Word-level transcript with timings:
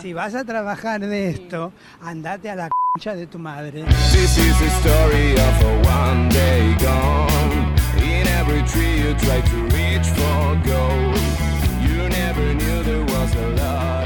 Si 0.00 0.14
vas 0.14 0.34
a 0.34 0.44
trabajar 0.44 1.00
de 1.00 1.28
esto, 1.28 1.72
andate 2.00 2.48
a 2.48 2.56
la 2.56 2.68
concha 2.94 3.14
de 3.14 3.26
tu 3.26 3.38
madre. 3.38 3.84
This 4.12 4.38
is 4.38 4.58
the 4.58 4.70
story 4.80 5.32
of 5.32 5.62
a 5.62 5.72
one 5.88 6.28
day 6.30 6.74
gone. 6.80 7.74
In 7.98 8.26
every 8.26 8.62
tree 8.62 9.02
you 9.02 9.14
try 9.16 9.42
to 9.42 9.56
reach 9.76 10.06
for 10.16 10.56
gold. 10.64 11.18
You 11.82 12.08
never 12.08 12.54
knew 12.54 12.82
there 12.82 13.04
was 13.04 13.34
a 13.34 13.48
lot 13.62 13.99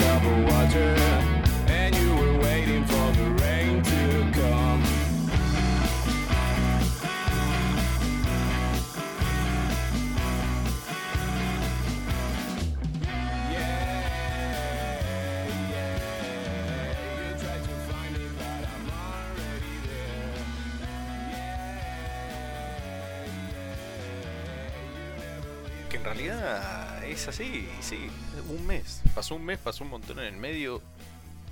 es 26.28 27.28
así, 27.28 27.68
sí. 27.80 28.10
Un 28.48 28.66
mes. 28.66 29.02
Pasó 29.14 29.34
un 29.34 29.44
mes, 29.44 29.58
pasó 29.58 29.84
un 29.84 29.90
montón 29.90 30.18
en 30.20 30.26
el 30.26 30.36
medio. 30.36 30.80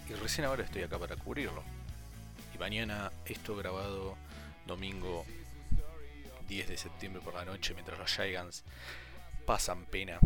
Y 0.09 0.15
recién 0.15 0.47
ahora 0.47 0.65
estoy 0.65 0.83
acá 0.83 0.99
para 0.99 1.17
cubrirlo. 1.17 1.63
Y 2.55 2.59
mañana 2.59 3.11
esto 3.25 3.57
grabado 3.57 4.17
domingo 4.67 5.25
10 6.49 6.69
de 6.69 6.77
septiembre 6.77 7.23
por 7.23 7.35
la 7.35 7.45
noche 7.45 7.75
mientras 7.75 7.99
los 7.99 8.11
Giants 8.11 8.65
pasan 9.47 9.85
pena 9.85 10.19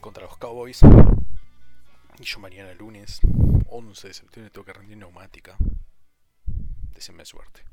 contra 0.00 0.24
los 0.24 0.36
Cowboys. 0.36 0.80
Y 2.18 2.24
yo 2.24 2.38
mañana 2.38 2.72
lunes 2.74 3.20
11 3.68 4.08
de 4.08 4.14
septiembre 4.14 4.50
tengo 4.50 4.64
que 4.64 4.72
rendir 4.72 4.96
neumática. 4.96 5.56
Deseenme 6.94 7.24
suerte. 7.24 7.64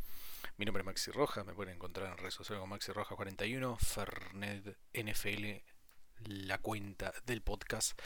Mi 0.58 0.66
nombre 0.66 0.82
es 0.82 0.86
Maxi 0.86 1.12
Rojas, 1.12 1.46
me 1.46 1.54
pueden 1.54 1.76
encontrar 1.76 2.12
en 2.12 2.18
redes 2.18 2.34
sociales 2.34 2.62
como 2.62 2.74
Maxi 2.74 2.92
Rojas 2.92 3.16
41, 3.16 3.78
Fernet 3.78 4.78
NFL, 4.94 5.62
la 6.26 6.58
cuenta 6.60 7.14
del 7.26 7.42
podcast. 7.42 8.00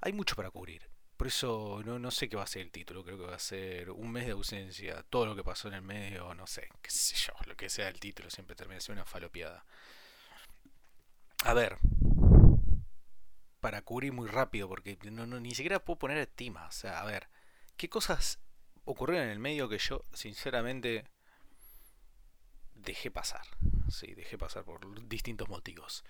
Hay 0.00 0.12
mucho 0.12 0.36
para 0.36 0.50
cubrir. 0.50 0.88
Por 1.16 1.26
eso 1.26 1.82
no, 1.84 1.98
no 1.98 2.10
sé 2.10 2.28
qué 2.28 2.36
va 2.36 2.44
a 2.44 2.46
ser 2.46 2.62
el 2.62 2.70
título, 2.70 3.04
creo 3.04 3.18
que 3.18 3.26
va 3.26 3.34
a 3.34 3.40
ser 3.40 3.90
un 3.90 4.12
mes 4.12 4.26
de 4.26 4.32
ausencia, 4.32 5.02
todo 5.10 5.26
lo 5.26 5.34
que 5.34 5.42
pasó 5.42 5.66
en 5.66 5.74
el 5.74 5.82
medio, 5.82 6.32
no 6.34 6.46
sé, 6.46 6.68
qué 6.80 6.90
sé 6.90 7.16
yo, 7.16 7.32
lo 7.46 7.56
que 7.56 7.68
sea 7.68 7.88
el 7.88 7.98
título 7.98 8.30
siempre 8.30 8.54
termina 8.54 8.80
siendo 8.80 9.02
una 9.02 9.10
falopiada. 9.10 9.64
A 11.44 11.54
ver, 11.54 11.78
para 13.58 13.82
cubrir 13.82 14.12
muy 14.12 14.28
rápido, 14.28 14.68
porque 14.68 14.96
no, 15.10 15.26
no, 15.26 15.40
ni 15.40 15.56
siquiera 15.56 15.84
puedo 15.84 15.98
poner 15.98 16.18
estima, 16.18 16.68
o 16.68 16.72
sea, 16.72 17.00
a 17.00 17.04
ver, 17.04 17.28
¿qué 17.76 17.88
cosas 17.88 18.38
ocurrieron 18.84 19.26
en 19.26 19.32
el 19.32 19.38
medio 19.38 19.68
que 19.68 19.78
yo, 19.78 20.04
sinceramente, 20.14 21.04
dejé 22.74 23.10
pasar. 23.10 23.46
Sí, 23.90 24.14
dejé 24.14 24.38
pasar 24.38 24.64
por 24.64 24.80
distintos 25.08 25.48
motivos. 25.48 26.04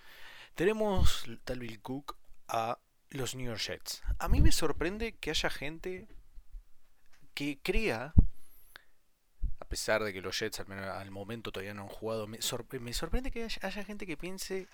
Tenemos 0.59 1.25
tal 1.45 1.61
Bill 1.61 1.81
Cook 1.81 2.17
a 2.48 2.81
los 3.11 3.37
New 3.37 3.47
York 3.47 3.61
Jets. 3.61 4.03
A 4.19 4.27
mí 4.27 4.41
me 4.41 4.51
sorprende 4.51 5.12
que 5.15 5.31
haya 5.31 5.50
gente 5.50 6.09
que 7.33 7.61
crea, 7.62 8.12
a 9.61 9.65
pesar 9.67 10.03
de 10.03 10.12
que 10.12 10.20
los 10.20 10.37
Jets 10.37 10.59
al, 10.59 10.67
menos 10.67 10.84
al 10.87 11.12
momento 11.12 11.53
todavía 11.53 11.75
no 11.75 11.83
han 11.83 11.89
jugado, 11.89 12.27
me, 12.27 12.39
sorpre- 12.39 12.81
me 12.81 12.92
sorprende 12.92 13.31
que 13.31 13.45
haya, 13.45 13.61
haya 13.62 13.84
gente 13.84 14.05
que 14.05 14.17
piense, 14.17 14.67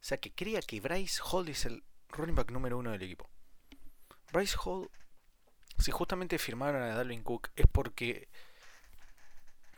o 0.00 0.04
sea, 0.04 0.16
que 0.16 0.32
crea 0.32 0.62
que 0.62 0.80
Bryce 0.80 1.20
Hall 1.30 1.50
es 1.50 1.66
el 1.66 1.84
running 2.08 2.34
back 2.34 2.50
número 2.50 2.78
uno 2.78 2.92
del 2.92 3.02
equipo. 3.02 3.28
Bryce 4.32 4.56
Hall, 4.64 4.88
si 5.78 5.90
justamente 5.90 6.38
firmaron 6.38 6.82
a 6.82 6.94
Dalvin 6.94 7.22
Cook, 7.22 7.50
es 7.56 7.66
porque 7.70 8.30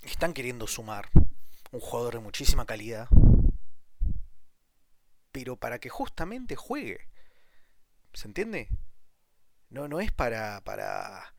están 0.03 0.35
queriendo 0.35 0.69
sumar 0.69 1.11
un 1.73 1.81
jugador 1.81 2.15
de 2.15 2.21
muchísima 2.21 2.65
calidad, 2.65 3.09
pero 5.33 5.57
para 5.57 5.79
que 5.79 5.89
justamente 5.89 6.57
juegue. 6.57 7.09
¿Se 8.13 8.27
entiende? 8.27 8.69
No, 9.71 9.89
no 9.89 10.01
es 10.01 10.13
para, 10.13 10.63
para... 10.65 11.35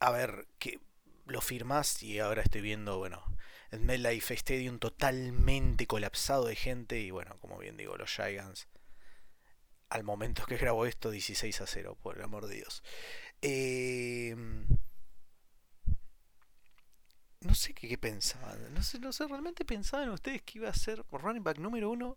A 0.00 0.10
ver, 0.10 0.48
que 0.58 0.80
lo 1.26 1.40
firmas 1.40 2.02
y 2.02 2.18
ahora 2.18 2.42
estoy 2.42 2.60
viendo, 2.60 2.98
bueno, 2.98 3.24
el 3.70 3.80
MetLife 3.80 4.34
Stadium 4.34 4.78
totalmente 4.78 5.86
colapsado 5.86 6.46
de 6.46 6.56
gente 6.56 6.98
y 6.98 7.10
bueno, 7.10 7.38
como 7.40 7.58
bien 7.58 7.76
digo, 7.76 7.96
los 7.96 8.10
Giants 8.10 8.68
al 9.92 10.04
momento 10.04 10.46
que 10.46 10.56
grabo 10.56 10.86
esto 10.86 11.10
16 11.10 11.60
a 11.60 11.66
0, 11.66 11.98
por 12.02 12.16
el 12.16 12.24
amor 12.24 12.46
de 12.46 12.54
Dios. 12.56 12.82
Eh, 13.42 14.34
no 17.52 17.56
sé 17.56 17.74
qué, 17.74 17.98
pensaban. 17.98 18.72
No 18.72 18.82
sé, 18.82 18.98
no 18.98 19.12
sé, 19.12 19.28
realmente 19.28 19.66
pensaban 19.66 20.08
ustedes 20.08 20.40
que 20.40 20.56
iba 20.56 20.70
a 20.70 20.74
ser 20.74 21.04
running 21.10 21.44
back 21.44 21.58
número 21.58 21.90
uno 21.90 22.16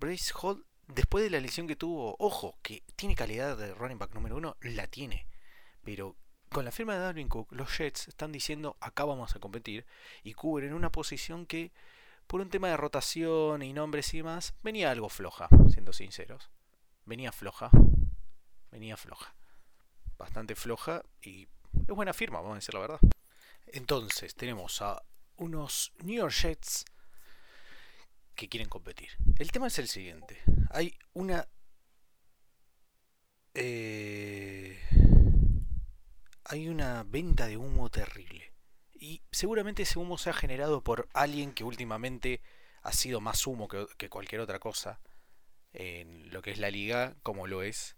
Brace 0.00 0.32
Hall 0.34 0.66
después 0.88 1.22
de 1.22 1.30
la 1.30 1.38
lesión 1.38 1.68
que 1.68 1.76
tuvo. 1.76 2.16
Ojo, 2.18 2.58
que 2.60 2.82
tiene 2.96 3.14
calidad 3.14 3.56
de 3.56 3.72
running 3.72 3.98
back 3.98 4.12
número 4.14 4.36
uno, 4.36 4.56
la 4.62 4.88
tiene. 4.88 5.28
Pero 5.84 6.16
con 6.48 6.64
la 6.64 6.72
firma 6.72 6.94
de 6.94 6.98
Darwin 6.98 7.28
Cook, 7.28 7.52
los 7.52 7.78
Jets 7.78 8.08
están 8.08 8.32
diciendo 8.32 8.76
acá 8.80 9.04
vamos 9.04 9.36
a 9.36 9.38
competir 9.38 9.86
y 10.24 10.34
cubren 10.34 10.74
una 10.74 10.90
posición 10.90 11.46
que 11.46 11.70
por 12.26 12.40
un 12.40 12.50
tema 12.50 12.66
de 12.66 12.76
rotación 12.76 13.62
y 13.62 13.72
nombres 13.72 14.12
y 14.12 14.16
demás 14.16 14.54
venía 14.64 14.90
algo 14.90 15.08
floja, 15.08 15.48
siendo 15.70 15.92
sinceros. 15.92 16.50
Venía 17.04 17.30
floja. 17.30 17.70
Venía 18.72 18.96
floja. 18.96 19.36
Bastante 20.18 20.56
floja 20.56 21.04
y 21.22 21.46
es 21.86 21.94
buena 21.94 22.12
firma, 22.12 22.40
vamos 22.40 22.54
a 22.54 22.56
decir 22.56 22.74
la 22.74 22.80
verdad. 22.80 23.00
Entonces, 23.66 24.34
tenemos 24.34 24.82
a 24.82 25.02
unos 25.36 25.92
New 25.98 26.16
York 26.16 26.32
Jets 26.32 26.84
que 28.34 28.48
quieren 28.48 28.68
competir. 28.68 29.10
El 29.38 29.50
tema 29.50 29.66
es 29.66 29.78
el 29.78 29.88
siguiente. 29.88 30.42
Hay 30.70 30.96
una... 31.12 31.48
eh, 33.54 34.78
hay 36.44 36.68
una 36.68 37.02
venta 37.04 37.46
de 37.46 37.56
humo 37.56 37.90
terrible. 37.90 38.52
Y 38.92 39.22
seguramente 39.30 39.82
ese 39.82 39.98
humo 39.98 40.18
se 40.18 40.30
ha 40.30 40.34
generado 40.34 40.82
por 40.82 41.08
alguien 41.12 41.52
que 41.52 41.64
últimamente 41.64 42.40
ha 42.82 42.92
sido 42.92 43.20
más 43.20 43.46
humo 43.46 43.68
que, 43.68 43.86
que 43.96 44.08
cualquier 44.08 44.40
otra 44.40 44.58
cosa 44.58 45.00
en 45.72 46.30
lo 46.30 46.42
que 46.42 46.50
es 46.50 46.58
la 46.58 46.70
liga, 46.70 47.16
como 47.22 47.46
lo 47.46 47.62
es 47.62 47.96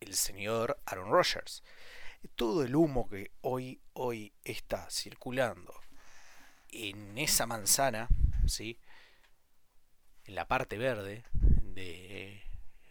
el 0.00 0.14
señor 0.14 0.80
Aaron 0.86 1.10
Rodgers 1.10 1.62
todo 2.28 2.64
el 2.64 2.76
humo 2.76 3.08
que 3.08 3.32
hoy, 3.40 3.80
hoy 3.92 4.32
está 4.44 4.88
circulando 4.90 5.74
en 6.68 7.18
esa 7.18 7.46
manzana, 7.46 8.08
¿sí? 8.46 8.78
en 10.24 10.34
la 10.34 10.46
parte 10.46 10.78
verde 10.78 11.24
de 11.32 12.42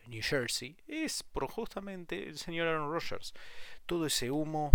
New 0.08 0.22
Jersey, 0.22 0.78
es 0.88 1.24
por 1.24 1.48
justamente 1.50 2.28
el 2.28 2.38
señor 2.38 2.68
Aaron 2.68 2.92
Rodgers. 2.92 3.34
Todo 3.86 4.06
ese 4.06 4.32
humo, 4.32 4.72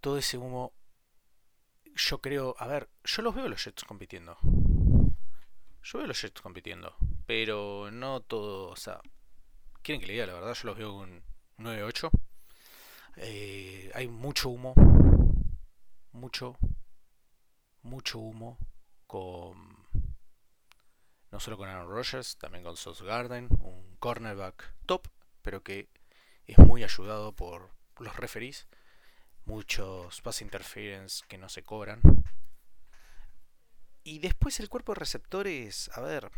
todo 0.00 0.18
ese 0.18 0.38
humo, 0.38 0.72
yo 1.96 2.20
creo, 2.20 2.54
a 2.58 2.66
ver, 2.66 2.88
yo 3.04 3.22
los 3.22 3.34
veo 3.34 3.48
los 3.48 3.64
Jets 3.64 3.84
compitiendo. 3.84 4.36
Yo 5.82 5.98
veo 5.98 6.06
los 6.06 6.20
Jets 6.20 6.40
compitiendo, 6.40 6.96
pero 7.26 7.90
no 7.90 8.20
todo, 8.20 8.70
o 8.70 8.76
sea, 8.76 9.00
quieren 9.82 10.00
que 10.00 10.06
le 10.06 10.12
diga 10.14 10.26
la 10.26 10.34
verdad, 10.34 10.54
yo 10.54 10.68
los 10.68 10.78
veo 10.78 10.92
con 10.94 11.22
9-8. 11.58 12.10
Eh, 13.16 13.90
hay 13.94 14.08
mucho 14.08 14.48
humo, 14.48 14.74
mucho, 16.12 16.58
mucho 17.82 18.18
humo 18.18 18.58
con 19.06 19.74
no 21.34 21.40
solo 21.40 21.56
con 21.56 21.68
Aaron 21.68 21.88
Rodgers, 21.88 22.36
también 22.36 22.62
con 22.62 22.76
Sauce 22.76 23.04
Garden, 23.04 23.48
un 23.58 23.96
cornerback 23.98 24.72
top, 24.86 25.08
pero 25.42 25.64
que 25.64 25.88
es 26.46 26.58
muy 26.58 26.84
ayudado 26.84 27.34
por 27.34 27.70
los 27.98 28.16
referees, 28.16 28.68
muchos 29.44 30.20
pass 30.20 30.42
interference 30.42 31.24
que 31.26 31.36
no 31.36 31.48
se 31.48 31.64
cobran. 31.64 32.00
Y 34.04 34.20
después 34.20 34.60
el 34.60 34.68
cuerpo 34.68 34.92
de 34.92 35.00
receptores, 35.00 35.90
a 35.94 36.00
ver, 36.02 36.30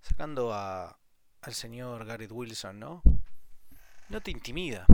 sacando 0.00 0.52
a, 0.52 0.98
al 1.40 1.54
señor 1.54 2.04
Garrett 2.04 2.32
Wilson, 2.32 2.80
¿no? 2.80 3.02
No 4.08 4.20
te 4.22 4.32
intimida, 4.32 4.86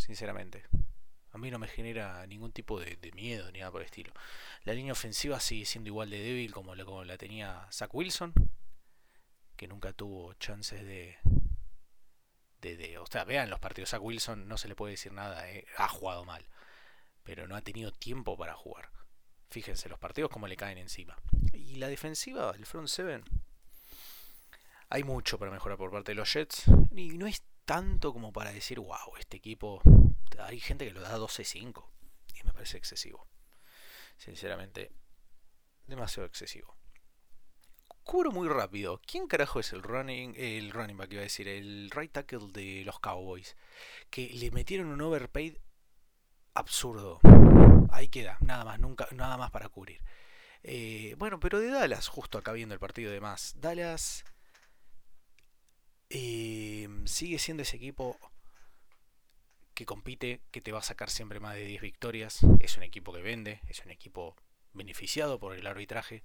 sinceramente. 0.00 0.64
A 1.32 1.38
mí 1.38 1.50
no 1.50 1.58
me 1.58 1.68
genera 1.68 2.26
ningún 2.26 2.52
tipo 2.52 2.80
de, 2.80 2.98
miedo 3.14 3.50
ni 3.52 3.60
nada 3.60 3.70
por 3.70 3.80
el 3.80 3.86
estilo. 3.86 4.12
La 4.64 4.72
línea 4.72 4.92
ofensiva 4.92 5.38
sigue 5.38 5.64
siendo 5.64 5.88
igual 5.88 6.10
de 6.10 6.18
débil 6.18 6.52
como 6.52 6.74
la, 6.74 6.84
como 6.84 7.04
la 7.04 7.16
tenía 7.16 7.68
Zach 7.70 7.94
Wilson, 7.94 8.32
que 9.56 9.68
nunca 9.68 9.92
tuvo 9.92 10.34
chances 10.34 10.84
de, 10.84 11.18
de, 12.60 12.76
de, 12.76 12.98
O 12.98 13.06
sea, 13.06 13.24
vean 13.24 13.48
los 13.48 13.60
partidos. 13.60 13.90
Zach 13.90 14.02
Wilson 14.02 14.48
no 14.48 14.58
se 14.58 14.68
le 14.68 14.74
puede 14.74 14.92
decir 14.92 15.12
nada, 15.12 15.48
eh, 15.50 15.66
ha 15.76 15.88
jugado 15.88 16.24
mal, 16.24 16.44
pero 17.22 17.46
no 17.46 17.54
ha 17.54 17.62
tenido 17.62 17.92
tiempo 17.92 18.36
para 18.36 18.54
jugar. 18.54 18.90
Fíjense 19.50 19.88
los 19.88 19.98
partidos 19.98 20.30
como 20.30 20.48
le 20.48 20.56
caen 20.56 20.78
encima. 20.78 21.16
Y 21.52 21.76
la 21.76 21.88
defensiva, 21.88 22.52
el 22.56 22.66
front 22.66 22.88
seven, 22.88 23.24
hay 24.88 25.04
mucho 25.04 25.38
para 25.38 25.52
mejorar 25.52 25.78
por 25.78 25.90
parte 25.90 26.12
de 26.12 26.16
los 26.16 26.32
Jets. 26.32 26.64
Y 26.90 27.16
no 27.18 27.26
es 27.26 27.42
tanto 27.64 28.12
como 28.12 28.32
para 28.32 28.52
decir, 28.52 28.80
wow, 28.80 29.16
este 29.18 29.36
equipo. 29.36 29.80
Hay 30.38 30.60
gente 30.60 30.86
que 30.86 30.92
lo 30.92 31.00
da 31.00 31.18
12-5 31.18 31.84
y 32.34 32.44
me 32.44 32.52
parece 32.52 32.78
excesivo. 32.78 33.28
Sinceramente, 34.16 34.92
demasiado 35.86 36.26
excesivo. 36.26 36.76
Cubro 38.04 38.32
muy 38.32 38.48
rápido. 38.48 39.00
¿Quién 39.06 39.26
carajo 39.26 39.60
es 39.60 39.72
el 39.72 39.82
running, 39.82 40.34
el 40.36 40.72
running 40.72 40.96
back, 40.96 41.12
iba 41.12 41.20
a 41.20 41.24
decir, 41.24 41.46
el 41.46 41.90
right 41.90 42.10
tackle 42.10 42.48
de 42.52 42.82
los 42.84 42.98
Cowboys? 42.98 43.56
Que 44.10 44.30
le 44.30 44.50
metieron 44.50 44.88
un 44.88 45.00
overpaid 45.00 45.56
absurdo. 46.54 47.20
Ahí 47.92 48.08
queda, 48.08 48.38
nada 48.40 48.64
más, 48.64 48.78
nunca, 48.78 49.06
nada 49.12 49.36
más 49.36 49.50
para 49.50 49.68
cubrir. 49.68 50.00
Eh, 50.62 51.14
bueno, 51.18 51.40
pero 51.40 51.60
de 51.60 51.70
Dallas, 51.70 52.08
justo 52.08 52.38
acá 52.38 52.52
viendo 52.52 52.74
el 52.74 52.80
partido 52.80 53.12
de 53.12 53.20
más. 53.20 53.54
Dallas 53.58 54.24
eh, 56.10 56.88
sigue 57.06 57.38
siendo 57.38 57.62
ese 57.62 57.76
equipo 57.76 58.18
que 59.74 59.86
compite, 59.86 60.42
que 60.50 60.60
te 60.60 60.72
va 60.72 60.80
a 60.80 60.82
sacar 60.82 61.08
siempre 61.08 61.40
más 61.40 61.54
de 61.54 61.64
10 61.64 61.80
victorias. 61.80 62.40
Es 62.58 62.76
un 62.76 62.82
equipo 62.82 63.12
que 63.12 63.22
vende, 63.22 63.60
es 63.68 63.82
un 63.84 63.90
equipo 63.90 64.36
beneficiado 64.74 65.38
por 65.38 65.56
el 65.56 65.66
arbitraje. 65.66 66.22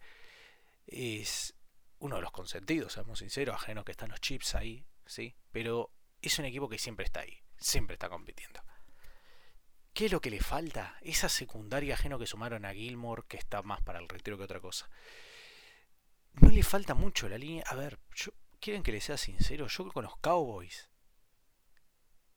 Es 0.88 1.56
uno 2.00 2.18
de 2.18 2.22
los 2.22 2.32
consentidos, 2.32 2.94
seamos 2.94 3.20
sinceros, 3.20 3.56
ajeno 3.56 3.86
que 3.86 3.92
están 3.92 4.10
los 4.10 4.20
chips 4.20 4.56
ahí, 4.56 4.86
¿sí? 5.06 5.36
Pero 5.52 5.92
es 6.22 6.38
un 6.40 6.46
equipo 6.46 6.68
que 6.68 6.78
siempre 6.78 7.06
está 7.06 7.22
ahí, 7.22 7.40
siempre 7.58 7.94
está 7.94 8.10
compitiendo. 8.10 8.62
¿Qué 9.94 10.08
es 10.08 10.12
lo 10.12 10.20
que 10.20 10.30
le 10.30 10.42
falta? 10.42 10.98
Esa 11.02 11.30
secundaria 11.30 11.94
ajeno 11.94 12.20
que 12.20 12.28
sumaron 12.28 12.66
a 12.66 12.74
Gilmore, 12.74 13.24
que 13.28 13.38
está 13.38 13.62
más 13.62 13.82
para 13.82 14.00
el 14.00 14.10
retiro 14.10 14.38
que 14.38 14.44
otra 14.44 14.60
cosa. 14.60 14.90
No 16.34 16.50
le 16.50 16.64
falta 16.64 16.94
mucho 16.94 17.30
la 17.30 17.38
línea. 17.38 17.64
A 17.68 17.76
ver, 17.76 17.98
¿quieren 18.66 18.82
que 18.82 18.92
les 18.92 19.04
sea 19.04 19.16
sincero? 19.16 19.68
Yo 19.68 19.92
con 19.92 20.06
los 20.06 20.18
Cowboys. 20.18 20.90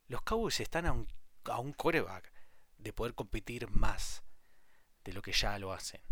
Los 0.08 0.20
Cowboys 0.20 0.60
están 0.60 0.84
a 0.84 0.92
un, 0.92 1.08
a 1.44 1.58
un 1.58 1.72
coreback 1.72 2.30
de 2.76 2.92
poder 2.92 3.14
competir 3.14 3.66
más 3.70 4.22
de 5.04 5.14
lo 5.14 5.22
que 5.22 5.32
ya 5.32 5.58
lo 5.58 5.72
hacen. 5.72 6.02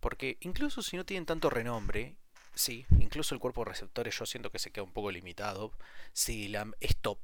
Porque 0.00 0.36
incluso 0.40 0.82
si 0.82 0.98
no 0.98 1.06
tienen 1.06 1.24
tanto 1.24 1.48
renombre, 1.48 2.18
sí, 2.54 2.84
incluso 2.98 3.34
el 3.34 3.40
cuerpo 3.40 3.64
de 3.64 3.70
receptores 3.70 4.18
yo 4.18 4.26
siento 4.26 4.50
que 4.50 4.58
se 4.58 4.70
queda 4.70 4.84
un 4.84 4.92
poco 4.92 5.10
limitado. 5.10 5.72
Si 6.12 6.48
la 6.48 6.70
es 6.80 6.98
top 6.98 7.18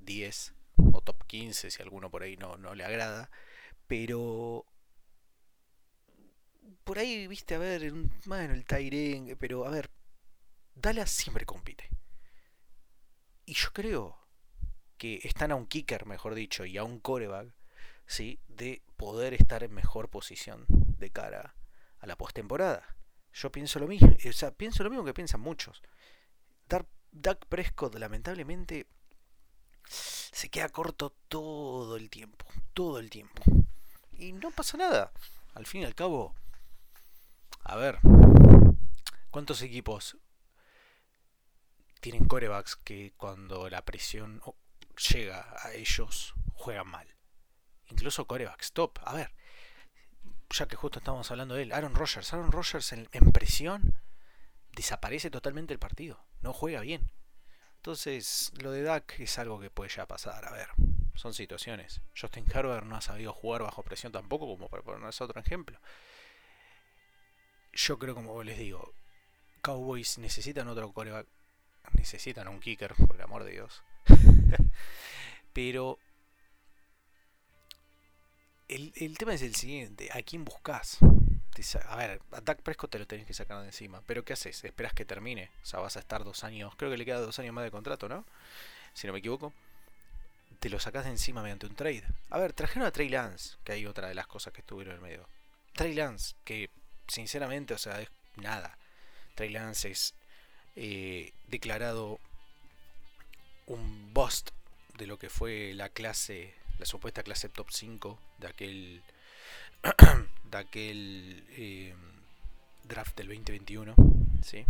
10 0.00 0.54
o 0.92 1.00
top 1.00 1.24
15 1.28 1.70
si 1.70 1.80
alguno 1.80 2.10
por 2.10 2.24
ahí 2.24 2.36
no, 2.36 2.56
no 2.56 2.74
le 2.74 2.84
agrada. 2.84 3.30
Pero 3.86 4.66
por 6.82 6.98
ahí, 6.98 7.28
viste, 7.28 7.54
a 7.54 7.58
ver, 7.58 7.92
bueno, 8.24 8.52
el 8.52 8.64
Tyren, 8.64 9.36
pero 9.38 9.64
a 9.64 9.70
ver, 9.70 9.90
Dallas 10.74 11.10
siempre 11.10 11.46
compite. 11.46 11.88
Y 13.44 13.54
yo 13.54 13.72
creo 13.72 14.18
que 14.96 15.20
están 15.24 15.50
a 15.52 15.56
un 15.56 15.66
kicker, 15.66 16.06
mejor 16.06 16.34
dicho, 16.34 16.64
y 16.64 16.78
a 16.78 16.84
un 16.84 17.00
coreback, 17.00 17.52
¿sí? 18.06 18.40
De 18.48 18.82
poder 18.96 19.34
estar 19.34 19.64
en 19.64 19.72
mejor 19.72 20.08
posición 20.10 20.64
de 20.68 21.10
cara 21.10 21.54
a 21.98 22.06
la 22.06 22.16
postemporada. 22.16 22.96
Yo 23.32 23.50
pienso 23.50 23.78
lo 23.78 23.88
mismo, 23.88 24.14
o 24.28 24.32
sea, 24.32 24.52
pienso 24.52 24.84
lo 24.84 24.90
mismo 24.90 25.04
que 25.04 25.14
piensan 25.14 25.40
muchos. 25.40 25.82
Doug 27.12 27.38
Prescott, 27.48 27.94
lamentablemente, 27.96 28.86
se 29.86 30.48
queda 30.48 30.70
corto 30.70 31.14
todo 31.28 31.96
el 31.96 32.08
tiempo, 32.08 32.46
todo 32.72 32.98
el 32.98 33.10
tiempo. 33.10 33.42
Y 34.12 34.32
no 34.32 34.50
pasa 34.50 34.78
nada. 34.78 35.12
Al 35.54 35.66
fin 35.66 35.82
y 35.82 35.84
al 35.84 35.94
cabo, 35.94 36.34
a 37.64 37.76
ver, 37.76 37.98
¿cuántos 39.30 39.60
equipos 39.62 40.16
tienen 42.02 42.26
corebacks 42.26 42.74
que 42.74 43.14
cuando 43.16 43.70
la 43.70 43.84
presión 43.84 44.42
llega 45.10 45.56
a 45.64 45.72
ellos 45.72 46.34
juegan 46.52 46.88
mal? 46.88 47.08
Incluso 47.86 48.26
corebacks 48.26 48.72
top. 48.72 48.98
A 49.04 49.14
ver, 49.14 49.32
ya 50.50 50.66
que 50.66 50.76
justo 50.76 50.98
estamos 50.98 51.30
hablando 51.30 51.54
de 51.54 51.62
él, 51.62 51.72
Aaron 51.72 51.94
Rodgers. 51.94 52.32
Aaron 52.32 52.50
Rodgers 52.50 52.92
en, 52.92 53.08
en 53.12 53.32
presión 53.32 53.94
desaparece 54.74 55.30
totalmente 55.30 55.72
el 55.72 55.78
partido. 55.78 56.26
No 56.40 56.52
juega 56.52 56.80
bien. 56.80 57.12
Entonces, 57.76 58.52
lo 58.60 58.72
de 58.72 58.82
Dak 58.82 59.20
es 59.20 59.38
algo 59.38 59.60
que 59.60 59.70
puede 59.70 59.90
ya 59.90 60.06
pasar. 60.06 60.44
A 60.44 60.50
ver, 60.50 60.68
son 61.14 61.34
situaciones. 61.34 62.00
Justin 62.20 62.46
Herbert 62.52 62.84
no 62.84 62.96
ha 62.96 63.00
sabido 63.00 63.32
jugar 63.32 63.62
bajo 63.62 63.84
presión 63.84 64.12
tampoco, 64.12 64.46
como 64.46 64.68
para 64.68 64.82
ponernos 64.82 65.20
otro 65.20 65.40
ejemplo. 65.40 65.78
Yo 67.72 67.98
creo, 67.98 68.14
como 68.14 68.42
les 68.42 68.58
digo, 68.58 68.92
Cowboys 69.62 70.18
necesitan 70.18 70.66
otro 70.68 70.92
coreback. 70.92 71.28
Necesitan 71.92 72.48
un 72.48 72.60
kicker, 72.60 72.94
por 72.94 73.16
el 73.16 73.22
amor 73.22 73.44
de 73.44 73.52
Dios. 73.52 73.82
Pero 75.52 75.98
el, 78.68 78.92
el 78.96 79.18
tema 79.18 79.34
es 79.34 79.42
el 79.42 79.54
siguiente: 79.54 80.08
¿a 80.12 80.22
quién 80.22 80.44
buscas? 80.44 80.98
a 81.88 81.96
ver, 81.96 82.20
a 82.32 82.40
Dak 82.40 82.62
Prescott 82.62 82.90
te 82.90 82.98
lo 82.98 83.06
tenés 83.06 83.26
que 83.26 83.34
sacar 83.34 83.60
de 83.60 83.66
encima. 83.66 84.02
Pero 84.06 84.24
¿qué 84.24 84.32
haces? 84.32 84.64
¿Esperas 84.64 84.92
que 84.94 85.04
termine? 85.04 85.50
O 85.62 85.66
sea, 85.66 85.80
vas 85.80 85.96
a 85.96 86.00
estar 86.00 86.24
dos 86.24 86.44
años. 86.44 86.74
Creo 86.76 86.90
que 86.90 86.96
le 86.96 87.04
queda 87.04 87.20
dos 87.20 87.38
años 87.38 87.54
más 87.54 87.64
de 87.64 87.70
contrato, 87.70 88.08
¿no? 88.08 88.24
Si 88.94 89.06
no 89.06 89.12
me 89.12 89.18
equivoco. 89.18 89.52
Te 90.60 90.70
lo 90.70 90.78
sacas 90.78 91.04
de 91.04 91.10
encima 91.10 91.42
mediante 91.42 91.66
un 91.66 91.74
trade. 91.74 92.04
A 92.30 92.38
ver, 92.38 92.52
trajeron 92.52 92.86
a 92.86 92.92
Trey 92.92 93.08
Lance, 93.08 93.56
que 93.64 93.72
hay 93.72 93.86
otra 93.86 94.08
de 94.08 94.14
las 94.14 94.26
cosas 94.26 94.52
que 94.52 94.60
estuvieron 94.60 94.94
en 94.94 95.02
medio. 95.02 95.28
Trey 95.74 95.92
Lance, 95.94 96.34
que 96.44 96.70
sinceramente, 97.08 97.74
o 97.74 97.78
sea, 97.78 98.00
es 98.00 98.08
nada. 98.36 98.78
Trey 99.34 99.50
Lance 99.50 99.90
es 99.90 100.14
eh, 100.76 101.32
declarado 101.48 102.18
un 103.66 104.12
bust 104.12 104.50
de 104.98 105.06
lo 105.06 105.18
que 105.18 105.30
fue 105.30 105.72
la 105.74 105.88
clase, 105.88 106.54
la 106.78 106.86
supuesta 106.86 107.22
clase 107.22 107.48
top 107.48 107.70
5 107.70 108.18
de 108.38 108.46
aquel 108.46 109.02
de 110.50 110.58
aquel 110.58 111.44
eh, 111.50 111.94
draft 112.84 113.16
del 113.16 113.28
2021. 113.28 113.94
¿sí? 114.42 114.64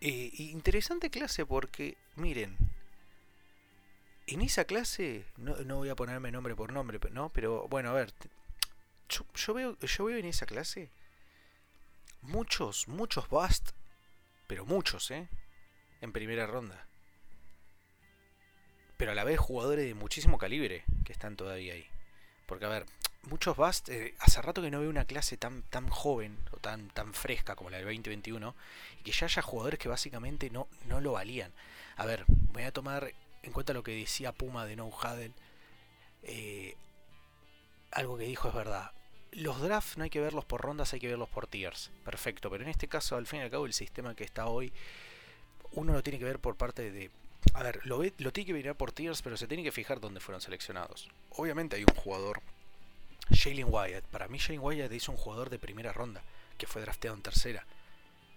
Eh, 0.00 0.30
interesante 0.38 1.10
clase 1.10 1.46
porque, 1.46 1.96
miren, 2.16 2.56
en 4.26 4.42
esa 4.42 4.64
clase, 4.64 5.24
no, 5.36 5.56
no, 5.64 5.76
voy 5.76 5.88
a 5.88 5.96
ponerme 5.96 6.32
nombre 6.32 6.54
por 6.54 6.72
nombre, 6.72 6.98
¿no? 7.12 7.30
pero 7.30 7.68
bueno, 7.68 7.90
a 7.90 7.94
ver, 7.94 8.12
yo, 9.08 9.54
veo, 9.54 9.78
yo 9.78 10.04
veo 10.04 10.18
en 10.18 10.26
esa 10.26 10.46
clase 10.46 10.90
muchos, 12.22 12.88
muchos 12.88 13.28
bust, 13.28 13.70
pero 14.46 14.64
muchos, 14.64 15.10
¿eh? 15.10 15.28
En 16.00 16.12
primera 16.12 16.46
ronda. 16.46 16.86
Pero 18.96 19.12
a 19.12 19.14
la 19.14 19.24
vez 19.24 19.38
jugadores 19.38 19.84
de 19.84 19.94
muchísimo 19.94 20.38
calibre 20.38 20.84
que 21.04 21.12
están 21.12 21.36
todavía 21.36 21.74
ahí. 21.74 21.86
Porque, 22.46 22.64
a 22.64 22.68
ver, 22.68 22.86
muchos 23.24 23.56
Bast, 23.56 23.88
eh, 23.88 24.14
hace 24.20 24.40
rato 24.40 24.62
que 24.62 24.70
no 24.70 24.80
veo 24.80 24.90
una 24.90 25.04
clase 25.04 25.36
tan, 25.36 25.62
tan 25.62 25.88
joven 25.88 26.38
o 26.52 26.58
tan, 26.58 26.88
tan 26.90 27.12
fresca 27.12 27.56
como 27.56 27.70
la 27.70 27.78
del 27.78 27.86
2021 27.86 28.54
y 29.00 29.02
que 29.02 29.12
ya 29.12 29.26
haya 29.26 29.42
jugadores 29.42 29.78
que 29.78 29.88
básicamente 29.88 30.50
no, 30.50 30.68
no 30.86 31.00
lo 31.00 31.12
valían. 31.12 31.52
A 31.96 32.06
ver, 32.06 32.24
voy 32.28 32.62
a 32.62 32.72
tomar 32.72 33.12
en 33.42 33.52
cuenta 33.52 33.72
lo 33.72 33.82
que 33.82 33.92
decía 33.92 34.32
Puma 34.32 34.66
de 34.66 34.76
No 34.76 34.86
Huddle. 34.86 35.32
Eh, 36.22 36.76
algo 37.92 38.16
que 38.16 38.24
dijo 38.24 38.48
es 38.48 38.54
verdad. 38.54 38.92
Los 39.36 39.60
drafts 39.60 39.98
no 39.98 40.04
hay 40.04 40.10
que 40.10 40.20
verlos 40.20 40.44
por 40.44 40.60
rondas, 40.60 40.92
hay 40.92 41.00
que 41.00 41.08
verlos 41.08 41.28
por 41.28 41.46
tiers. 41.46 41.90
Perfecto, 42.04 42.50
pero 42.50 42.64
en 42.64 42.70
este 42.70 42.88
caso, 42.88 43.16
al 43.16 43.26
fin 43.26 43.40
y 43.40 43.42
al 43.42 43.50
cabo, 43.50 43.66
el 43.66 43.72
sistema 43.72 44.14
que 44.14 44.24
está 44.24 44.46
hoy, 44.46 44.72
uno 45.72 45.92
lo 45.92 46.02
tiene 46.02 46.18
que 46.18 46.24
ver 46.24 46.38
por 46.38 46.56
parte 46.56 46.90
de 46.90 47.10
a 47.54 47.62
ver, 47.62 47.80
lo, 47.84 48.02
lo 48.02 48.32
tiene 48.32 48.46
que 48.46 48.54
mirar 48.54 48.74
por 48.74 48.92
tiers, 48.92 49.22
pero 49.22 49.36
se 49.36 49.46
tiene 49.46 49.62
que 49.62 49.72
fijar 49.72 50.00
dónde 50.00 50.20
fueron 50.20 50.40
seleccionados. 50.40 51.08
Obviamente 51.30 51.76
hay 51.76 51.82
un 51.82 51.94
jugador, 51.94 52.42
Jalen 53.30 53.66
Wyatt. 53.68 54.04
Para 54.04 54.28
mí 54.28 54.38
Jalen 54.38 54.60
Wyatt 54.60 54.92
es 54.92 55.08
un 55.08 55.16
jugador 55.16 55.50
de 55.50 55.58
primera 55.58 55.92
ronda, 55.92 56.22
que 56.58 56.66
fue 56.66 56.82
drafteado 56.82 57.16
en 57.16 57.22
tercera. 57.22 57.64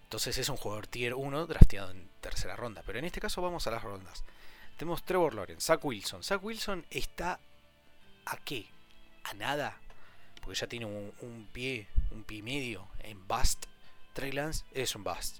Entonces 0.04 0.38
es 0.38 0.50
un 0.50 0.58
jugador 0.58 0.88
tier 0.88 1.14
1 1.14 1.48
drafteado 1.48 1.92
en 1.92 2.10
tercera 2.22 2.56
ronda. 2.56 2.82
Pero 2.86 3.00
en 3.00 3.06
este 3.06 3.22
caso 3.22 3.42
vamos 3.42 3.68
a 3.68 3.72
las 3.72 3.84
rondas. 3.84 4.24
Tenemos 4.78 5.04
Trevor 5.04 5.36
Lawrence, 5.36 5.68
Zach 5.68 5.84
Wilson. 5.84 6.24
Zach 6.24 6.44
Wilson 6.44 6.86
está 6.90 7.40
a 8.26 8.38
qué? 8.38 8.68
A 9.24 9.34
nada. 9.34 9.78
Porque 10.50 10.62
ya 10.62 10.68
tiene 10.68 10.88
un, 10.88 11.48
pie, 11.54 11.86
un 12.10 12.24
pie 12.24 12.42
medio 12.42 12.88
en 13.04 13.28
bust. 13.28 13.68
Trey 14.14 14.32
Lance 14.32 14.66
es 14.72 14.96
un 14.96 15.04
bust. 15.04 15.38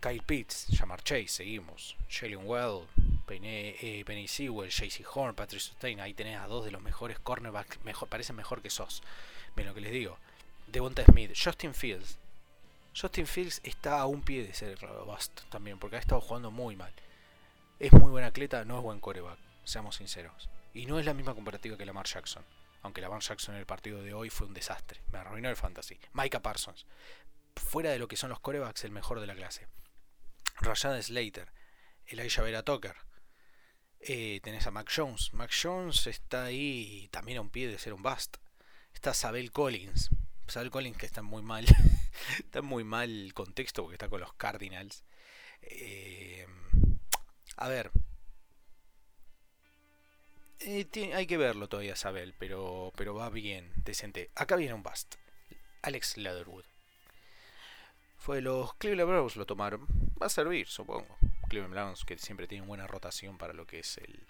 Kyle 0.00 0.22
Pitts, 0.22 0.66
Jamar 0.76 1.02
Chase, 1.02 1.28
seguimos. 1.28 1.96
Jalen 2.10 2.46
Well, 2.46 2.88
Penny, 3.24 3.74
eh, 3.80 4.04
Penny 4.04 4.28
Sewell, 4.28 4.68
JC 4.68 5.02
Horn, 5.10 5.34
Patrick 5.34 5.62
Sustain. 5.62 5.98
Ahí 6.00 6.12
tenés 6.12 6.38
a 6.38 6.46
dos 6.46 6.66
de 6.66 6.72
los 6.72 6.82
mejores 6.82 7.18
cornerbacks. 7.20 7.82
Mejor, 7.84 8.06
parecen 8.10 8.36
mejor 8.36 8.60
que 8.60 8.68
sos. 8.68 9.02
Ven 9.56 9.64
lo 9.64 9.72
que 9.72 9.80
les 9.80 9.92
digo. 9.92 10.18
Devonta 10.66 11.02
Smith, 11.02 11.32
Justin 11.34 11.72
Fields. 11.72 12.18
Justin 12.94 13.26
Fields 13.26 13.62
está 13.64 13.98
a 14.00 14.04
un 14.04 14.20
pie 14.20 14.46
de 14.46 14.52
ser 14.52 14.76
bust 15.06 15.40
también, 15.48 15.78
porque 15.78 15.96
ha 15.96 16.00
estado 16.00 16.20
jugando 16.20 16.50
muy 16.50 16.76
mal. 16.76 16.92
Es 17.80 17.94
muy 17.94 18.10
buen 18.10 18.24
atleta, 18.24 18.62
no 18.66 18.76
es 18.76 18.82
buen 18.82 19.00
coreback, 19.00 19.38
seamos 19.64 19.96
sinceros. 19.96 20.50
Y 20.74 20.84
no 20.84 20.98
es 20.98 21.06
la 21.06 21.14
misma 21.14 21.34
comparativa 21.34 21.78
que 21.78 21.86
Lamar 21.86 22.04
Jackson. 22.04 22.44
Aunque 22.86 23.00
Lamar 23.00 23.20
Jackson 23.20 23.56
en 23.56 23.58
el 23.58 23.66
partido 23.66 24.00
de 24.00 24.14
hoy 24.14 24.30
fue 24.30 24.46
un 24.46 24.54
desastre. 24.54 25.02
Me 25.10 25.18
arruinó 25.18 25.50
el 25.50 25.56
fantasy. 25.56 25.98
Micah 26.12 26.40
Parsons. 26.40 26.86
Fuera 27.56 27.90
de 27.90 27.98
lo 27.98 28.06
que 28.06 28.16
son 28.16 28.30
los 28.30 28.38
corebacks, 28.38 28.84
el 28.84 28.92
mejor 28.92 29.18
de 29.18 29.26
la 29.26 29.34
clase. 29.34 29.66
Rashad 30.60 31.02
Slater. 31.02 31.52
Elijah 32.06 32.44
Vera 32.44 32.62
Tucker. 32.62 32.94
Eh, 33.98 34.38
tenés 34.44 34.68
a 34.68 34.70
Mac 34.70 34.88
Jones. 34.94 35.32
Mac 35.32 35.50
Jones 35.50 36.06
está 36.06 36.44
ahí 36.44 37.08
también 37.10 37.38
a 37.38 37.40
un 37.40 37.50
pie 37.50 37.66
de 37.66 37.76
ser 37.80 37.92
un 37.92 38.04
bust. 38.04 38.36
Está 38.94 39.14
Sabel 39.14 39.50
Collins. 39.50 40.10
Sabel 40.46 40.70
Collins 40.70 40.96
que 40.96 41.06
está 41.06 41.22
muy 41.22 41.42
mal. 41.42 41.66
está 42.38 42.62
muy 42.62 42.84
mal 42.84 43.32
contexto 43.34 43.82
porque 43.82 43.96
está 43.96 44.08
con 44.08 44.20
los 44.20 44.32
Cardinals. 44.34 45.04
Eh, 45.60 46.46
a 47.56 47.66
ver. 47.66 47.90
Eh, 50.60 50.86
hay 51.14 51.26
que 51.26 51.36
verlo 51.36 51.68
todavía, 51.68 51.96
Sabel, 51.96 52.34
pero, 52.38 52.92
pero 52.96 53.14
va 53.14 53.30
bien, 53.30 53.72
decente. 53.84 54.30
Acá 54.34 54.56
viene 54.56 54.74
un 54.74 54.82
bust. 54.82 55.16
Alex 55.82 56.16
Leatherwood. 56.16 56.64
Fue 58.16 58.40
los 58.40 58.74
Cleveland 58.74 59.10
Browns 59.10 59.36
lo 59.36 59.46
tomaron. 59.46 59.86
Va 60.20 60.26
a 60.26 60.30
servir, 60.30 60.66
supongo. 60.66 61.16
Cleveland 61.48 61.74
Browns 61.74 62.04
que 62.04 62.18
siempre 62.18 62.48
tienen 62.48 62.66
buena 62.66 62.86
rotación 62.86 63.38
para 63.38 63.52
lo 63.52 63.66
que 63.66 63.80
es 63.80 63.98
el, 63.98 64.26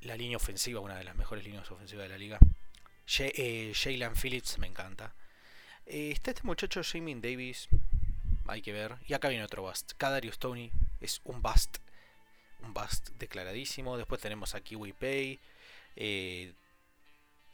la 0.00 0.16
línea 0.16 0.36
ofensiva, 0.36 0.80
una 0.80 0.96
de 0.96 1.04
las 1.04 1.16
mejores 1.16 1.44
líneas 1.44 1.70
ofensivas 1.70 2.04
de 2.04 2.08
la 2.08 2.18
liga. 2.18 2.38
Eh, 3.18 3.72
Jalen 3.74 4.14
Phillips 4.14 4.58
me 4.58 4.66
encanta. 4.66 5.14
Eh, 5.84 6.10
está 6.12 6.30
este 6.30 6.44
muchacho 6.44 6.80
Jamie 6.82 7.16
Davis. 7.16 7.68
Hay 8.46 8.62
que 8.62 8.72
ver. 8.72 8.96
Y 9.06 9.14
acá 9.14 9.28
viene 9.28 9.44
otro 9.44 9.62
bust. 9.62 9.92
Kadarius 9.96 10.38
Tony 10.38 10.70
es 11.00 11.20
un 11.24 11.42
bust. 11.42 11.78
Un 12.62 12.74
bust 12.74 13.10
declaradísimo. 13.18 13.96
Después 13.96 14.20
tenemos 14.20 14.54
a 14.54 14.60
Kiwi 14.60 14.92
Pay. 14.92 15.38
Eh, 15.96 16.52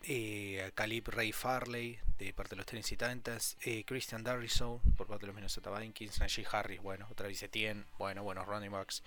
eh, 0.04 0.72
Caleb 0.74 1.08
Ray 1.08 1.32
Farley 1.32 1.98
de 2.18 2.32
parte 2.32 2.50
de 2.50 2.56
los 2.56 2.66
Tennessee 2.66 2.96
Titans, 2.96 3.56
eh, 3.62 3.84
Christian 3.84 4.24
Darriso 4.24 4.80
por 4.96 5.06
parte 5.06 5.22
de 5.22 5.26
los 5.28 5.36
Minnesota 5.36 5.70
Vikings, 5.70 6.18
Najee 6.18 6.46
Harris, 6.50 6.80
bueno, 6.80 7.06
otra 7.10 7.28
vez 7.28 7.42
Etienne, 7.42 7.84
bueno, 7.98 8.22
buenos 8.22 8.46
running 8.46 8.70
backs, 8.70 9.02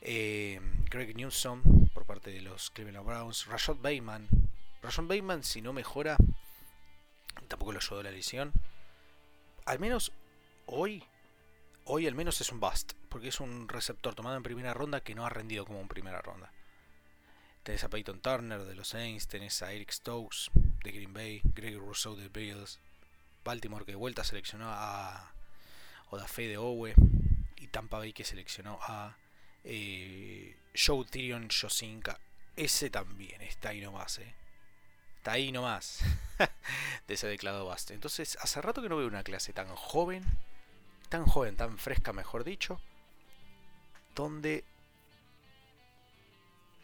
eh, 0.00 0.60
Greg 0.90 1.16
Newsom 1.16 1.88
por 1.92 2.04
parte 2.04 2.30
de 2.30 2.40
los 2.40 2.70
Cleveland 2.70 3.06
Browns, 3.06 3.46
Rashad 3.46 3.76
Bateman, 3.76 4.28
Rashad 4.82 5.04
Bateman 5.04 5.42
si 5.42 5.60
no 5.60 5.72
mejora, 5.72 6.16
tampoco 7.48 7.72
lo 7.72 7.78
ayudó 7.78 8.02
la 8.02 8.10
lesión, 8.10 8.52
al 9.64 9.80
menos 9.80 10.12
hoy, 10.66 11.02
hoy 11.84 12.06
al 12.06 12.14
menos 12.14 12.40
es 12.40 12.52
un 12.52 12.60
bust, 12.60 12.92
porque 13.16 13.28
es 13.28 13.40
un 13.40 13.66
receptor 13.66 14.14
tomado 14.14 14.36
en 14.36 14.42
primera 14.42 14.74
ronda 14.74 15.00
que 15.00 15.14
no 15.14 15.24
ha 15.24 15.30
rendido 15.30 15.64
como 15.64 15.80
en 15.80 15.88
primera 15.88 16.20
ronda. 16.20 16.52
Tenés 17.62 17.82
a 17.82 17.88
Peyton 17.88 18.20
Turner 18.20 18.62
de 18.62 18.74
los 18.74 18.88
Saints, 18.88 19.26
tenés 19.26 19.62
a 19.62 19.72
Eric 19.72 19.90
Stokes 19.90 20.50
de 20.84 20.92
Green 20.92 21.14
Bay, 21.14 21.40
Greg 21.42 21.78
Rousseau 21.78 22.14
de 22.14 22.28
Bills, 22.28 22.78
Baltimore 23.42 23.86
que 23.86 23.92
de 23.92 23.96
vuelta 23.96 24.22
seleccionó 24.22 24.66
a 24.68 25.32
Odafe 26.10 26.46
de 26.46 26.58
Owe 26.58 26.94
y 27.56 27.68
Tampa 27.68 27.96
Bay 27.96 28.12
que 28.12 28.22
seleccionó 28.22 28.78
a 28.82 29.16
eh, 29.64 30.54
Joe 30.74 31.06
Tyrion 31.06 31.48
Josinka. 31.48 32.20
Ese 32.54 32.90
también 32.90 33.40
está 33.40 33.70
ahí 33.70 33.80
nomás, 33.80 34.18
eh. 34.18 34.34
Está 35.16 35.32
ahí 35.32 35.52
nomás. 35.52 36.00
de 37.08 37.14
ese 37.14 37.28
declarado 37.28 37.64
basta. 37.64 37.94
Entonces, 37.94 38.36
hace 38.42 38.60
rato 38.60 38.82
que 38.82 38.90
no 38.90 38.98
veo 38.98 39.06
una 39.06 39.24
clase 39.24 39.54
tan 39.54 39.68
joven, 39.68 40.22
tan 41.08 41.24
joven, 41.24 41.56
tan 41.56 41.78
fresca, 41.78 42.12
mejor 42.12 42.44
dicho, 42.44 42.78
donde 44.16 44.64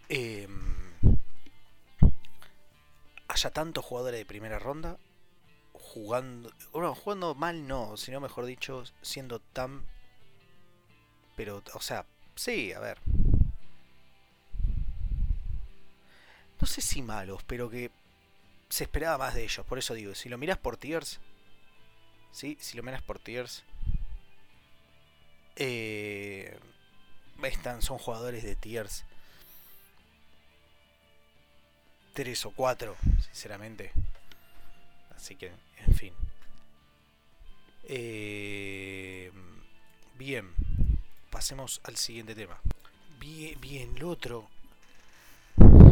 eh, 0.09 0.47
haya 3.27 3.51
tantos 3.51 3.85
jugadores 3.85 4.21
de 4.21 4.27
primera 4.27 4.61
ronda 4.61 4.99
jugando, 5.73 6.53
bueno, 6.73 6.95
jugando 6.95 7.35
mal 7.35 7.67
no, 7.67 7.97
sino 7.97 8.21
mejor 8.21 8.45
dicho, 8.45 8.85
siendo 9.01 9.41
tan, 9.41 9.85
pero, 11.35 11.62
o 11.75 11.81
sea, 11.81 12.05
sí, 12.37 12.73
a 12.73 12.79
ver, 12.81 12.99
no 16.61 16.67
sé 16.67 16.83
si 16.83 17.03
malos, 17.03 17.43
pero 17.45 17.71
que 17.71 17.91
se 18.69 18.85
esperaba 18.85 19.19
más 19.19 19.35
de 19.35 19.45
ellos, 19.45 19.65
por 19.67 19.79
eso 19.79 19.95
digo, 19.95 20.15
si 20.15 20.29
lo 20.29 20.39
miras 20.39 20.59
por 20.59 20.77
tiers, 20.77 21.19
sí, 22.31 22.59
si 22.61 22.77
lo 22.77 22.83
miras 22.83 23.03
por 23.03 23.19
tiers, 23.19 23.65
eh, 25.57 26.59
están, 27.49 27.83
son 27.83 27.99
jugadores 27.99 28.43
de 28.43 28.57
tiers 28.57 29.05
3 32.15 32.47
o 32.47 32.51
4, 32.51 32.97
sinceramente. 33.27 33.93
Así 35.17 35.37
que, 35.37 35.53
en 35.87 35.95
fin. 35.95 36.13
Eh, 37.85 39.33
bien, 40.19 40.53
pasemos 41.31 41.81
al 41.85 41.97
siguiente 41.97 42.35
tema. 42.35 42.61
Bien, 43.19 43.61
bien, 43.61 43.99
lo 43.99 44.11
otro. 44.11 44.49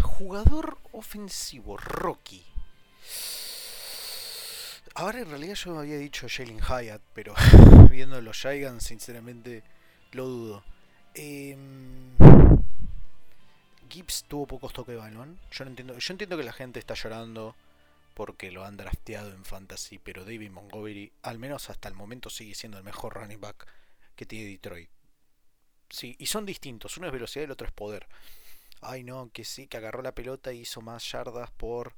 Jugador 0.02 0.78
ofensivo, 0.92 1.76
Rocky. 1.76 2.45
Ahora 4.95 5.21
en 5.21 5.30
realidad 5.30 5.54
yo 5.54 5.73
me 5.73 5.80
había 5.80 5.99
dicho 5.99 6.26
Jalen 6.28 6.61
Hyatt, 6.61 7.00
pero 7.14 7.35
viendo 7.90 8.21
los 8.21 8.37
Giants, 8.37 8.85
sinceramente 8.85 9.62
lo 10.12 10.26
dudo. 10.26 10.64
Eh, 11.14 11.57
Gibbs 13.88 14.25
tuvo 14.29 14.47
pocos 14.47 14.73
toques 14.73 14.95
de 14.95 15.00
balón. 15.00 15.38
Yo 15.50 15.64
no 15.64 15.71
entiendo, 15.71 15.99
yo 15.99 16.12
entiendo 16.12 16.37
que 16.37 16.45
la 16.45 16.52
gente 16.52 16.79
está 16.79 16.95
llorando 16.95 17.55
porque 18.14 18.50
lo 18.50 18.64
han 18.64 18.76
drafteado 18.76 19.33
en 19.33 19.45
fantasy, 19.45 19.99
pero 19.99 20.25
David 20.25 20.50
Montgomery, 20.50 21.12
al 21.23 21.38
menos 21.38 21.71
hasta 21.71 21.88
el 21.88 21.95
momento, 21.95 22.31
sigue 22.31 22.55
siendo 22.55 22.79
el 22.79 22.85
mejor 22.85 23.14
running 23.14 23.40
back 23.40 23.67
que 24.14 24.26
tiene 24.26 24.50
Detroit. 24.50 24.90
Sí, 25.88 26.14
y 26.19 26.26
son 26.26 26.47
distintos, 26.47 26.97
uno 26.99 27.07
es 27.09 27.12
velocidad 27.12 27.43
y 27.43 27.47
el 27.47 27.50
otro 27.50 27.67
es 27.67 27.73
poder. 27.73 28.07
Ay 28.81 29.02
no, 29.05 29.31
que 29.33 29.45
sí, 29.45 29.67
que 29.67 29.76
agarró 29.79 30.02
la 30.02 30.14
pelota 30.14 30.52
y 30.52 30.61
hizo 30.61 30.81
más 30.81 31.11
yardas 31.11 31.50
por, 31.52 31.95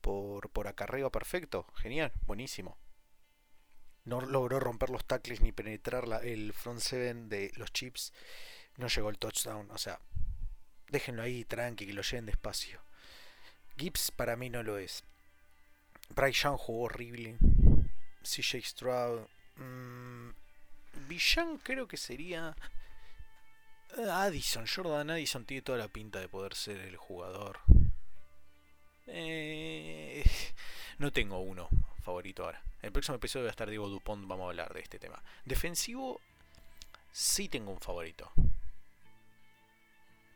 por, 0.00 0.50
por 0.50 0.68
acarreo 0.68 1.10
perfecto. 1.10 1.66
Genial, 1.76 2.12
buenísimo. 2.26 2.76
No 4.04 4.20
logró 4.20 4.58
romper 4.60 4.90
los 4.90 5.04
tackles 5.04 5.40
ni 5.40 5.52
penetrar 5.52 6.08
la, 6.08 6.18
el 6.18 6.52
front 6.52 6.80
seven 6.80 7.28
de 7.28 7.52
los 7.56 7.72
chips. 7.72 8.12
No 8.76 8.88
llegó 8.88 9.10
el 9.10 9.18
touchdown. 9.18 9.70
O 9.70 9.78
sea, 9.78 10.00
Déjenlo 10.92 11.22
ahí, 11.22 11.44
tranqui, 11.44 11.86
que 11.86 11.94
lo 11.94 12.02
lleven 12.02 12.26
despacio. 12.26 12.78
Gibbs 13.78 14.10
para 14.10 14.36
mí 14.36 14.50
no 14.50 14.62
lo 14.62 14.76
es. 14.76 15.04
Bryce 16.10 16.42
Young 16.42 16.58
jugó 16.58 16.82
horrible. 16.82 17.38
CJ 18.22 18.62
Stroud. 18.62 19.22
Mmm, 19.56 20.28
creo 21.62 21.88
que 21.88 21.96
sería. 21.96 22.54
Eh, 23.96 24.06
Addison, 24.06 24.66
Jordan 24.66 25.10
Addison 25.10 25.46
tiene 25.46 25.62
toda 25.62 25.78
la 25.78 25.88
pinta 25.88 26.20
de 26.20 26.28
poder 26.28 26.54
ser 26.54 26.82
el 26.82 26.98
jugador. 26.98 27.60
Eh, 29.06 30.22
no 30.98 31.10
tengo 31.10 31.40
uno 31.40 31.70
favorito 32.02 32.44
ahora. 32.44 32.62
En 32.80 32.86
el 32.86 32.92
próximo 32.92 33.16
episodio 33.16 33.44
va 33.44 33.50
a 33.50 33.52
estar 33.52 33.68
Diego 33.68 33.88
Dupont, 33.88 34.26
vamos 34.26 34.44
a 34.44 34.48
hablar 34.50 34.74
de 34.74 34.80
este 34.80 34.98
tema. 34.98 35.22
Defensivo, 35.44 36.20
sí 37.12 37.48
tengo 37.48 37.70
un 37.70 37.80
favorito. 37.80 38.30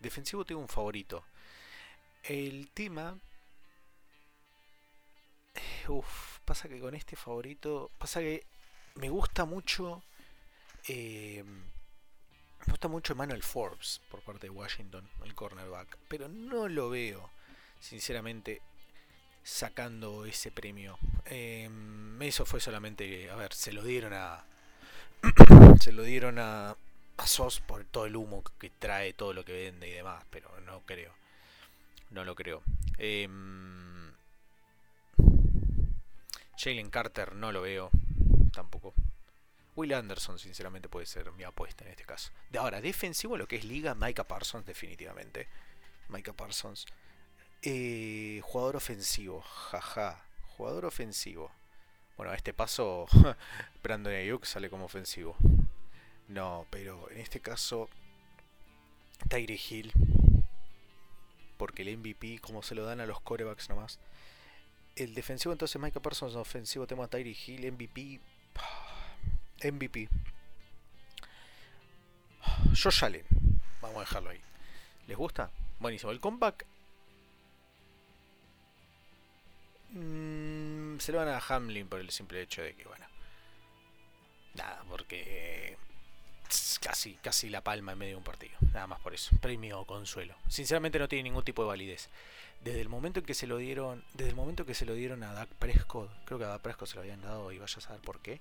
Defensivo 0.01 0.45
tengo 0.45 0.61
un 0.61 0.69
favorito. 0.69 1.25
El 2.23 2.71
tema... 2.71 3.19
Uf, 5.89 6.39
pasa 6.45 6.69
que 6.69 6.79
con 6.79 6.95
este 6.95 7.17
favorito... 7.17 7.91
Pasa 7.99 8.21
que 8.21 8.45
me 8.97 9.09
gusta 9.09 9.45
mucho... 9.45 10.03
Eh, 10.89 11.43
me 11.45 12.73
gusta 12.73 12.89
mucho 12.89 13.13
Emmanuel 13.13 13.43
Forbes 13.43 14.01
por 14.11 14.21
parte 14.23 14.49
de 14.49 14.51
Washington, 14.51 15.09
el 15.25 15.35
cornerback. 15.35 15.99
Pero 16.09 16.29
no 16.29 16.69
lo 16.69 16.91
veo, 16.91 17.31
sinceramente, 17.79 18.61
sacando 19.47 20.27
ese 20.27 20.51
premio. 20.51 20.99
Eh, 21.27 21.71
eso 22.21 22.45
fue 22.45 22.61
solamente... 22.61 23.31
A 23.31 23.37
ver, 23.37 23.55
se 23.55 23.73
lo 23.73 23.85
dieron 23.85 24.13
a... 24.13 24.45
se 25.81 25.93
lo 25.93 26.03
dieron 26.03 26.39
a 26.39 26.77
a 27.19 27.27
SOS 27.27 27.61
por 27.61 27.85
todo 27.85 28.07
el 28.07 28.17
humo 28.17 28.43
que 28.59 28.71
trae, 28.71 29.13
todo 29.13 29.33
lo 29.33 29.45
que 29.45 29.53
vende 29.53 29.89
y 29.89 29.93
demás, 29.93 30.25
pero 30.31 30.49
no 30.61 30.81
creo. 30.81 31.13
No 32.11 32.25
lo 32.25 32.35
creo. 32.35 32.63
Eh, 32.99 33.29
Jalen 36.59 36.91
Carter 36.91 37.35
no 37.35 37.53
lo 37.53 37.63
veo 37.63 37.91
tampoco. 38.53 38.95
Will 39.75 39.93
Anderson, 39.93 40.39
sinceramente, 40.39 40.89
puede 40.89 41.07
ser 41.07 41.31
mi 41.33 41.45
apuesta 41.45 41.85
en 41.85 41.91
este 41.91 42.05
caso. 42.05 42.31
De 42.51 42.59
ahora, 42.59 42.81
defensivo, 42.81 43.37
lo 43.37 43.47
que 43.47 43.57
es 43.57 43.65
liga, 43.65 43.95
Micah 43.95 44.25
Parsons, 44.25 44.65
definitivamente. 44.65 45.49
Micah 46.09 46.33
Parsons. 46.33 46.87
Eh, 47.69 48.41
jugador 48.45 48.77
ofensivo, 48.77 49.41
jaja. 49.41 50.23
Jugador 50.57 50.85
ofensivo. 50.85 51.51
Bueno, 52.17 52.31
a 52.31 52.37
este 52.37 52.55
paso, 52.55 53.09
Brandon 53.83 54.15
Ayuk 54.15 54.45
sale 54.45 54.71
como 54.71 54.85
ofensivo. 54.85 55.37
No, 56.29 56.65
pero 56.71 57.11
en 57.11 57.19
este 57.19 57.41
caso, 57.41 57.89
Tyree 59.29 59.59
Hill, 59.69 59.93
porque 61.57 61.83
el 61.83 61.99
MVP, 61.99 62.39
como 62.39 62.63
se 62.63 62.77
lo 62.77 62.85
dan 62.85 63.01
a 63.01 63.07
los 63.07 63.21
corebacks 63.21 63.69
nomás. 63.69 63.99
El 64.95 65.15
defensivo 65.15 65.51
entonces 65.51 65.83
Micah 65.83 65.99
Parsons, 65.99 66.37
ofensivo 66.37 66.87
tema 66.87 67.09
Tyree 67.09 67.37
Hill, 67.47 67.73
MVP. 67.73 68.21
MVP. 69.73 70.09
Josh 72.81 73.05
Allen. 73.05 73.27
Vamos 73.81 73.97
a 73.97 74.01
dejarlo 74.01 74.31
ahí. 74.31 74.41
¿Les 75.09 75.17
gusta? 75.17 75.51
Buenísimo. 75.81 76.13
El 76.13 76.21
comeback. 76.21 76.65
Mm, 79.91 80.99
se 80.99 81.13
lo 81.13 81.19
van 81.19 81.29
a 81.29 81.39
Hamlin 81.49 81.89
por 81.89 82.01
el 82.01 82.11
simple 82.11 82.41
hecho 82.43 82.63
de 82.63 82.75
que, 82.75 82.85
bueno. 82.85 83.07
Nada, 84.55 84.83
porque. 84.89 85.77
casi, 86.81 87.15
casi 87.17 87.49
la 87.51 87.61
palma 87.63 87.93
en 87.93 87.99
medio 87.99 88.13
de 88.13 88.17
un 88.19 88.25
partido. 88.25 88.57
Nada 88.73 88.87
más 88.87 89.01
por 89.01 89.15
eso. 89.15 89.37
Premio 89.41 89.85
consuelo. 89.85 90.35
Sinceramente 90.49 90.99
no 90.99 91.09
tiene 91.09 91.25
ningún 91.25 91.45
tipo 91.45 91.63
de 91.63 91.69
validez. 91.69 92.09
Desde 92.63 92.81
el 92.81 92.89
momento 92.89 93.21
en 93.21 93.27
que 93.27 93.35
se 93.35 93.47
lo 93.47 93.59
dieron. 93.59 94.05
Desde 94.15 94.31
el 94.31 94.37
momento 94.37 94.65
que 94.67 94.75
se 94.75 94.87
lo 94.87 94.95
dieron 94.95 95.23
a 95.23 95.33
Dak 95.33 95.49
Prescott. 95.59 96.11
Creo 96.25 96.39
que 96.39 96.45
a 96.45 96.49
Dak 96.49 96.63
Prescott 96.63 96.89
se 96.89 96.95
lo 96.97 97.03
habían 97.03 97.21
dado 97.23 97.53
y 97.53 97.59
vaya 97.59 97.77
a 97.77 97.81
saber 97.81 98.01
por 98.01 98.21
qué. 98.21 98.41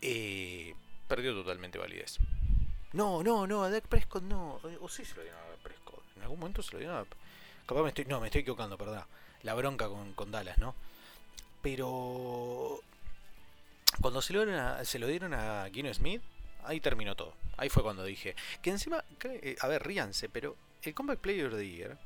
eh, 0.00 0.74
perdió 1.08 1.34
totalmente 1.34 1.78
validez. 1.78 2.18
No, 2.92 3.22
no, 3.22 3.46
no, 3.46 3.62
a 3.64 3.70
Dak 3.70 3.86
Prescott 3.88 4.22
no. 4.24 4.60
O 4.80 4.88
sí 4.88 5.04
se 5.04 5.14
lo 5.16 5.22
dieron 5.22 5.40
a 5.40 5.48
Dak 5.48 5.58
Prescott. 5.60 6.02
En 6.16 6.22
algún 6.22 6.40
momento 6.40 6.62
se 6.62 6.72
lo 6.72 6.78
dieron 6.78 6.96
a. 6.98 7.06
Capaz 7.66 7.82
me 7.82 7.88
estoy. 7.88 8.04
No, 8.06 8.20
me 8.20 8.26
estoy 8.28 8.42
equivocando, 8.42 8.76
perdón. 8.78 9.04
La 9.42 9.54
bronca 9.54 9.88
con, 9.88 10.30
Dallas, 10.30 10.58
¿no? 10.58 10.74
Pero. 11.62 12.80
Cuando 14.00 14.22
se 14.22 14.32
lo, 14.32 14.44
dieron 14.44 14.54
a, 14.58 14.84
se 14.84 15.70
Gino 15.72 15.92
Smith, 15.92 16.22
ahí 16.64 16.80
terminó 16.80 17.14
todo. 17.14 17.34
Ahí 17.56 17.68
fue 17.68 17.82
cuando 17.82 18.04
dije. 18.04 18.34
Que 18.62 18.70
encima. 18.70 19.04
eh, 19.24 19.56
a 19.60 19.68
ver, 19.68 19.82
ríanse, 19.82 20.28
pero 20.28 20.56
el 20.82 20.94
Comeback 20.94 21.20
Player 21.20 21.46
of 21.46 21.54
the 21.54 21.68
Year. 21.68 21.98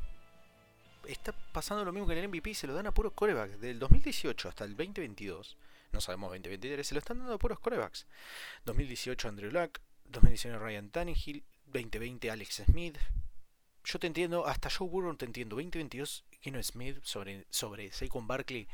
Está 1.06 1.32
pasando 1.52 1.84
lo 1.84 1.92
mismo 1.92 2.06
que 2.06 2.14
en 2.14 2.18
el 2.18 2.28
MVP, 2.28 2.54
se 2.54 2.66
lo 2.66 2.74
dan 2.74 2.88
a 2.88 2.92
puros 2.92 3.12
corebacks. 3.12 3.60
Del 3.60 3.78
2018 3.78 4.48
hasta 4.48 4.64
el 4.64 4.76
2022, 4.76 5.56
no 5.92 6.00
sabemos 6.00 6.30
2023, 6.30 6.84
se 6.84 6.94
lo 6.94 6.98
están 6.98 7.18
dando 7.18 7.34
a 7.34 7.38
puros 7.38 7.60
corebacks. 7.60 8.06
2018 8.64 9.28
Andrew 9.28 9.52
Luck, 9.52 9.78
2019 10.06 10.64
Ryan 10.64 10.90
Tannehill, 10.90 11.44
2020 11.66 12.30
Alex 12.30 12.62
Smith. 12.66 12.98
Yo 13.84 14.00
te 14.00 14.08
entiendo, 14.08 14.46
hasta 14.46 14.68
Joe 14.68 14.88
Burrow 14.88 15.14
te 15.14 15.26
entiendo. 15.26 15.54
2022 15.54 16.24
Gino 16.40 16.62
Smith 16.62 16.98
sobre, 17.02 17.46
sobre 17.50 17.92
Saquon 17.92 18.26
Barkley. 18.26 18.68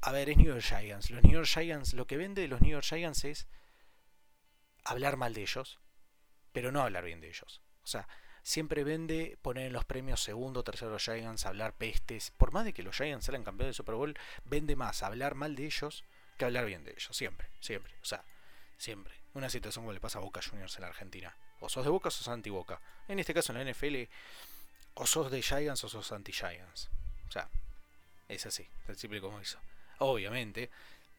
A 0.00 0.12
ver, 0.12 0.28
es 0.28 0.36
New 0.36 0.46
York 0.46 0.62
Giants. 0.62 1.10
Los 1.10 1.22
New 1.22 1.32
York 1.32 1.46
Giants, 1.46 1.94
lo 1.94 2.06
que 2.06 2.16
vende 2.16 2.42
de 2.42 2.48
los 2.48 2.60
New 2.60 2.70
York 2.70 2.84
Giants 2.84 3.24
es 3.24 3.46
hablar 4.84 5.16
mal 5.16 5.34
de 5.34 5.42
ellos, 5.42 5.78
pero 6.52 6.72
no 6.72 6.82
hablar 6.82 7.04
bien 7.04 7.20
de 7.20 7.28
ellos. 7.28 7.60
O 7.82 7.86
sea, 7.86 8.08
siempre 8.42 8.84
vende 8.84 9.38
poner 9.42 9.66
en 9.66 9.72
los 9.72 9.84
premios 9.84 10.22
segundo, 10.22 10.62
tercero 10.62 10.98
Giants, 10.98 11.46
hablar 11.46 11.74
pestes. 11.74 12.30
Por 12.30 12.52
más 12.52 12.64
de 12.64 12.72
que 12.72 12.82
los 12.82 12.96
Giants 12.96 13.26
sean 13.26 13.44
campeones 13.44 13.74
de 13.74 13.76
Super 13.76 13.94
Bowl, 13.94 14.16
vende 14.44 14.76
más 14.76 15.02
hablar 15.02 15.34
mal 15.34 15.56
de 15.56 15.66
ellos 15.66 16.04
que 16.36 16.44
hablar 16.44 16.66
bien 16.66 16.84
de 16.84 16.92
ellos. 16.92 17.08
Siempre, 17.16 17.48
siempre. 17.60 17.92
O 18.02 18.04
sea, 18.04 18.24
siempre. 18.76 19.14
Una 19.34 19.50
situación 19.50 19.84
como 19.84 19.92
le 19.92 20.00
pasa 20.00 20.18
a 20.18 20.22
Boca 20.22 20.40
Juniors 20.42 20.76
en 20.76 20.82
la 20.82 20.88
Argentina. 20.88 21.36
O 21.60 21.68
sos 21.68 21.84
de 21.84 21.90
Boca 21.90 22.08
o 22.08 22.10
sos 22.10 22.28
anti-Boca. 22.28 22.80
En 23.08 23.18
este 23.18 23.34
caso 23.34 23.52
en 23.52 23.64
la 23.64 23.72
NFL, 23.72 24.08
o 24.96 25.06
sos 25.06 25.30
de 25.30 25.40
Giants 25.42 25.84
o 25.84 25.88
sos 25.88 26.10
anti-Giants. 26.12 26.88
O 27.28 27.32
sea, 27.32 27.48
es 28.28 28.44
así, 28.46 28.66
tan 28.86 28.96
simple 28.96 29.20
como 29.20 29.38
eso. 29.40 29.58
Obviamente, 29.98 30.70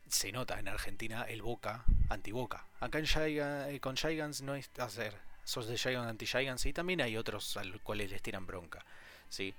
se 0.10 0.32
nota 0.32 0.60
en 0.60 0.68
Argentina 0.68 1.24
el 1.24 1.42
Boca 1.42 1.84
anti-Boca. 2.10 2.66
Acá 2.80 3.00
en 3.00 3.06
Giga- 3.08 3.70
eh, 3.70 3.80
con 3.80 3.96
Giants 3.98 4.42
no 4.42 4.56
es 4.56 4.70
hacer, 4.78 5.16
sos 5.44 5.68
de 5.68 5.78
Giants 5.78 6.10
anti-Giants 6.10 6.66
y 6.66 6.74
también 6.74 7.02
hay 7.02 7.18
otros 7.18 7.58
a 7.58 7.64
los 7.64 7.82
cuales 7.82 8.12
les 8.12 8.22
tiran 8.22 8.46
bronca, 8.46 8.84
¿sí? 9.30 9.54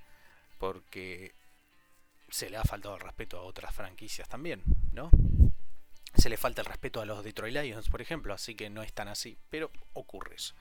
Porque 0.58 1.32
se 2.30 2.50
le 2.50 2.56
ha 2.56 2.64
faltado 2.64 2.94
el 2.96 3.00
respeto 3.00 3.38
a 3.38 3.42
otras 3.42 3.74
franquicias 3.74 4.28
también, 4.28 4.62
¿no? 4.92 5.10
Se 6.14 6.28
le 6.28 6.36
falta 6.36 6.62
el 6.62 6.66
respeto 6.66 7.00
a 7.00 7.06
los 7.06 7.22
Detroit 7.22 7.54
Lions, 7.54 7.88
por 7.88 8.02
ejemplo, 8.02 8.34
así 8.34 8.54
que 8.54 8.68
no 8.70 8.82
es 8.82 8.92
tan 8.92 9.08
así, 9.08 9.36
pero 9.50 9.70
ocurre 9.92 10.34
eso. 10.34 10.54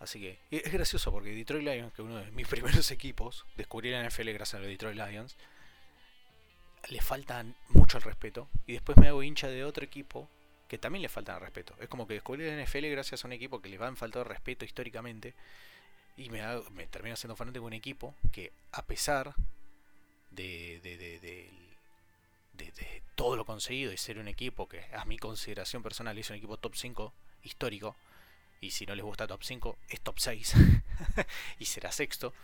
Así 0.00 0.18
que 0.18 0.38
es 0.50 0.72
gracioso 0.72 1.12
porque 1.12 1.30
Detroit 1.34 1.62
Lions, 1.64 1.92
que 1.92 2.02
uno 2.02 2.16
de 2.16 2.30
mis 2.32 2.48
primeros 2.48 2.90
equipos, 2.90 3.44
descubrí 3.56 3.90
la 3.90 4.02
NFL 4.06 4.30
gracias 4.30 4.54
a 4.54 4.58
los 4.60 4.68
Detroit 4.68 4.96
Lions, 4.96 5.36
le 6.88 7.00
faltan 7.02 7.54
mucho 7.68 7.98
el 7.98 8.02
respeto 8.04 8.48
y 8.66 8.72
después 8.72 8.96
me 8.98 9.08
hago 9.08 9.22
hincha 9.22 9.48
de 9.48 9.64
otro 9.64 9.84
equipo 9.84 10.28
que 10.68 10.78
también 10.78 11.02
le 11.02 11.08
faltan 11.08 11.34
el 11.36 11.42
respeto. 11.42 11.74
Es 11.80 11.88
como 11.88 12.06
que 12.06 12.14
descubrí 12.14 12.46
la 12.46 12.62
NFL 12.64 12.86
gracias 12.86 13.22
a 13.24 13.28
un 13.28 13.32
equipo 13.32 13.60
que 13.60 13.68
le 13.68 13.76
han 13.84 13.96
faltado 13.96 14.22
el 14.24 14.28
respeto 14.30 14.64
históricamente 14.64 15.34
y 16.16 16.30
me, 16.30 16.42
hago- 16.42 16.68
me 16.70 16.86
termino 16.86 17.16
siendo 17.16 17.36
fanático 17.36 17.64
de 17.64 17.66
un 17.68 17.72
equipo 17.74 18.14
que 18.32 18.52
a 18.72 18.82
pesar 18.86 19.34
de, 20.30 20.80
de, 20.82 20.96
de- 20.96 21.20
de 21.20 23.02
todo 23.14 23.36
lo 23.36 23.44
conseguido 23.44 23.92
y 23.92 23.96
ser 23.96 24.18
un 24.18 24.28
equipo 24.28 24.68
que 24.68 24.84
a 24.94 25.04
mi 25.06 25.18
consideración 25.18 25.82
personal 25.82 26.16
es 26.18 26.28
un 26.30 26.36
equipo 26.36 26.56
top 26.58 26.74
5 26.76 27.12
histórico 27.44 27.96
y 28.60 28.70
si 28.70 28.84
no 28.86 28.94
les 28.94 29.04
gusta 29.04 29.26
top 29.26 29.42
5 29.42 29.78
es 29.88 30.00
top 30.02 30.18
6 30.18 30.54
y 31.58 31.64
será 31.64 31.90
sexto 31.90 32.34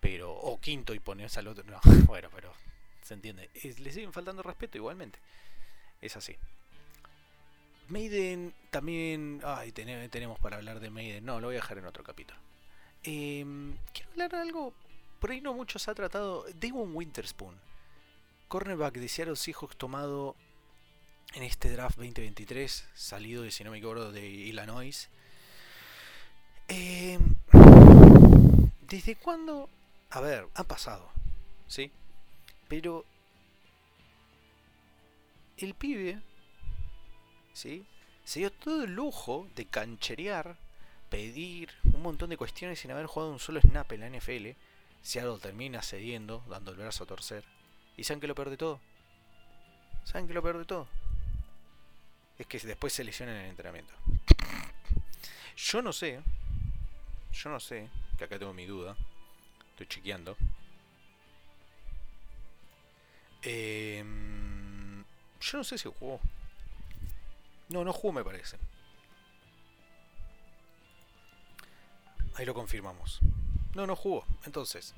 pero 0.00 0.32
o 0.32 0.58
quinto 0.58 0.94
y 0.94 1.00
ponerse 1.00 1.38
al 1.40 1.48
otro 1.48 1.64
no 1.64 1.80
bueno 2.06 2.28
pero 2.34 2.52
se 3.02 3.14
entiende. 3.14 3.50
Es- 3.54 3.80
le 3.80 3.92
siguen 3.92 4.12
faltando 4.12 4.40
respeto 4.42 4.76
igualmente. 4.78 5.18
Es 6.00 6.14
así. 6.16 6.36
Maiden 7.88 8.54
también 8.70 9.40
ay 9.44 9.72
tene- 9.72 10.08
tenemos 10.08 10.38
para 10.38 10.56
hablar 10.58 10.78
de 10.78 10.90
Maiden. 10.90 11.24
No 11.24 11.40
lo 11.40 11.48
voy 11.48 11.56
a 11.56 11.60
dejar 11.60 11.78
en 11.78 11.86
otro 11.86 12.04
capítulo. 12.04 12.38
Em, 13.02 13.76
quiero 13.92 14.10
hablar 14.12 14.30
de 14.30 14.36
algo 14.38 14.72
por 15.18 15.30
ahí 15.32 15.40
no 15.40 15.54
mucho 15.54 15.78
se 15.80 15.90
ha 15.90 15.94
tratado 15.94 16.44
Devon 16.54 16.94
Winterspoon 16.94 17.54
cornerback 18.48 18.94
de 18.94 19.08
Seattle 19.08 19.36
Seahawks 19.36 19.76
tomado 19.76 20.36
en 21.34 21.42
este 21.42 21.70
draft 21.70 21.96
2023 21.96 22.86
salido 22.94 23.42
de 23.42 23.50
si 23.50 23.64
no 23.64 23.70
me 23.72 23.78
equivoco 23.78 24.12
de 24.12 24.28
Illinois 24.28 25.08
Em, 26.70 27.34
¿Desde 28.82 29.16
cuándo? 29.16 29.68
A 30.10 30.20
ver, 30.20 30.46
ha 30.54 30.62
pasado, 30.62 31.10
¿sí? 31.66 31.90
Pero 32.68 33.04
el 35.56 35.74
pibe, 35.74 36.22
¿sí? 37.52 37.84
Se 38.24 38.38
dio 38.38 38.52
todo 38.52 38.84
el 38.84 38.94
lujo 38.94 39.48
de 39.56 39.66
cancherear, 39.66 40.56
pedir 41.08 41.70
un 41.92 42.02
montón 42.02 42.30
de 42.30 42.36
cuestiones 42.36 42.78
sin 42.78 42.92
haber 42.92 43.06
jugado 43.06 43.32
un 43.32 43.40
solo 43.40 43.60
snap 43.60 43.90
en 43.90 44.00
la 44.00 44.10
NFL. 44.10 44.50
Seattle 45.02 45.40
termina 45.40 45.82
cediendo, 45.82 46.44
dando 46.48 46.70
el 46.70 46.76
brazo 46.76 47.02
a 47.02 47.08
torcer. 47.08 47.44
¿Y 47.96 48.04
saben 48.04 48.20
que 48.20 48.28
lo 48.28 48.36
peor 48.36 48.50
de 48.50 48.56
todo? 48.56 48.80
¿Saben 50.04 50.28
que 50.28 50.34
lo 50.34 50.42
peor 50.42 50.58
de 50.58 50.66
todo? 50.66 50.86
Es 52.38 52.46
que 52.46 52.60
después 52.60 52.92
se 52.92 53.02
lesiona 53.02 53.32
en 53.32 53.44
el 53.44 53.50
entrenamiento. 53.50 53.92
Yo 55.56 55.82
no 55.82 55.92
sé, 55.92 56.22
yo 57.32 57.50
no 57.50 57.60
sé, 57.60 57.88
que 58.18 58.24
acá 58.24 58.38
tengo 58.38 58.52
mi 58.52 58.66
duda. 58.66 58.96
Estoy 59.70 59.86
chequeando. 59.86 60.36
Em, 63.42 65.02
yo 65.40 65.58
no 65.58 65.64
sé 65.64 65.78
si 65.78 65.88
jugó. 65.88 66.20
No, 67.68 67.84
no 67.84 67.92
jugó 67.92 68.12
me 68.12 68.24
parece. 68.24 68.58
Ahí 72.34 72.44
lo 72.44 72.54
confirmamos. 72.54 73.20
No, 73.74 73.86
no 73.86 73.96
jugó. 73.96 74.26
Entonces. 74.44 74.94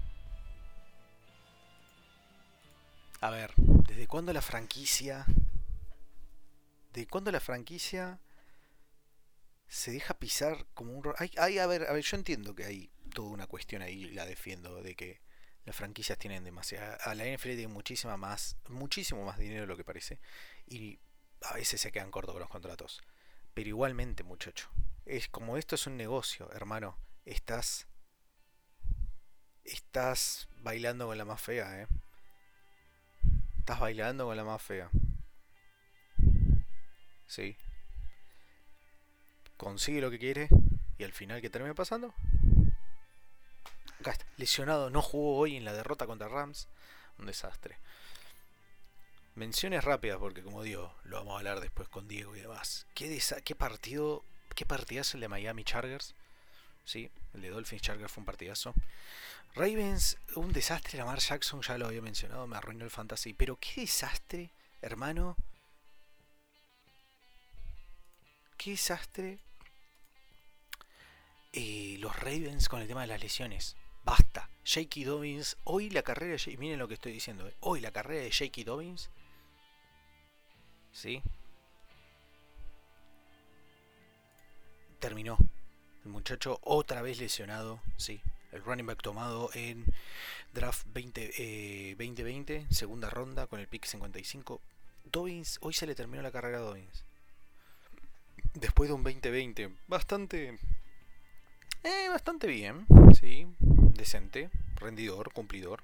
A 3.21 3.31
ver, 3.31 3.53
¿desde 3.57 4.07
cuándo 4.07 4.33
la 4.33 4.43
franquicia... 4.43 5.25
¿De 6.93 7.07
cuándo 7.07 7.31
la 7.33 7.41
franquicia 7.41 8.19
se 9.73 9.93
deja 9.93 10.15
pisar 10.19 10.67
como 10.75 10.93
un... 10.93 11.15
Hay, 11.19 11.31
hay- 11.39 11.59
a 11.59 11.67
ver, 11.67 11.85
a 11.89 11.93
ver, 11.93 12.05
yo 12.05 12.17
entiendo 12.17 12.55
que 12.55 12.65
hay 12.67 12.91
toda 13.15 13.31
una 13.31 13.47
cuestión 13.47 13.83
ahí, 13.83 14.11
la 14.11 14.27
defiendo, 14.27 14.83
de 14.83 14.95
que 14.95 15.21
las 15.65 15.77
franquicias 15.77 16.19
tienen 16.19 16.45
demasiada... 16.45 16.97
A 16.97 17.15
la 17.15 17.27
NFL 17.27 17.57
tiene 17.57 17.69
muchísima 17.69 18.17
más, 18.17 18.57
muchísimo 18.69 19.25
más 19.25 19.39
dinero 19.39 19.63
de 19.63 19.67
lo 19.69 19.77
que 19.77 19.85
parece. 19.85 20.21
Y 20.67 20.99
a 21.43 21.55
veces 21.55 21.81
se 21.81 21.93
quedan 21.93 22.11
cortos 22.11 22.35
con 22.35 22.41
los 22.41 22.51
contratos. 22.51 23.01
Pero 23.55 23.69
igualmente, 23.71 24.25
muchacho, 24.25 24.69
es 25.07 25.29
como 25.29 25.57
esto 25.57 25.75
es 25.77 25.87
un 25.87 25.97
negocio, 25.97 26.51
hermano. 26.53 26.99
Estás... 27.25 27.87
Estás 29.65 30.49
bailando 30.61 31.07
con 31.09 31.19
la 31.19 31.25
más 31.25 31.41
fea, 31.43 31.83
eh. 31.83 31.87
Estás 33.59 33.81
bailando 33.81 34.27
con 34.27 34.37
la 34.37 34.45
más 34.45 34.61
fea. 34.63 34.91
Sí. 37.27 37.57
Consigue 39.63 40.01
lo 40.01 40.11
que 40.11 40.19
quiere 40.19 40.49
y 40.99 41.05
al 41.05 41.13
final, 41.13 41.41
¿qué 41.41 41.49
termina 41.49 41.73
pasando? 41.73 42.13
Acá 44.01 44.11
está, 44.11 44.27
lesionado, 44.37 44.91
no 44.91 45.01
jugó 45.01 45.37
hoy 45.37 45.57
en 45.57 45.65
la 45.65 45.73
derrota 45.73 46.05
contra 46.05 46.27
Rams. 46.27 46.67
Un 47.19 47.27
desastre. 47.27 47.79
Menciones 49.37 49.85
rápidas 49.85 50.19
porque 50.19 50.43
como 50.43 50.65
digo, 50.65 50.93
lo 51.05 51.19
vamos 51.19 51.35
a 51.35 51.39
hablar 51.39 51.61
después 51.61 51.89
con 51.89 52.09
Diego 52.09 52.35
y 52.35 52.41
demás. 52.41 52.89
¿Qué, 52.93 53.23
qué 53.45 53.55
partido, 53.55 54.25
qué 54.57 54.67
partidazo 54.67 55.17
el 55.17 55.21
de 55.21 55.29
Miami 55.29 55.63
Chargers? 55.63 56.17
Sí, 56.85 57.09
el 57.33 57.43
de 57.43 57.51
Dolphins 57.51 57.83
Chargers 57.83 58.11
fue 58.11 58.23
un 58.23 58.27
partidazo. 58.27 58.75
Ravens, 59.55 60.19
un 60.35 60.53
desastre. 60.53 60.99
Lamar 60.99 61.21
Jackson, 61.21 61.63
ya 61.63 61.79
lo 61.79 61.87
había 61.87 62.03
mencionado, 62.03 62.49
me 62.49 62.57
arruinó 62.57 62.85
el 62.85 62.91
fantasy. 62.91 63.33
Pero 63.33 63.57
qué 63.61 63.83
desastre, 63.83 64.51
hermano. 64.81 65.37
Qué 68.57 68.73
desastre. 68.73 69.39
Eh, 71.53 71.97
los 72.01 72.19
Ravens 72.19 72.69
con 72.69 72.81
el 72.81 72.89
tema 72.89 73.03
de 73.03 73.09
las 73.09 73.21
lesiones. 73.21 73.77
Basta. 74.05 74.49
Jakey 74.65 75.05
Dobbins, 75.05 75.57
hoy 75.65 75.91
la 75.91 76.03
carrera 76.03 76.37
de 76.37 76.57
miren 76.57 76.79
lo 76.79 76.89
que 76.89 76.95
estoy 76.95 77.13
diciendo, 77.13 77.49
eh, 77.49 77.55
hoy 77.61 77.81
la 77.81 77.91
carrera 77.91 78.23
de 78.23 78.31
Jakey 78.31 78.65
Dobbins, 78.65 79.11
¿sí? 80.93 81.21
Terminó. 85.01 85.37
El 86.05 86.11
muchacho 86.11 86.59
otra 86.63 87.03
vez 87.03 87.19
lesionado, 87.19 87.81
sí. 87.97 88.21
El 88.53 88.63
running 88.65 88.87
back 88.87 89.03
tomado 89.03 89.51
en 89.55 89.85
draft 90.53 90.87
20, 90.93 91.97
2020, 91.99 92.57
eh, 92.57 92.67
segunda 92.71 93.11
ronda 93.11 93.47
con 93.47 93.59
el 93.59 93.67
pick 93.67 93.85
55. 93.85 94.61
Dobbins, 95.05 95.59
hoy 95.61 95.73
se 95.73 95.87
le 95.87 95.95
terminó 95.95 96.23
la 96.23 96.31
carrera 96.31 96.59
a 96.59 96.63
Dobbins. 96.63 97.05
Después 98.55 98.89
de 98.89 98.95
un 98.95 99.03
2020 99.03 99.75
bastante 99.89 100.59
eh, 101.85 102.09
bastante 102.09 102.47
bien, 102.47 102.87
sí, 103.19 103.47
decente, 103.59 104.51
rendidor, 104.77 105.33
cumplidor. 105.33 105.83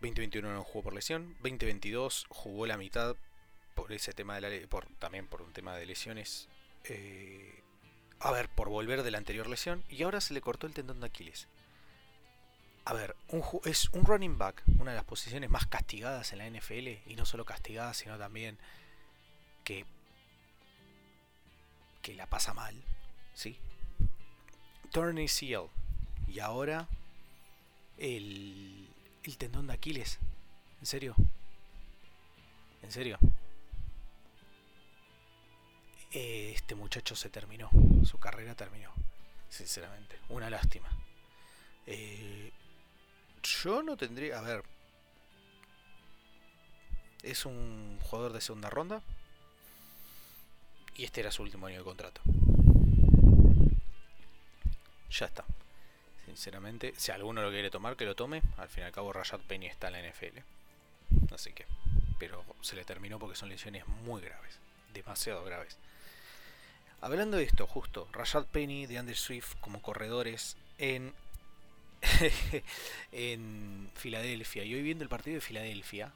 2021 0.00 0.52
no 0.52 0.64
jugó 0.64 0.84
por 0.84 0.94
lesión, 0.94 1.34
2022 1.42 2.26
jugó 2.28 2.66
la 2.66 2.76
mitad 2.76 3.16
por 3.74 3.92
ese 3.92 4.12
tema 4.12 4.34
de 4.34 4.40
la 4.40 4.66
por 4.68 4.86
también 4.98 5.26
por 5.26 5.42
un 5.42 5.52
tema 5.52 5.76
de 5.76 5.86
lesiones. 5.86 6.48
Eh, 6.84 7.62
a 8.18 8.30
ver, 8.32 8.48
por 8.48 8.68
volver 8.68 9.02
de 9.02 9.10
la 9.10 9.18
anterior 9.18 9.48
lesión 9.48 9.84
y 9.88 10.02
ahora 10.02 10.20
se 10.20 10.34
le 10.34 10.40
cortó 10.40 10.66
el 10.66 10.74
tendón 10.74 11.00
de 11.00 11.06
Aquiles. 11.06 11.46
A 12.84 12.94
ver, 12.94 13.14
un, 13.28 13.42
es 13.64 13.88
un 13.90 14.04
running 14.04 14.38
back, 14.38 14.62
una 14.80 14.90
de 14.90 14.96
las 14.96 15.04
posiciones 15.04 15.48
más 15.50 15.66
castigadas 15.66 16.32
en 16.32 16.38
la 16.38 16.50
NFL 16.50 16.88
y 17.06 17.14
no 17.16 17.24
solo 17.24 17.44
castigadas, 17.44 17.96
sino 17.96 18.18
también 18.18 18.58
que 19.64 19.86
que 22.02 22.14
la 22.14 22.26
pasa 22.26 22.52
mal, 22.52 22.74
¿sí? 23.32 23.56
Turn 24.92 25.18
ACL. 25.18 25.70
Y 26.28 26.38
ahora 26.40 26.86
el, 27.98 28.86
el 29.24 29.36
tendón 29.38 29.66
de 29.66 29.72
Aquiles. 29.72 30.18
¿En 30.80 30.86
serio? 30.86 31.14
¿En 32.82 32.92
serio? 32.92 33.18
Este 36.12 36.74
muchacho 36.74 37.16
se 37.16 37.30
terminó. 37.30 37.70
Su 38.04 38.18
carrera 38.18 38.54
terminó. 38.54 38.92
Sinceramente. 39.48 40.18
Una 40.28 40.50
lástima. 40.50 40.88
Eh, 41.86 42.52
yo 43.42 43.82
no 43.82 43.96
tendría... 43.96 44.38
A 44.38 44.42
ver. 44.42 44.62
Es 47.22 47.46
un 47.46 47.98
jugador 48.02 48.34
de 48.34 48.42
segunda 48.42 48.68
ronda. 48.68 49.02
Y 50.96 51.04
este 51.04 51.20
era 51.20 51.30
su 51.30 51.42
último 51.42 51.66
año 51.66 51.78
de 51.78 51.84
contrato 51.84 52.20
ya 55.12 55.26
está. 55.26 55.44
Sinceramente, 56.26 56.94
si 56.96 57.12
alguno 57.12 57.42
lo 57.42 57.50
quiere 57.50 57.70
tomar, 57.70 57.96
que 57.96 58.04
lo 58.04 58.14
tome. 58.14 58.42
Al 58.56 58.68
fin 58.68 58.84
y 58.84 58.86
al 58.86 58.92
cabo, 58.92 59.12
Rashad 59.12 59.40
Penny 59.40 59.66
está 59.66 59.88
en 59.88 59.92
la 59.92 60.08
NFL. 60.08 60.38
Así 61.34 61.52
que, 61.52 61.66
pero 62.18 62.44
se 62.60 62.76
le 62.76 62.84
terminó 62.84 63.18
porque 63.18 63.36
son 63.36 63.48
lesiones 63.48 63.86
muy 63.86 64.22
graves, 64.22 64.58
demasiado 64.94 65.44
graves. 65.44 65.76
Hablando 67.00 67.36
de 67.36 67.44
esto, 67.44 67.66
justo, 67.66 68.08
Rashad 68.12 68.46
Penny, 68.46 68.86
de 68.86 68.98
Andrew 68.98 69.16
Swift 69.16 69.56
como 69.60 69.82
corredores 69.82 70.56
en 70.78 71.12
en 73.12 73.90
Filadelfia. 73.94 74.64
Y 74.64 74.74
hoy 74.74 74.82
viendo 74.82 75.04
el 75.04 75.10
partido 75.10 75.36
de 75.36 75.40
Filadelfia, 75.40 76.12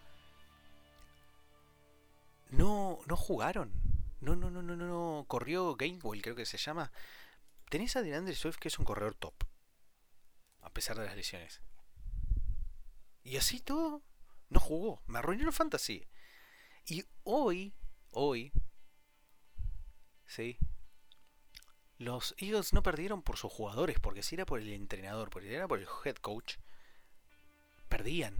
no, 2.50 3.00
no 3.06 3.16
jugaron. 3.16 3.70
No, 4.20 4.34
no, 4.34 4.50
no, 4.50 4.62
no, 4.62 4.76
no, 4.76 5.24
corrió 5.28 5.76
Gamewell, 5.76 6.22
creo 6.22 6.34
que 6.34 6.46
se 6.46 6.58
llama 6.58 6.90
tenés 7.68 7.96
a 7.96 8.02
DeAndre 8.02 8.34
Swift 8.34 8.56
que 8.56 8.68
es 8.68 8.78
un 8.78 8.84
corredor 8.84 9.14
top. 9.14 9.34
A 10.60 10.70
pesar 10.70 10.98
de 10.98 11.06
las 11.06 11.16
lesiones. 11.16 11.60
Y 13.22 13.36
así 13.36 13.60
todo, 13.60 14.02
no 14.50 14.60
jugó. 14.60 15.02
Me 15.06 15.18
arruinó 15.18 15.46
el 15.46 15.52
fantasy. 15.52 16.06
Y 16.86 17.04
hoy, 17.24 17.74
hoy, 18.10 18.52
¿sí? 20.26 20.58
Los 21.98 22.34
Eagles 22.38 22.72
no 22.72 22.82
perdieron 22.82 23.22
por 23.22 23.38
sus 23.38 23.52
jugadores, 23.52 23.98
porque 24.00 24.22
si 24.22 24.34
era 24.34 24.44
por 24.44 24.60
el 24.60 24.72
entrenador, 24.72 25.30
porque 25.30 25.54
era 25.54 25.66
por 25.66 25.78
el 25.78 25.88
head 26.04 26.16
coach, 26.16 26.56
perdían. 27.88 28.38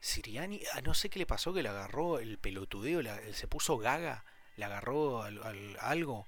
Siriani, 0.00 0.60
a 0.74 0.80
no 0.82 0.94
sé 0.94 1.08
qué 1.08 1.20
le 1.20 1.26
pasó, 1.26 1.54
que 1.54 1.62
le 1.62 1.68
agarró 1.68 2.18
el 2.18 2.38
pelotudeo, 2.38 3.02
se 3.32 3.46
puso 3.46 3.78
gaga, 3.78 4.24
le 4.56 4.64
agarró 4.64 5.22
algo 5.22 6.26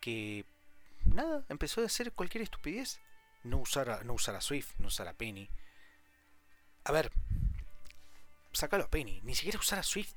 que 0.00 0.46
nada, 1.12 1.44
empezó 1.48 1.80
a 1.80 1.86
hacer 1.86 2.12
cualquier 2.12 2.42
estupidez. 2.42 3.00
No 3.44 3.58
usar 3.58 3.90
a, 3.90 4.04
no 4.04 4.14
usar 4.14 4.40
Swift, 4.40 4.74
no 4.78 4.88
usar 4.88 5.08
a 5.08 5.14
Penny. 5.14 5.48
A 6.84 6.92
ver, 6.92 7.10
sácalo 8.52 8.84
a 8.84 8.90
Penny, 8.90 9.20
ni 9.22 9.34
siquiera 9.34 9.58
usar 9.58 9.78
a 9.78 9.82
Swift. 9.82 10.14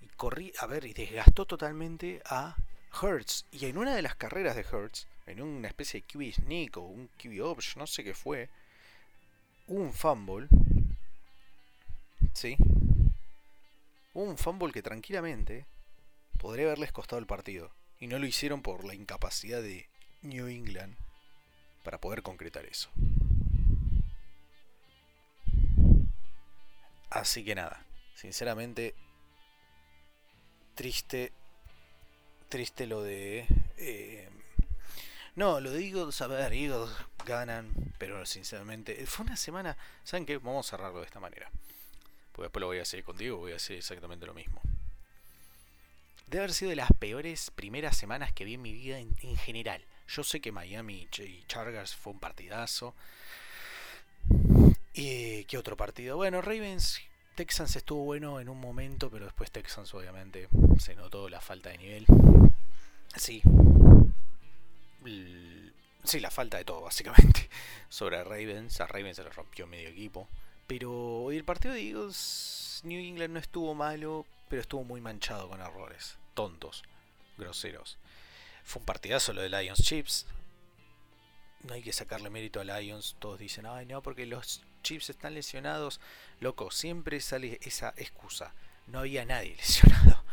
Y 0.00 0.08
corrí, 0.08 0.52
a 0.58 0.66
ver, 0.66 0.84
y 0.84 0.92
desgastó 0.92 1.46
totalmente 1.46 2.22
a 2.26 2.56
Hertz. 3.00 3.46
Y 3.50 3.66
en 3.66 3.78
una 3.78 3.94
de 3.94 4.02
las 4.02 4.16
carreras 4.16 4.56
de 4.56 4.62
Hertz, 4.62 5.06
en 5.26 5.40
una 5.40 5.68
especie 5.68 6.00
de 6.00 6.06
QB 6.06 6.34
sneak 6.34 6.76
o 6.76 6.82
un 6.82 7.08
QB 7.08 7.42
option, 7.42 7.80
no 7.80 7.86
sé 7.86 8.04
qué 8.04 8.14
fue, 8.14 8.50
un 9.66 9.92
fumble. 9.92 10.48
¿Sí? 12.34 12.56
Un 14.12 14.36
fumble 14.36 14.72
que 14.72 14.82
tranquilamente 14.82 15.66
podría 16.38 16.66
haberles 16.66 16.92
costado 16.92 17.18
el 17.18 17.26
partido 17.26 17.72
y 18.04 18.06
no 18.06 18.18
lo 18.18 18.26
hicieron 18.26 18.60
por 18.60 18.84
la 18.84 18.94
incapacidad 18.94 19.62
de 19.62 19.88
New 20.20 20.46
England 20.46 20.94
para 21.82 21.98
poder 21.98 22.20
concretar 22.20 22.66
eso. 22.66 22.90
Así 27.08 27.42
que 27.46 27.54
nada, 27.54 27.82
sinceramente, 28.14 28.94
triste, 30.74 31.32
triste 32.50 32.86
lo 32.86 33.02
de... 33.02 33.46
Eh, 33.78 34.28
no, 35.34 35.60
lo 35.60 35.72
digo, 35.72 36.10
a 36.20 36.26
ver, 36.26 36.52
Eagles 36.52 36.90
ganan, 37.24 37.72
pero 37.96 38.26
sinceramente, 38.26 39.06
fue 39.06 39.24
una 39.24 39.38
semana, 39.38 39.78
¿saben 40.02 40.26
qué? 40.26 40.36
Vamos 40.36 40.66
a 40.66 40.76
cerrarlo 40.76 41.00
de 41.00 41.06
esta 41.06 41.20
manera. 41.20 41.50
Porque 42.32 42.48
después 42.48 42.60
lo 42.60 42.66
voy 42.66 42.80
a 42.80 42.82
hacer 42.82 43.02
contigo, 43.02 43.38
voy 43.38 43.52
a 43.52 43.56
hacer 43.56 43.78
exactamente 43.78 44.26
lo 44.26 44.34
mismo. 44.34 44.60
Debe 46.26 46.44
haber 46.44 46.54
sido 46.54 46.70
de 46.70 46.76
las 46.76 46.90
peores 46.98 47.50
primeras 47.50 47.96
semanas 47.96 48.32
que 48.32 48.44
vi 48.44 48.54
en 48.54 48.62
mi 48.62 48.72
vida 48.72 48.98
en, 48.98 49.36
general. 49.36 49.84
Yo 50.08 50.24
sé 50.24 50.40
que 50.40 50.52
Miami 50.52 51.08
y 51.18 51.44
Chargers 51.46 51.94
fue 51.94 52.12
un 52.12 52.20
partidazo. 52.20 52.94
¿Y 54.92 55.44
qué 55.44 55.58
otro 55.58 55.76
partido? 55.76 56.16
Bueno, 56.16 56.40
Ravens, 56.40 57.00
Texans 57.34 57.76
estuvo 57.76 58.04
bueno 58.04 58.40
en 58.40 58.48
un 58.48 58.60
momento, 58.60 59.10
pero 59.10 59.24
después 59.24 59.50
Texans 59.50 59.92
obviamente 59.94 60.48
se 60.78 60.94
notó 60.94 61.28
la 61.28 61.40
falta 61.40 61.70
de 61.70 61.78
nivel. 61.78 62.06
Sí. 63.16 63.42
Sí, 66.04 66.20
la 66.20 66.30
falta 66.30 66.58
de 66.58 66.64
todo, 66.64 66.82
básicamente. 66.82 67.48
Sobre 67.88 68.22
Ravens. 68.22 68.80
A 68.80 68.86
Ravens 68.86 69.16
se 69.16 69.24
le 69.24 69.30
rompió 69.30 69.66
medio 69.66 69.88
equipo. 69.88 70.28
Pero 70.66 71.30
el 71.30 71.44
partido 71.44 71.74
de 71.74 71.80
Eagles, 71.80 72.14
New 72.82 73.00
England 73.00 73.34
no 73.34 73.38
estuvo 73.38 73.74
malo, 73.74 74.26
pero 74.48 74.62
estuvo 74.62 74.82
muy 74.82 75.00
manchado 75.00 75.48
con 75.48 75.60
errores. 75.60 76.18
Tontos, 76.34 76.82
groseros. 77.38 77.98
Fue 78.64 78.80
un 78.80 78.86
partidazo 78.86 79.32
lo 79.32 79.42
de 79.42 79.50
Lions 79.50 79.82
Chips. 79.82 80.26
No 81.62 81.74
hay 81.74 81.82
que 81.82 81.92
sacarle 81.92 82.30
mérito 82.30 82.60
a 82.60 82.64
Lions. 82.64 83.16
Todos 83.18 83.38
dicen, 83.38 83.66
ay 83.66 83.86
no, 83.86 84.02
porque 84.02 84.26
los 84.26 84.62
Chips 84.82 85.10
están 85.10 85.34
lesionados. 85.34 86.00
Loco, 86.40 86.70
siempre 86.70 87.20
sale 87.20 87.58
esa 87.62 87.94
excusa. 87.96 88.54
No 88.86 88.98
había 88.98 89.24
nadie 89.24 89.54
lesionado. 89.56 90.24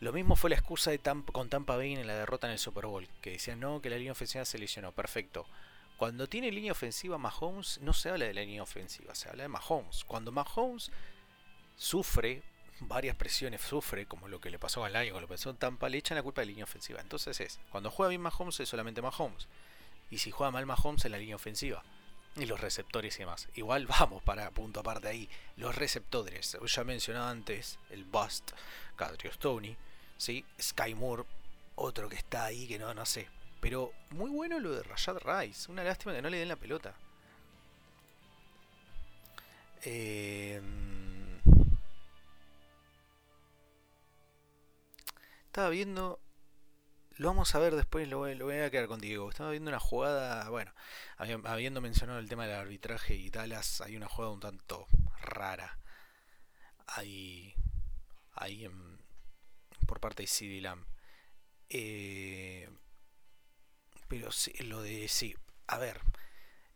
Lo 0.00 0.12
mismo 0.12 0.36
fue 0.36 0.50
la 0.50 0.56
excusa 0.56 0.90
de 0.90 1.00
con 1.32 1.48
Tampa 1.48 1.76
Bay 1.76 1.94
en 1.94 2.06
la 2.06 2.16
derrota 2.16 2.46
en 2.46 2.54
el 2.54 2.58
Super 2.58 2.86
Bowl. 2.86 3.08
Que 3.20 3.32
decían, 3.32 3.60
no, 3.60 3.82
que 3.82 3.90
la 3.90 3.96
línea 3.96 4.12
ofensiva 4.12 4.44
se 4.44 4.58
lesionó. 4.58 4.92
Perfecto. 4.92 5.46
Cuando 5.96 6.28
tiene 6.28 6.52
línea 6.52 6.72
ofensiva 6.72 7.16
Mahomes, 7.16 7.80
no 7.80 7.94
se 7.94 8.10
habla 8.10 8.26
de 8.26 8.34
la 8.34 8.42
línea 8.42 8.62
ofensiva, 8.62 9.14
se 9.14 9.30
habla 9.30 9.44
de 9.44 9.48
Mahomes. 9.48 10.04
Cuando 10.04 10.30
Mahomes 10.30 10.90
sufre 11.76 12.42
varias 12.80 13.16
presiones 13.16 13.60
sufre, 13.60 14.06
como 14.06 14.28
lo 14.28 14.40
que 14.40 14.50
le 14.50 14.58
pasó 14.58 14.84
al 14.84 14.96
año, 14.96 15.12
con 15.12 15.22
lo 15.22 15.28
que 15.28 15.34
pasó 15.34 15.54
Tampa, 15.54 15.88
le 15.88 15.98
echan 15.98 16.16
la 16.16 16.22
culpa 16.22 16.40
de 16.40 16.46
la 16.46 16.50
línea 16.50 16.64
ofensiva. 16.64 17.00
Entonces 17.00 17.40
es, 17.40 17.60
cuando 17.70 17.90
juega 17.90 18.10
bien 18.10 18.20
Mahomes 18.20 18.60
es 18.60 18.68
solamente 18.68 19.02
Mahomes. 19.02 19.48
Y 20.10 20.18
si 20.18 20.30
juega 20.30 20.50
mal 20.50 20.66
Mahomes 20.66 21.04
es 21.04 21.10
la 21.10 21.18
línea 21.18 21.36
ofensiva. 21.36 21.82
Y 22.36 22.44
los 22.44 22.60
receptores 22.60 23.16
y 23.16 23.20
demás. 23.20 23.48
Igual 23.54 23.86
vamos 23.98 24.22
para 24.22 24.50
punto 24.50 24.80
aparte 24.80 25.08
ahí. 25.08 25.28
Los 25.56 25.74
receptores. 25.74 26.56
Ya 26.66 26.84
mencionaba 26.84 27.30
antes 27.30 27.78
el 27.90 28.04
Bust, 28.04 28.52
Cadrio 28.96 29.32
Stoney, 29.32 29.76
¿sí? 30.16 30.44
Sky 30.60 30.94
Moore, 30.94 31.24
otro 31.76 32.08
que 32.08 32.16
está 32.16 32.44
ahí 32.44 32.66
que 32.66 32.78
no, 32.78 32.92
no 32.92 33.06
sé. 33.06 33.28
Pero 33.60 33.92
muy 34.10 34.30
bueno 34.30 34.60
lo 34.60 34.72
de 34.72 34.82
Rashad 34.82 35.16
Rice. 35.18 35.70
Una 35.72 35.82
lástima 35.82 36.14
que 36.14 36.22
no 36.22 36.28
le 36.28 36.38
den 36.38 36.48
la 36.48 36.56
pelota. 36.56 36.94
Eh, 39.82 40.60
estaba 45.56 45.70
viendo 45.70 46.20
Lo 47.16 47.28
vamos 47.28 47.54
a 47.54 47.58
ver 47.58 47.74
después, 47.76 48.06
lo, 48.08 48.18
voy- 48.18 48.58
a 48.60 48.70
quedar 48.70 48.88
con 48.88 49.00
Diego. 49.00 49.30
Estaba 49.30 49.50
viendo 49.50 49.70
una 49.70 49.80
jugada, 49.80 50.50
bueno, 50.50 50.70
habi- 51.16 51.40
habiendo 51.46 51.80
mencionado 51.80 52.18
el 52.18 52.28
tema 52.28 52.46
del 52.46 52.56
arbitraje 52.56 53.14
y 53.14 53.30
Dallas, 53.30 53.80
hay 53.80 53.96
una 53.96 54.06
jugada 54.06 54.34
un 54.34 54.40
tanto 54.40 54.86
rara. 55.22 55.78
Ahí, 56.86 57.54
ahí 58.32 58.68
por 59.86 59.98
parte 60.00 60.24
de 60.24 60.26
CD. 60.26 60.62
Eh, 61.70 62.68
pero 64.08 64.30
sí, 64.32 64.52
lo 64.64 64.82
de 64.82 65.08
sí, 65.08 65.34
a 65.66 65.78
ver, 65.78 66.00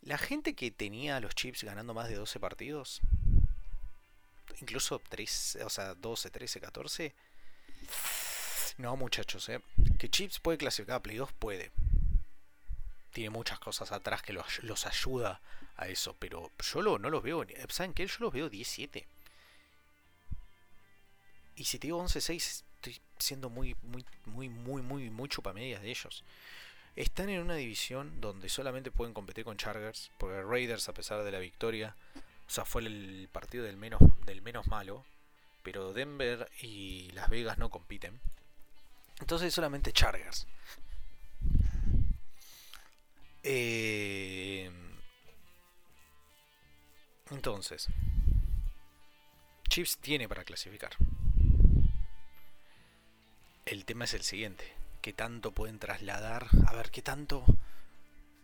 la 0.02 0.18
gente 0.18 0.54
que 0.54 0.70
tenía 0.70 1.20
los 1.20 1.34
Chips 1.34 1.64
ganando 1.64 1.94
más 1.94 2.08
de 2.08 2.16
12 2.16 2.40
partidos, 2.40 3.02
incluso 4.60 5.00
3, 5.08 5.58
o 5.64 5.70
sea, 5.70 5.94
12, 5.94 6.30
13, 6.30 6.60
14, 6.60 7.14
no 8.80 8.96
muchachos, 8.96 9.48
eh. 9.48 9.60
Que 9.98 10.08
Chips 10.10 10.38
puede 10.40 10.58
clasificar 10.58 10.96
a 10.96 11.02
Play 11.02 11.16
2, 11.16 11.32
puede. 11.32 11.70
Tiene 13.12 13.30
muchas 13.30 13.58
cosas 13.58 13.92
atrás 13.92 14.22
que 14.22 14.32
los, 14.32 14.46
ayuda 14.86 15.40
a 15.76 15.88
eso, 15.88 16.14
pero 16.18 16.50
yo 16.72 16.82
lo- 16.82 16.98
no 16.98 17.10
los 17.10 17.22
veo, 17.22 17.44
¿saben 17.68 17.92
qué? 17.94 18.06
Yo 18.06 18.16
los 18.20 18.32
veo 18.32 18.48
17. 18.48 19.06
Y 21.56 21.64
si 21.64 21.78
te 21.78 21.88
digo 21.88 21.98
11-6, 22.02 22.62
estoy 22.76 23.00
siendo 23.18 23.50
muy, 23.50 23.76
muy, 23.82 24.04
muy, 24.26 24.48
muy, 24.48 24.82
muy, 24.82 25.10
muy 25.10 25.28
chupamedias 25.28 25.82
de 25.82 25.90
ellos. 25.90 26.24
Están 26.96 27.28
en 27.28 27.40
una 27.42 27.54
división 27.54 28.20
donde 28.20 28.48
solamente 28.48 28.90
pueden 28.90 29.14
competir 29.14 29.44
con 29.44 29.56
Chargers, 29.56 30.10
porque 30.18 30.42
Raiders, 30.42 30.88
a 30.88 30.94
pesar 30.94 31.22
de 31.22 31.30
la 31.30 31.38
victoria, 31.38 31.94
o 32.46 32.50
sea, 32.50 32.64
fue 32.64 32.82
el 32.82 33.28
partido 33.30 33.64
del 33.64 33.76
menos, 33.76 34.00
del 34.26 34.42
menos 34.42 34.66
malo, 34.66 35.04
pero 35.62 35.92
Denver 35.92 36.50
y 36.62 37.10
Las 37.12 37.28
Vegas 37.30 37.58
no 37.58 37.70
compiten. 37.70 38.18
Entonces 39.20 39.52
solamente 39.54 39.92
Chargers. 39.92 40.46
Eh, 43.42 44.70
entonces, 47.30 47.88
Chiefs 49.68 49.98
tiene 49.98 50.28
para 50.28 50.44
clasificar. 50.44 50.92
El 53.64 53.84
tema 53.84 54.04
es 54.04 54.14
el 54.14 54.22
siguiente: 54.22 54.64
¿qué 55.00 55.12
tanto 55.12 55.52
pueden 55.52 55.78
trasladar? 55.78 56.48
A 56.66 56.74
ver, 56.74 56.90
¿qué 56.90 57.02
tanto, 57.02 57.44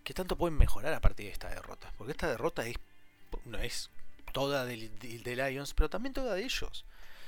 qué 0.05 0.15
tanto 0.15 0.37
pueden 0.37 0.57
mejorar 0.57 0.95
a 0.95 1.01
partir 1.01 1.27
de 1.27 1.33
esta 1.33 1.49
derrota? 1.49 1.93
Porque 1.99 2.13
esta 2.13 2.29
derrota 2.29 2.67
es, 2.67 2.77
no 3.45 3.59
es 3.59 3.91
toda 4.33 4.65
del- 4.65 4.97
de, 4.99 5.19
de 5.19 5.37
Lions, 5.37 5.75
pero 5.75 5.91
también 5.91 6.13
toda 6.15 6.35
de 6.35 6.45
ellos. 6.45 6.85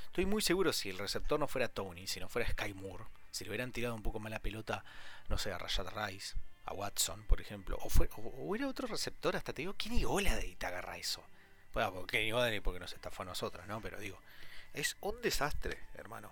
Estoy 0.06 0.26
muy 0.26 0.42
seguro 0.42 0.72
si 0.72 0.90
el 0.90 0.98
receptor 0.98 1.38
no 1.38 1.48
fuera 1.48 1.68
Tony, 1.68 2.06
si 2.06 2.20
no 2.20 2.28
fuera 2.28 2.48
Sky 2.50 2.72
Moore, 2.74 3.04
si 3.38 3.44
le 3.44 3.50
hubieran 3.50 3.72
tirado 3.72 3.94
un 3.94 4.02
poco 4.02 4.18
más 4.18 4.30
la 4.32 4.40
pelota, 4.40 4.84
no 5.28 5.38
sé, 5.38 5.52
a 5.52 5.58
Rashad 5.58 5.86
Rice, 5.94 6.34
a 6.66 6.72
Watson, 6.74 7.22
por 7.24 7.40
ejemplo, 7.40 7.78
o, 7.80 7.88
fue, 7.88 8.08
o, 8.16 8.20
o 8.20 8.54
era 8.56 8.66
otro 8.68 8.86
receptor, 8.88 9.36
hasta 9.36 9.52
te 9.52 9.62
digo, 9.62 9.74
Kenny 9.74 10.02
Golladay 10.02 10.54
te 10.56 10.66
agarra 10.66 10.98
eso. 10.98 11.22
Bueno, 11.72 11.92
porque 11.92 12.18
Kenny 12.18 12.32
Golladay 12.32 12.60
porque 12.60 12.80
nos 12.80 12.92
estafó 12.92 13.22
a 13.22 13.26
nosotros, 13.26 13.66
¿no? 13.66 13.80
Pero 13.80 13.98
digo, 13.98 14.18
es 14.74 14.96
un 15.00 15.20
desastre, 15.22 15.78
hermano. 15.94 16.30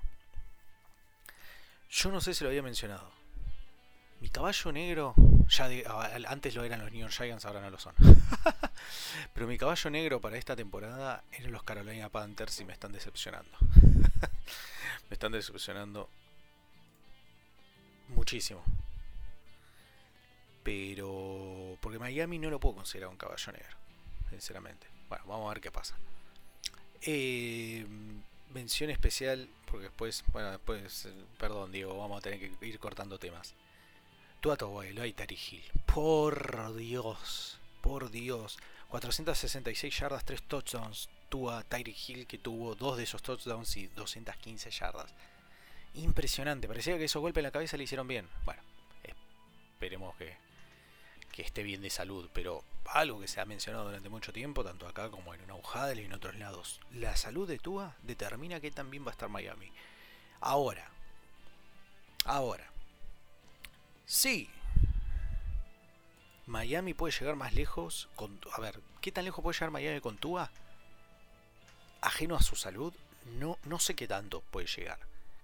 Yo 1.90 2.10
no 2.10 2.20
sé 2.20 2.34
si 2.34 2.42
lo 2.44 2.50
había 2.50 2.62
mencionado. 2.62 3.10
Mi 4.20 4.28
caballo 4.30 4.72
negro, 4.72 5.14
ya 5.48 5.68
de- 5.68 5.84
antes 6.26 6.54
lo 6.54 6.64
eran 6.64 6.80
los 6.80 6.90
New 6.90 7.00
York 7.02 7.12
Giants, 7.12 7.44
ahora 7.44 7.60
no 7.60 7.70
lo 7.70 7.78
son. 7.78 7.94
Pero 9.34 9.46
mi 9.46 9.58
caballo 9.58 9.90
negro 9.90 10.20
para 10.20 10.36
esta 10.38 10.56
temporada 10.56 11.22
eran 11.32 11.52
los 11.52 11.62
Carolina 11.62 12.08
Panthers 12.08 12.60
y 12.60 12.64
me 12.64 12.72
están 12.72 12.92
decepcionando. 12.92 13.56
me 15.10 15.14
están 15.14 15.32
decepcionando 15.32 16.08
muchísimo. 18.08 18.62
Pero 20.62 21.78
porque 21.80 21.98
Miami 21.98 22.38
no 22.38 22.50
lo 22.50 22.58
puedo 22.58 22.76
considerar 22.76 23.10
un 23.10 23.16
caballo 23.16 23.52
negro, 23.52 23.76
sinceramente. 24.30 24.86
Bueno, 25.08 25.24
vamos 25.26 25.46
a 25.46 25.54
ver 25.54 25.60
qué 25.60 25.70
pasa. 25.70 25.96
Eh, 27.02 27.86
mención 28.52 28.90
especial, 28.90 29.48
porque 29.70 29.84
después, 29.84 30.24
bueno, 30.32 30.50
después, 30.50 31.08
perdón, 31.38 31.70
Diego, 31.70 31.96
vamos 31.96 32.18
a 32.18 32.22
tener 32.22 32.40
que 32.40 32.66
ir 32.66 32.78
cortando 32.78 33.18
temas. 33.18 33.54
Tua 34.40 34.56
Tagovailoa 34.56 35.06
y 35.06 35.12
Tari 35.12 35.36
Hill. 35.36 35.64
Por 35.86 36.74
Dios, 36.76 37.58
por 37.80 38.10
Dios. 38.10 38.58
466 38.88 39.98
yardas, 39.98 40.24
3 40.24 40.42
touchdowns. 40.42 41.08
Tua 41.28 41.64
Tyreek 41.64 42.08
Hill 42.08 42.26
que 42.26 42.38
tuvo 42.38 42.74
dos 42.74 42.96
de 42.96 43.02
esos 43.02 43.22
touchdowns 43.22 43.76
y 43.76 43.88
215 43.88 44.70
yardas. 44.70 45.12
Impresionante, 45.96 46.68
parecía 46.68 46.98
que 46.98 47.04
esos 47.04 47.22
golpes 47.22 47.40
en 47.40 47.44
la 47.44 47.50
cabeza 47.50 47.76
le 47.76 47.84
hicieron 47.84 48.06
bien. 48.06 48.28
Bueno, 48.44 48.62
esperemos 49.72 50.14
que, 50.16 50.36
que 51.32 51.42
esté 51.42 51.62
bien 51.62 51.80
de 51.80 51.90
salud, 51.90 52.28
pero 52.34 52.64
algo 52.86 53.20
que 53.20 53.28
se 53.28 53.40
ha 53.40 53.46
mencionado 53.46 53.86
durante 53.86 54.08
mucho 54.10 54.32
tiempo, 54.32 54.62
tanto 54.62 54.86
acá 54.86 55.10
como 55.10 55.32
en 55.34 55.50
Huddle 55.50 56.02
y 56.02 56.04
en 56.04 56.12
otros 56.12 56.36
lados. 56.36 56.80
La 56.92 57.16
salud 57.16 57.48
de 57.48 57.58
Tua 57.58 57.96
determina 58.02 58.60
que 58.60 58.70
también 58.70 59.04
va 59.04 59.08
a 59.08 59.12
estar 59.12 59.28
Miami. 59.28 59.72
Ahora, 60.40 60.90
ahora, 62.24 62.70
sí, 64.04 64.50
Miami 66.46 66.92
puede 66.92 67.18
llegar 67.18 67.36
más 67.36 67.54
lejos 67.54 68.08
con... 68.16 68.38
A 68.52 68.60
ver, 68.60 68.80
¿qué 69.00 69.12
tan 69.12 69.24
lejos 69.24 69.42
puede 69.42 69.54
llegar 69.54 69.70
Miami 69.70 70.00
con 70.00 70.18
Tua? 70.18 70.50
Ajeno 72.02 72.36
a 72.36 72.42
su 72.42 72.54
salud, 72.54 72.92
no, 73.38 73.58
no 73.64 73.78
sé 73.78 73.94
qué 73.94 74.06
tanto 74.06 74.42
puede 74.50 74.66
llegar. 74.66 74.98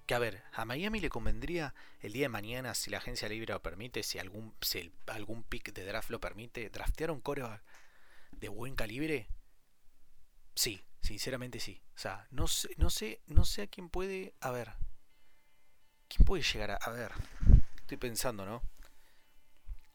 Que 0.06 0.14
a 0.14 0.18
ver, 0.18 0.42
a 0.52 0.64
Miami 0.64 1.00
le 1.00 1.08
convendría 1.08 1.74
el 2.00 2.12
día 2.12 2.24
de 2.24 2.28
mañana, 2.28 2.74
si 2.74 2.90
la 2.90 2.98
agencia 2.98 3.28
libre 3.28 3.52
lo 3.52 3.62
permite, 3.62 4.02
si 4.02 4.18
algún, 4.18 4.54
si 4.60 4.92
algún 5.06 5.44
pick 5.44 5.72
de 5.72 5.84
draft 5.84 6.10
lo 6.10 6.20
permite, 6.20 6.70
draftear 6.70 7.10
un 7.10 7.20
coreback 7.20 7.62
de 8.32 8.48
buen 8.48 8.74
calibre. 8.74 9.28
Sí, 10.54 10.82
sinceramente 11.00 11.60
sí. 11.60 11.80
O 11.94 11.98
sea, 11.98 12.26
no 12.30 12.48
sé, 12.48 12.70
no 12.76 12.90
sé, 12.90 13.22
no 13.26 13.44
sé 13.44 13.62
a 13.62 13.66
quién 13.66 13.88
puede. 13.88 14.34
A 14.40 14.50
ver. 14.50 14.72
¿Quién 16.08 16.26
puede 16.26 16.42
llegar 16.42 16.72
a. 16.72 16.76
A 16.76 16.90
ver. 16.90 17.12
Estoy 17.76 17.96
pensando, 17.96 18.44
¿no? 18.44 18.62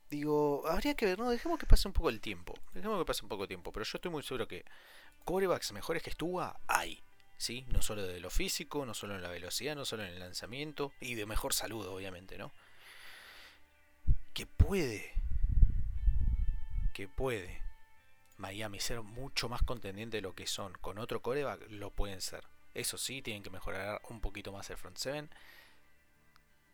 Digo, 0.10 0.65
habría 0.67 0.96
que 0.96 1.06
ver, 1.06 1.20
no, 1.20 1.30
dejemos 1.30 1.60
que 1.60 1.65
pase 1.65 1.88
un 1.88 1.93
poco 1.93 2.10
el 2.10 2.22
tiempo. 2.22 2.54
Dejemos 2.74 2.98
que 3.00 3.06
pase 3.06 3.24
un 3.24 3.30
poco 3.30 3.43
el 3.43 3.50
tiempo. 3.50 3.72
Pero 3.74 3.84
yo 3.84 3.98
estoy 3.98 4.12
muy 4.12 4.24
seguro 4.24 4.48
que 4.48 4.63
corebacks 5.26 5.74
mejores 5.74 6.02
que 6.02 6.12
Stua 6.12 6.60
hay. 6.67 7.04
¿Sí? 7.38 7.65
No 7.69 7.82
solo 7.82 8.04
de 8.04 8.19
lo 8.19 8.30
físico, 8.30 8.86
no 8.86 8.93
solo 8.93 9.15
en 9.15 9.21
la 9.21 9.30
velocidad, 9.30 9.76
no 9.76 9.86
solo 9.86 10.04
en 10.04 10.10
el 10.10 10.19
lanzamiento. 10.19 10.91
Y 11.00 11.15
de 11.15 11.26
mejor 11.26 11.54
salud, 11.54 11.86
obviamente, 11.88 12.38
¿no? 12.38 12.52
Que 14.34 14.45
puede. 14.45 15.13
Que 16.93 17.08
puede. 17.08 17.62
Miami 18.38 18.80
ser 18.80 19.02
mucho 19.02 19.50
más 19.50 19.62
contendiente 19.63 20.17
de 20.17 20.21
lo 20.21 20.36
que 20.36 20.47
son 20.47 20.73
con 20.82 20.97
otro 21.00 21.21
coreback, 21.21 21.69
lo 21.69 21.91
pueden 21.91 22.21
ser. 22.21 22.43
Eso 22.73 22.97
sí, 22.97 23.21
tienen 23.21 23.41
que 23.43 23.50
mejorar 23.50 24.02
un 24.10 24.21
poquito 24.21 24.52
más 24.52 24.69
el 24.69 24.78
front 24.78 24.97
seven. 24.97 25.30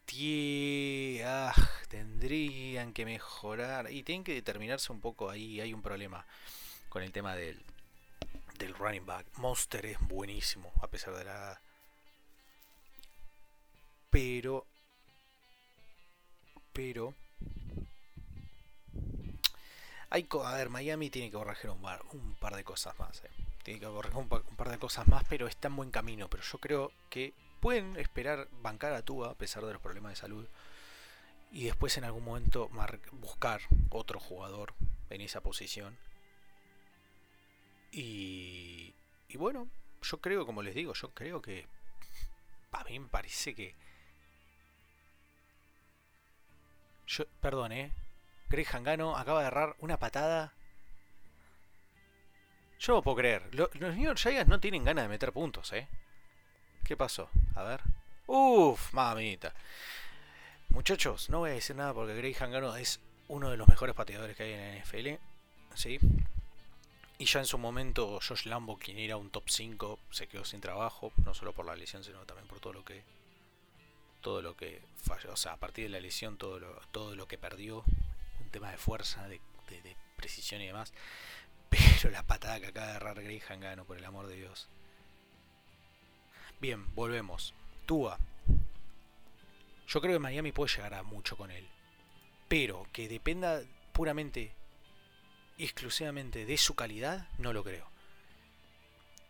Tie- 0.06 1.23
ah, 1.26 1.54
tendrían 1.88 2.91
que 2.91 3.06
mejorar 3.06 3.89
y 3.91 4.04
tienen 4.04 4.26
que 4.26 4.34
determinarse 4.34 4.91
un 4.91 4.99
poco 4.99 5.30
ahí. 5.30 5.62
Hay 5.62 5.73
un 5.73 5.82
problema 5.82 6.26
con 6.89 7.04
el 7.04 7.13
tema 7.13 7.36
del, 7.36 7.63
del 8.58 8.74
running 8.76 9.06
back. 9.06 9.26
Monster 9.38 9.86
es 9.86 10.00
buenísimo 10.02 10.72
a 10.82 10.88
pesar 10.88 11.16
de 11.16 11.26
la 11.26 11.32
edad. 11.32 11.60
Pero, 14.10 14.66
pero, 16.72 17.13
hay, 20.10 20.28
a 20.44 20.54
ver, 20.54 20.70
Miami 20.70 21.10
tiene 21.10 21.32
que 21.32 21.38
corregir 21.38 21.72
un 21.72 21.82
par, 21.82 22.04
un 22.12 22.36
par 22.36 22.56
de 22.56 22.63
cosas 22.63 22.98
más. 23.00 23.24
eh. 23.24 23.30
Tiene 23.63 23.80
que 23.80 23.88
corregir 23.88 24.18
un, 24.18 24.28
un 24.32 24.56
par 24.56 24.70
de 24.70 24.78
cosas 24.78 25.08
más, 25.08 25.24
pero 25.28 25.48
está 25.48 25.68
en 25.68 25.76
buen 25.76 25.89
camino. 25.89 26.30
Pero 26.30 26.44
yo 26.44 26.60
creo 26.60 26.92
que 27.10 27.34
pueden 27.60 27.98
esperar 27.98 28.48
bancar 28.62 28.94
a 28.94 29.02
Tua 29.02 29.32
a 29.32 29.36
pesar 29.36 29.66
de 29.66 29.74
los 29.74 29.82
problemas 29.82 30.12
de 30.12 30.18
salud. 30.18 30.48
Y 31.52 31.63
después 31.66 31.98
en 31.98 32.04
algún 32.04 32.24
momento 32.26 32.70
buscar 33.13 33.62
otro 33.89 34.20
jugador 34.20 34.74
en 35.10 35.22
esa 35.22 35.42
posición. 35.42 35.98
Y, 37.93 38.93
y 39.29 39.38
bueno, 39.38 39.69
yo 40.01 40.19
creo, 40.19 40.45
como 40.45 40.62
les 40.63 40.75
digo, 40.75 40.93
yo 40.93 41.10
creo 41.13 41.41
que 41.41 41.67
a 42.71 42.84
mí 42.84 42.99
me 42.99 43.08
parece 43.08 43.53
que... 43.56 43.75
Yo, 47.08 47.25
perdón, 47.41 47.71
eh. 47.71 47.91
Greg 48.49 48.67
Hangano 48.67 49.15
acaba 49.17 49.39
de 49.41 49.47
agarrar 49.47 49.75
una 49.79 49.97
patada. 49.97 50.53
Yo 52.79 52.93
no 52.95 53.01
puedo 53.01 53.17
creer. 53.17 53.43
Lo- 53.56 53.69
los 53.73 53.95
New 53.95 54.06
York 54.06 54.17
Giants 54.19 54.49
no 54.49 54.60
tienen 54.60 54.84
ganas 54.84 55.06
de 55.06 55.10
meter 55.10 55.32
puntos, 55.32 55.71
¿eh? 55.73 55.88
¿Qué 56.86 56.97
pasó? 56.97 57.29
A 57.56 57.63
ver. 57.63 57.82
Uf, 58.27 58.93
mamita. 58.93 59.53
Muchachos, 60.69 61.29
no 61.29 61.39
voy 61.39 61.51
a 61.51 61.53
decir 61.53 61.75
nada 61.75 61.93
porque 61.93 62.15
Greg 62.15 62.36
Hangano 62.41 62.75
es 62.75 62.99
uno 63.27 63.49
de 63.49 63.58
los 63.58 63.67
mejores 63.67 63.95
pateadores 63.95 64.36
que 64.36 64.43
hay 64.43 64.53
en 64.53 64.60
la 64.62 64.75
NFL. 64.77 65.19
¿Sí? 65.75 65.99
Y 67.23 67.25
ya 67.25 67.39
en 67.39 67.45
su 67.45 67.57
momento 67.57 68.19
Josh 68.19 68.47
Lambo, 68.47 68.77
quien 68.77 68.97
era 68.97 69.15
un 69.15 69.29
top 69.29 69.45
5, 69.47 69.97
se 70.12 70.27
quedó 70.27 70.43
sin 70.43 70.59
trabajo. 70.59 71.13
No 71.23 71.33
solo 71.33 71.53
por 71.53 71.65
la 71.65 71.73
lesión, 71.73 72.03
sino 72.03 72.19
también 72.25 72.49
por 72.49 72.59
todo 72.59 72.73
lo 72.73 72.83
que 72.83 73.01
todo 74.19 74.41
lo 74.41 74.57
que 74.57 74.81
falló, 74.97 75.31
o 75.31 75.38
sea, 75.38 75.53
a 75.53 75.57
partir 75.57 75.86
de 75.86 75.91
la 75.91 76.01
lesión, 76.01 76.36
todo 76.36 76.59
lo, 76.59 76.81
todo 76.91 77.15
lo 77.15 77.25
que 77.25 77.38
perdió, 77.38 77.86
un 78.41 78.49
tema 78.51 78.71
de 78.71 78.77
fuerza, 78.77 79.25
de, 79.29 79.39
precisión 80.17 80.59
y 80.59 80.67
demás. 80.67 80.91
Pero 81.69 82.12
la 82.12 82.23
patada 82.23 82.59
que 82.59 82.67
acaba 82.67 82.88
de 82.88 82.91
agarrar 82.91 83.23
Graham 83.23 83.62
Gano, 83.62 83.86
por 83.86 83.97
el 83.97 84.03
amor 84.03 84.27
de 84.27 84.36
Dios. 84.36 84.67
Bien, 86.59 86.93
volvemos. 86.93 87.53
Tua. 87.86 88.19
Yo 89.88 90.01
creo 90.01 90.12
que 90.12 90.19
Miami 90.19 90.51
puede 90.51 90.75
llegar 90.75 90.93
a 90.93 91.03
mucho 91.03 91.38
con 91.38 91.51
él. 91.51 91.69
Pero 92.49 92.86
que 92.91 93.07
dependa 93.07 93.62
puramente 93.93 94.51
exclusivamente 95.58 96.46
de 96.46 96.58
su 96.58 96.76
calidad, 96.76 97.28
no 97.38 97.54
lo 97.54 97.63
creo. 97.63 97.88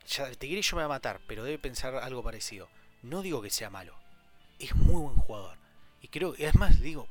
Ya, 0.07 0.29
Tigrillo 0.31 0.75
me 0.75 0.83
va 0.83 0.85
a 0.85 0.97
matar, 0.97 1.21
pero 1.27 1.43
debe 1.43 1.57
pensar 1.59 1.95
algo 1.95 2.23
parecido. 2.23 2.69
No 3.01 3.21
digo 3.21 3.41
que 3.41 3.49
sea 3.49 3.69
malo. 3.69 3.95
Es 4.59 4.75
muy 4.75 5.01
buen 5.01 5.15
jugador. 5.15 5.57
Y 6.01 6.07
creo, 6.09 6.35
es 6.37 6.55
más, 6.55 6.79
digo, 6.81 7.07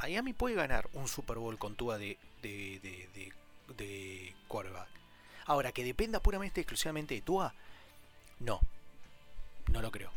Miami 0.00 0.32
puede 0.32 0.54
ganar 0.54 0.88
un 0.92 1.08
Super 1.08 1.38
Bowl 1.38 1.58
con 1.58 1.74
Tua 1.74 1.98
de, 1.98 2.18
de, 2.42 2.80
de, 2.80 3.32
de, 3.76 4.34
quarterback. 4.48 4.88
Ahora, 5.46 5.72
que 5.72 5.84
dependa 5.84 6.20
puramente 6.20 6.60
exclusivamente 6.60 7.14
de 7.14 7.22
Tua, 7.22 7.54
no. 8.40 8.60
No 9.68 9.80
lo 9.80 9.90
creo. 9.90 10.12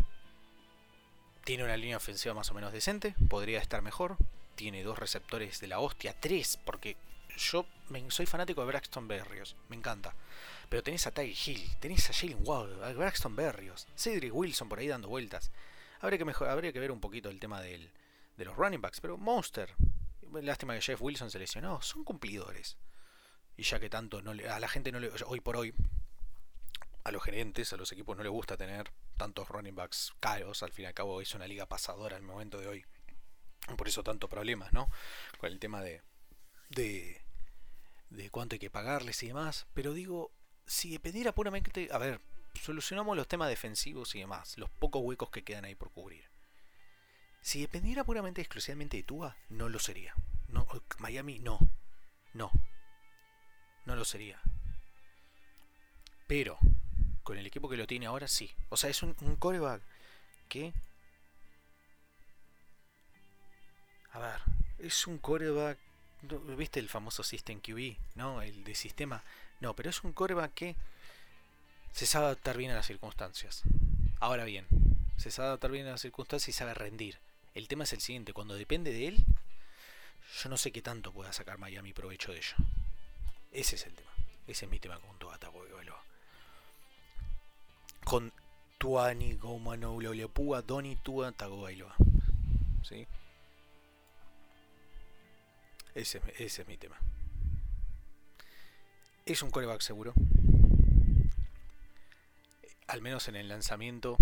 Tiene 1.43 1.63
una 1.63 1.77
línea 1.77 1.97
ofensiva 1.97 2.33
más 2.33 2.51
o 2.51 2.53
menos 2.53 2.73
decente, 2.73 3.15
podría 3.29 3.59
estar 3.59 3.81
mejor. 3.81 4.17
Tiene 4.55 4.83
dos 4.83 4.99
receptores 4.99 5.59
de 5.61 5.67
la 5.67 5.79
hostia, 5.79 6.13
tres, 6.19 6.59
porque 6.65 6.97
yo 7.37 7.65
soy 8.09 8.25
fanático 8.25 8.61
de 8.61 8.67
Braxton 8.67 9.07
Berrios, 9.07 9.55
me 9.69 9.75
encanta. 9.75 10.13
Pero 10.69 10.83
tenés 10.83 11.07
a 11.07 11.11
Ty 11.11 11.35
Hill, 11.45 11.69
tenés 11.79 12.09
a 12.09 12.13
Jalen 12.13 12.39
Waddle, 12.41 12.85
a 12.85 12.93
Braxton 12.93 13.35
Berrios, 13.35 13.87
Cedric 13.95 14.33
Wilson 14.33 14.69
por 14.69 14.79
ahí 14.79 14.87
dando 14.87 15.07
vueltas. 15.07 15.51
Habría 16.01 16.17
que, 16.19 16.25
mejor, 16.25 16.61
que 16.61 16.79
ver 16.79 16.91
un 16.91 16.99
poquito 17.01 17.29
el 17.29 17.39
tema 17.39 17.61
del, 17.61 17.91
de 18.37 18.45
los 18.45 18.55
running 18.55 18.81
backs, 18.81 19.01
pero 19.01 19.17
Monster, 19.17 19.73
lástima 20.41 20.75
que 20.75 20.81
Jeff 20.81 21.01
Wilson 21.01 21.31
se 21.31 21.39
lesionó, 21.39 21.81
son 21.81 22.03
cumplidores. 22.03 22.77
Y 23.57 23.63
ya 23.63 23.79
que 23.79 23.89
tanto 23.89 24.21
no 24.21 24.33
le- 24.33 24.47
a 24.47 24.59
la 24.59 24.69
gente 24.69 24.91
no 24.91 24.99
le, 24.99 25.09
hoy 25.25 25.41
por 25.41 25.57
hoy, 25.57 25.73
a 27.03 27.11
los 27.11 27.23
gerentes, 27.23 27.73
a 27.73 27.77
los 27.77 27.91
equipos 27.91 28.15
no 28.15 28.23
les 28.23 28.31
gusta 28.31 28.55
tener 28.55 28.91
tantos 29.17 29.49
running 29.49 29.75
backs 29.75 30.13
caros, 30.19 30.63
al 30.63 30.71
fin 30.71 30.83
y 30.83 30.87
al 30.87 30.93
cabo 30.93 31.19
es 31.21 31.33
una 31.33 31.47
liga 31.47 31.65
pasadora 31.65 32.15
al 32.15 32.21
momento 32.23 32.59
de 32.59 32.67
hoy. 32.67 32.85
Por 33.75 33.87
eso 33.87 34.03
tanto 34.03 34.29
problemas, 34.29 34.71
¿no? 34.71 34.89
Con 35.39 35.51
el 35.51 35.59
tema 35.59 35.81
de, 35.81 36.01
de, 36.69 37.21
de 38.09 38.29
cuánto 38.29 38.55
hay 38.55 38.59
que 38.59 38.69
pagarles 38.69 39.21
y 39.23 39.27
demás. 39.27 39.67
Pero 39.73 39.93
digo, 39.93 40.31
si 40.65 40.91
dependiera 40.91 41.33
puramente, 41.33 41.89
a 41.91 41.97
ver, 41.97 42.21
solucionamos 42.53 43.17
los 43.17 43.27
temas 43.27 43.49
defensivos 43.49 44.15
y 44.15 44.19
demás, 44.19 44.57
los 44.57 44.69
pocos 44.69 45.01
huecos 45.03 45.29
que 45.29 45.43
quedan 45.43 45.65
ahí 45.65 45.75
por 45.75 45.91
cubrir. 45.91 46.29
Si 47.41 47.61
dependiera 47.61 48.03
puramente 48.03 48.41
exclusivamente 48.41 48.97
de 48.97 49.03
Tua, 49.03 49.37
no 49.49 49.69
lo 49.69 49.79
sería. 49.79 50.13
No, 50.47 50.67
Miami 50.99 51.39
no. 51.39 51.59
No. 52.33 52.51
No 53.85 53.95
lo 53.95 54.05
sería. 54.05 54.41
Pero, 56.27 56.59
con 57.23 57.37
el 57.37 57.47
equipo 57.47 57.69
que 57.69 57.77
lo 57.77 57.87
tiene 57.87 58.05
ahora, 58.05 58.27
sí. 58.27 58.51
O 58.69 58.77
sea, 58.77 58.89
es 58.89 59.01
un, 59.01 59.15
un 59.21 59.35
coreback 59.35 59.81
que... 60.47 60.73
A 64.11 64.19
ver, 64.19 64.41
es 64.77 65.07
un 65.07 65.17
coreback... 65.17 65.79
¿Viste 66.57 66.79
el 66.79 66.89
famoso 66.89 67.23
System 67.23 67.61
QB? 67.61 67.95
¿No? 68.15 68.41
El 68.41 68.63
de 68.63 68.75
sistema. 68.75 69.23
No, 69.59 69.75
pero 69.75 69.89
es 69.89 70.03
un 70.03 70.13
coreback 70.13 70.53
que 70.53 70.75
se 71.93 72.05
sabe 72.05 72.25
adaptar 72.25 72.57
bien 72.57 72.71
a 72.71 72.75
las 72.75 72.85
circunstancias. 72.85 73.63
Ahora 74.19 74.43
bien, 74.43 74.67
se 75.17 75.31
sabe 75.31 75.47
adaptar 75.49 75.71
bien 75.71 75.87
a 75.87 75.91
las 75.91 76.01
circunstancias 76.01 76.49
y 76.49 76.57
sabe 76.57 76.73
rendir. 76.73 77.17
El 77.55 77.67
tema 77.67 77.83
es 77.83 77.93
el 77.93 78.01
siguiente, 78.01 78.33
cuando 78.33 78.55
depende 78.55 78.91
de 78.91 79.07
él, 79.07 79.25
yo 80.41 80.49
no 80.49 80.57
sé 80.57 80.71
qué 80.71 80.81
tanto 80.81 81.11
pueda 81.11 81.33
sacar 81.33 81.57
Miami 81.57 81.93
provecho 81.93 82.31
de 82.31 82.37
ello. 82.37 82.55
Ese 83.51 83.75
es 83.75 83.85
el 83.85 83.93
tema. 83.93 84.09
Ese 84.47 84.65
es 84.65 84.71
mi 84.71 84.79
tema 84.79 84.99
con 84.99 85.17
Tua 85.17 85.37
Tagovailoa. 85.37 86.03
Con 88.03 88.31
Tuani 88.77 89.33
Gomano 89.33 89.99
Leopua 89.99 90.61
Doni 90.61 90.95
Tua 90.97 91.31
Tagovailoa. 91.31 91.95
¿Sí? 92.83 93.07
Ese, 95.99 96.21
ese 96.37 96.61
es 96.61 96.67
mi 96.69 96.77
tema. 96.77 96.97
Es 99.25 99.43
un 99.43 99.51
coreback 99.51 99.81
seguro. 99.81 100.13
Al 102.87 103.01
menos 103.01 103.27
en 103.27 103.35
el 103.35 103.49
lanzamiento. 103.49 104.15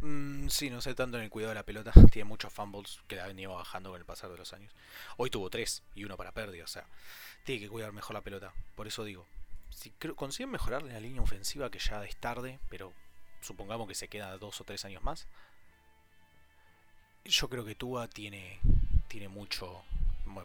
Mm, 0.00 0.48
sí, 0.48 0.68
no 0.68 0.80
sé 0.80 0.96
tanto 0.96 1.18
en 1.18 1.22
el 1.22 1.30
cuidado 1.30 1.50
de 1.50 1.54
la 1.54 1.62
pelota. 1.62 1.92
Tiene 2.10 2.28
muchos 2.28 2.52
fumbles 2.52 2.98
que 3.06 3.14
la 3.14 3.24
ha 3.24 3.28
venido 3.28 3.54
bajando 3.54 3.90
con 3.90 4.00
el 4.00 4.04
pasar 4.04 4.30
de 4.30 4.36
los 4.36 4.52
años. 4.52 4.74
Hoy 5.16 5.30
tuvo 5.30 5.48
tres 5.48 5.84
y 5.94 6.02
uno 6.04 6.16
para 6.16 6.32
pérdida. 6.32 6.64
O 6.64 6.66
sea, 6.66 6.86
tiene 7.44 7.60
que 7.60 7.68
cuidar 7.68 7.92
mejor 7.92 8.14
la 8.14 8.22
pelota. 8.22 8.52
Por 8.74 8.88
eso 8.88 9.04
digo, 9.04 9.24
si 9.70 9.92
consiguen 10.16 10.50
mejorar 10.50 10.82
la 10.82 10.98
línea 10.98 11.22
ofensiva, 11.22 11.70
que 11.70 11.78
ya 11.78 12.04
es 12.04 12.16
tarde, 12.16 12.58
pero 12.68 12.92
supongamos 13.42 13.86
que 13.86 13.94
se 13.94 14.08
queda 14.08 14.36
dos 14.38 14.60
o 14.60 14.64
tres 14.64 14.84
años 14.84 15.04
más. 15.04 15.28
Yo 17.24 17.48
creo 17.48 17.64
que 17.64 17.76
Tua 17.76 18.08
tiene, 18.08 18.58
tiene 19.06 19.28
mucho 19.28 19.84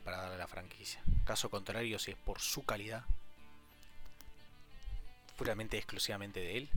para 0.04 0.18
darle 0.18 0.36
a 0.36 0.40
la 0.40 0.48
franquicia. 0.48 1.02
Caso 1.26 1.50
contrario, 1.50 2.00
si 2.00 2.12
es 2.12 2.18
por 2.18 2.40
su 2.40 2.64
calidad, 2.64 3.04
puramente 5.38 5.78
exclusivamente 5.78 6.40
de 6.40 6.58
él, 6.58 6.70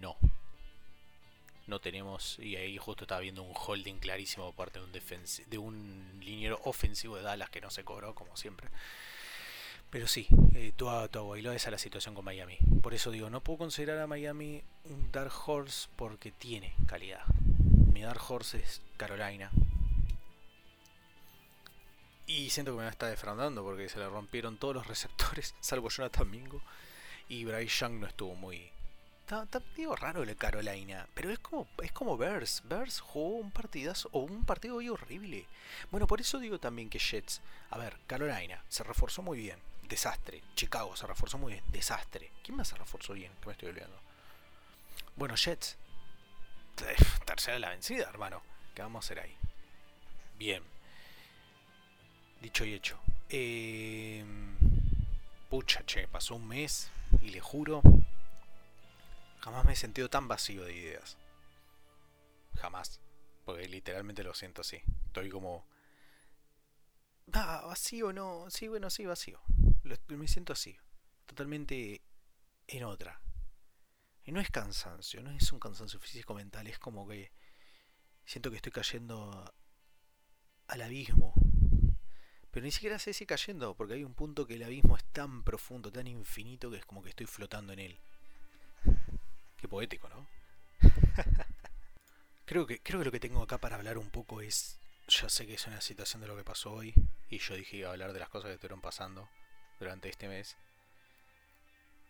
no. 0.00 0.16
No 1.66 1.80
tenemos, 1.80 2.38
y 2.40 2.56
ahí 2.56 2.76
justo 2.76 3.04
estaba 3.04 3.20
viendo 3.22 3.42
un 3.42 3.54
holding 3.54 3.94
clarísimo 3.96 4.46
por 4.46 4.54
parte 4.54 4.80
de 4.80 4.84
un, 4.84 4.92
defensi- 4.92 5.46
de 5.46 5.56
un 5.56 6.20
liniero 6.20 6.60
ofensivo 6.64 7.16
de 7.16 7.22
Dallas 7.22 7.48
que 7.48 7.60
no 7.62 7.70
se 7.70 7.84
cobró, 7.84 8.14
como 8.14 8.36
siempre. 8.36 8.68
Pero 9.88 10.06
sí, 10.08 10.26
eh, 10.54 10.72
Tua 10.76 11.08
Tagovailoa 11.08 11.54
esa 11.54 11.68
es 11.68 11.72
la 11.72 11.78
situación 11.78 12.14
con 12.14 12.24
Miami. 12.24 12.58
Por 12.82 12.92
eso 12.92 13.10
digo, 13.12 13.30
no 13.30 13.40
puedo 13.40 13.58
considerar 13.58 13.98
a 14.00 14.06
Miami 14.06 14.62
un 14.84 15.10
Dark 15.12 15.32
Horse 15.46 15.88
porque 15.96 16.32
tiene 16.32 16.74
calidad. 16.86 17.22
Mi 17.92 18.02
Dark 18.02 18.20
Horse 18.28 18.58
es 18.58 18.82
Carolina. 18.96 19.50
Y 22.26 22.50
siento 22.50 22.74
que 22.76 22.82
me 22.82 22.88
está 22.88 23.06
defraudando 23.06 23.62
porque 23.62 23.88
se 23.88 23.98
le 23.98 24.08
rompieron 24.08 24.56
todos 24.56 24.74
los 24.74 24.86
receptores, 24.86 25.54
salvo 25.60 25.88
Jonathan 25.90 26.30
Mingo. 26.30 26.62
Y 27.28 27.44
Bryce 27.44 27.80
Young 27.80 28.00
no 28.00 28.06
estuvo 28.06 28.34
muy. 28.34 28.70
Está, 29.20 29.44
está 29.44 29.62
digo 29.74 29.96
raro 29.96 30.22
el 30.22 30.36
Carolina, 30.36 31.06
pero 31.14 31.30
es 31.30 31.38
como 31.38 31.66
es 31.82 31.92
como 31.92 32.16
Bears. 32.18 32.62
Bears 32.66 33.00
jugó 33.00 33.36
un 33.36 33.50
partidazo 33.50 34.10
o 34.12 34.20
un 34.20 34.44
partido 34.44 34.76
hoy 34.76 34.90
horrible. 34.90 35.46
Bueno, 35.90 36.06
por 36.06 36.20
eso 36.20 36.38
digo 36.38 36.58
también 36.60 36.90
que 36.90 36.98
Jets. 36.98 37.40
A 37.70 37.78
ver, 37.78 37.98
Carolina 38.06 38.62
se 38.68 38.84
reforzó 38.84 39.22
muy 39.22 39.38
bien, 39.38 39.58
desastre. 39.88 40.42
Chicago 40.54 40.94
se 40.96 41.06
reforzó 41.06 41.38
muy 41.38 41.54
bien, 41.54 41.64
desastre. 41.72 42.30
¿Quién 42.42 42.56
más 42.56 42.68
se 42.68 42.76
reforzó 42.76 43.14
bien? 43.14 43.32
Que 43.40 43.46
me 43.46 43.52
estoy 43.52 43.70
olvidando. 43.70 43.98
Bueno, 45.16 45.36
Jets. 45.36 45.76
eh, 46.86 46.96
Tercera 47.24 47.58
la 47.58 47.70
vencida, 47.70 48.08
hermano. 48.10 48.42
¿Qué 48.74 48.82
vamos 48.82 49.04
a 49.04 49.06
hacer 49.06 49.20
ahí? 49.20 49.36
Bien. 50.38 50.62
Dicho 52.44 52.66
y 52.66 52.74
hecho. 52.74 53.00
Eh, 53.30 54.22
pucha, 55.48 55.82
che, 55.86 56.06
pasó 56.06 56.34
un 56.36 56.46
mes 56.46 56.90
y 57.22 57.30
le 57.30 57.40
juro, 57.40 57.80
jamás 59.40 59.64
me 59.64 59.72
he 59.72 59.76
sentido 59.76 60.10
tan 60.10 60.28
vacío 60.28 60.62
de 60.62 60.74
ideas. 60.74 61.16
Jamás. 62.56 63.00
Porque 63.46 63.66
literalmente 63.66 64.22
lo 64.22 64.34
siento 64.34 64.60
así. 64.60 64.82
Estoy 65.06 65.30
como... 65.30 65.64
Ah, 67.32 67.62
vacío, 67.66 68.12
no. 68.12 68.50
Sí, 68.50 68.68
bueno, 68.68 68.90
sí, 68.90 69.06
vacío. 69.06 69.40
Lo- 69.82 69.96
me 70.18 70.28
siento 70.28 70.52
así. 70.52 70.76
Totalmente 71.24 72.02
en 72.66 72.84
otra. 72.84 73.22
Y 74.26 74.32
no 74.32 74.40
es 74.42 74.50
cansancio, 74.50 75.22
no 75.22 75.30
es 75.30 75.50
un 75.50 75.60
cansancio 75.60 75.98
físico 75.98 76.34
mental, 76.34 76.66
es 76.66 76.78
como 76.78 77.08
que 77.08 77.32
siento 78.26 78.50
que 78.50 78.56
estoy 78.56 78.72
cayendo 78.72 79.50
al 80.66 80.82
abismo. 80.82 81.32
Pero 82.54 82.66
ni 82.66 82.70
siquiera 82.70 83.00
sé 83.00 83.12
si 83.12 83.26
cayendo, 83.26 83.74
porque 83.74 83.94
hay 83.94 84.04
un 84.04 84.14
punto 84.14 84.46
que 84.46 84.54
el 84.54 84.62
abismo 84.62 84.96
es 84.96 85.02
tan 85.06 85.42
profundo, 85.42 85.90
tan 85.90 86.06
infinito, 86.06 86.70
que 86.70 86.76
es 86.76 86.84
como 86.84 87.02
que 87.02 87.08
estoy 87.08 87.26
flotando 87.26 87.72
en 87.72 87.80
él. 87.80 87.98
Qué 89.56 89.66
poético, 89.66 90.08
¿no? 90.08 90.28
creo, 92.46 92.64
que, 92.64 92.78
creo 92.78 93.00
que 93.00 93.06
lo 93.06 93.10
que 93.10 93.18
tengo 93.18 93.42
acá 93.42 93.58
para 93.58 93.74
hablar 93.74 93.98
un 93.98 94.08
poco 94.08 94.40
es... 94.40 94.78
Ya 95.08 95.28
sé 95.28 95.48
que 95.48 95.54
es 95.54 95.66
una 95.66 95.80
situación 95.80 96.22
de 96.22 96.28
lo 96.28 96.36
que 96.36 96.44
pasó 96.44 96.72
hoy, 96.72 96.94
y 97.28 97.38
yo 97.38 97.56
dije 97.56 97.78
iba 97.78 97.88
a 97.88 97.92
hablar 97.92 98.12
de 98.12 98.20
las 98.20 98.28
cosas 98.28 98.50
que 98.50 98.54
estuvieron 98.54 98.80
pasando 98.80 99.28
durante 99.80 100.08
este 100.08 100.28
mes. 100.28 100.56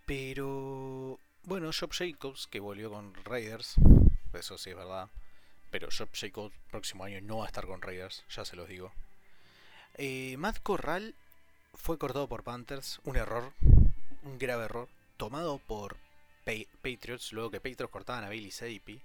Pero... 0.04 1.18
Bueno, 1.44 1.70
Job 1.72 1.90
Jacobs, 1.94 2.48
que 2.48 2.60
volvió 2.60 2.90
con 2.90 3.14
Raiders, 3.24 3.76
eso 4.34 4.58
sí 4.58 4.68
es 4.68 4.76
verdad. 4.76 5.08
Pero 5.70 5.88
Job 5.90 6.10
Jacobs 6.12 6.54
próximo 6.70 7.04
año 7.04 7.22
no 7.22 7.38
va 7.38 7.44
a 7.44 7.46
estar 7.46 7.64
con 7.64 7.80
Raiders, 7.80 8.26
ya 8.28 8.44
se 8.44 8.56
los 8.56 8.68
digo. 8.68 8.92
Eh, 9.96 10.36
Matt 10.38 10.58
Corral 10.62 11.14
fue 11.74 11.98
cortado 11.98 12.28
por 12.28 12.42
Panthers, 12.42 13.00
un 13.04 13.16
error, 13.16 13.52
un 14.22 14.38
grave 14.38 14.64
error, 14.64 14.88
tomado 15.16 15.58
por 15.58 15.96
Pa- 16.44 16.52
Patriots, 16.82 17.32
luego 17.32 17.50
que 17.50 17.60
Patriots 17.60 17.90
cortaban 17.92 18.24
a 18.24 18.28
Bailey 18.28 18.50
Zappi, 18.50 19.00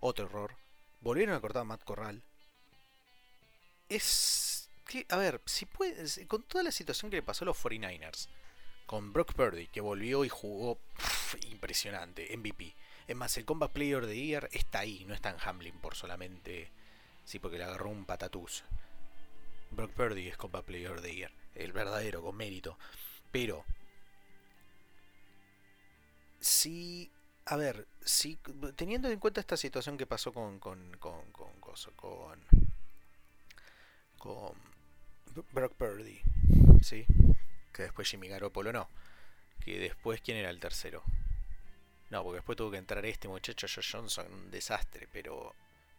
otro 0.00 0.26
error. 0.26 0.54
Volvieron 1.00 1.34
a 1.34 1.40
cortar 1.40 1.62
a 1.62 1.64
Matt 1.64 1.84
Corral. 1.84 2.22
Es. 3.88 4.68
Que, 4.86 5.06
a 5.08 5.16
ver, 5.16 5.40
si 5.46 5.66
puedes. 5.66 6.20
Con 6.28 6.42
toda 6.42 6.64
la 6.64 6.72
situación 6.72 7.10
que 7.10 7.16
le 7.16 7.22
pasó 7.22 7.44
a 7.44 7.46
los 7.46 7.56
49ers. 7.62 8.28
Con 8.86 9.12
Brock 9.12 9.32
Purdy, 9.32 9.66
que 9.68 9.80
volvió 9.80 10.24
y 10.24 10.28
jugó 10.28 10.76
pff, 10.96 11.36
impresionante, 11.46 12.36
MVP. 12.36 12.74
Es 13.06 13.16
más, 13.16 13.36
el 13.38 13.44
Combat 13.46 13.70
Player 13.72 14.06
the 14.06 14.14
Year 14.14 14.48
está 14.52 14.80
ahí, 14.80 15.04
no 15.06 15.14
está 15.14 15.30
en 15.30 15.36
Hamlin 15.42 15.78
por 15.78 15.94
solamente. 15.94 16.68
Sí, 17.24 17.38
porque 17.38 17.56
le 17.58 17.64
agarró 17.64 17.88
un 17.88 18.04
patatús. 18.04 18.62
Brock 19.74 19.92
Purdy 19.92 20.28
es 20.28 20.36
Combat 20.36 20.64
Player 20.64 21.00
the 21.00 21.14
Year. 21.14 21.32
El 21.54 21.72
verdadero, 21.72 22.22
con 22.22 22.36
mérito. 22.36 22.78
Pero. 23.30 23.64
Si. 26.40 27.10
A 27.46 27.56
ver, 27.56 27.86
si. 28.04 28.38
Teniendo 28.76 29.08
en 29.08 29.18
cuenta 29.18 29.40
esta 29.40 29.56
situación 29.56 29.96
que 29.96 30.06
pasó 30.06 30.32
con. 30.32 30.58
con. 30.58 30.96
con. 30.98 31.30
con. 31.32 31.52
con. 31.96 32.40
con 34.18 34.54
Brock 35.52 35.74
Purdy. 35.74 36.20
¿Sí? 36.82 37.06
Que 37.72 37.82
después 37.82 38.08
Jimmy 38.08 38.28
Garoppolo 38.28 38.72
no. 38.72 38.88
Que 39.64 39.78
después, 39.78 40.20
¿quién 40.20 40.36
era 40.36 40.50
el 40.50 40.60
tercero? 40.60 41.02
No, 42.10 42.22
porque 42.22 42.36
después 42.36 42.56
tuvo 42.56 42.70
que 42.70 42.76
entrar 42.76 43.04
este 43.06 43.26
muchacho 43.26 43.66
Josh 43.68 43.90
Johnson, 43.92 44.32
un 44.32 44.50
desastre, 44.50 45.08
pero 45.10 45.54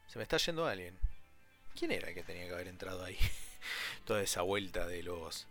se 0.08 0.18
me 0.18 0.24
está 0.24 0.38
yendo 0.38 0.66
alguien. 0.66 0.98
¿Quién 1.78 1.92
era 1.92 2.08
el 2.08 2.14
que 2.14 2.24
tenía 2.24 2.48
que 2.48 2.54
haber 2.54 2.68
entrado 2.68 3.04
ahí? 3.04 3.18
Toda 4.06 4.22
esa 4.22 4.42
vuelta 4.42 4.86
de 4.86 5.04
los 5.04 5.48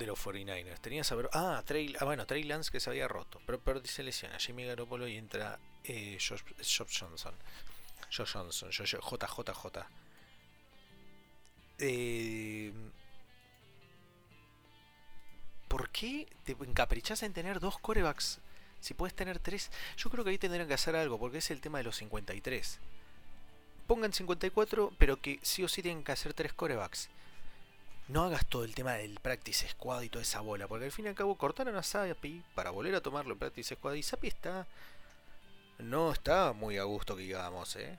de 0.00 0.06
los 0.06 0.18
49ers. 0.24 0.80
Tenía 0.80 1.04
saber. 1.04 1.28
Ah, 1.32 1.62
Trey, 1.64 1.94
ah, 2.00 2.04
bueno, 2.04 2.26
Trey 2.26 2.42
Lance 2.42 2.70
que 2.70 2.80
se 2.80 2.90
había 2.90 3.06
roto. 3.06 3.40
Pero 3.46 3.60
Purdy 3.60 3.86
se 3.86 4.02
lesiona. 4.02 4.38
Jimmy 4.38 4.64
Garoppolo 4.64 5.06
y 5.06 5.16
entra 5.16 5.58
eh, 5.84 6.18
Josh, 6.18 6.42
Johnson. 6.98 7.34
Josh 8.10 8.32
Johnson, 8.32 8.70
Josh, 8.72 8.96
JJJ. 8.96 9.86
Eh, 11.78 12.72
¿Por 15.68 15.90
qué 15.90 16.26
te 16.44 16.52
encaprichas 16.52 17.22
en 17.22 17.32
tener 17.32 17.60
dos 17.60 17.78
corebacks? 17.78 18.40
Si 18.80 18.94
puedes 18.94 19.14
tener 19.14 19.38
tres, 19.38 19.70
yo 19.96 20.10
creo 20.10 20.24
que 20.24 20.30
ahí 20.30 20.38
tendrían 20.38 20.66
que 20.66 20.74
hacer 20.74 20.96
algo, 20.96 21.18
porque 21.18 21.38
es 21.38 21.50
el 21.50 21.60
tema 21.60 21.78
de 21.78 21.84
los 21.84 21.96
53. 21.96 22.80
Pongan 23.86 24.12
54, 24.12 24.92
pero 24.98 25.20
que 25.20 25.38
sí 25.42 25.62
o 25.62 25.68
sí 25.68 25.82
tienen 25.82 26.02
que 26.02 26.12
hacer 26.12 26.32
tres 26.32 26.52
corebacks. 26.54 27.10
No 28.10 28.24
hagas 28.24 28.44
todo 28.44 28.64
el 28.64 28.74
tema 28.74 28.94
del 28.94 29.20
practice 29.20 29.68
squad 29.68 30.02
y 30.02 30.08
toda 30.08 30.22
esa 30.22 30.40
bola, 30.40 30.66
porque 30.66 30.86
al 30.86 30.90
fin 30.90 31.04
y 31.04 31.08
al 31.08 31.14
cabo 31.14 31.36
cortaron 31.36 31.76
a 31.76 31.82
Sapi 31.84 32.42
para 32.56 32.70
volver 32.70 32.96
a 32.96 33.00
tomarlo 33.00 33.34
en 33.34 33.38
practice 33.38 33.76
squad 33.76 33.94
y 33.94 34.02
Sapi 34.02 34.26
está. 34.26 34.66
No 35.78 36.10
está 36.10 36.52
muy 36.52 36.76
a 36.76 36.82
gusto 36.82 37.14
que 37.14 37.22
digamos, 37.22 37.76
eh. 37.76 37.96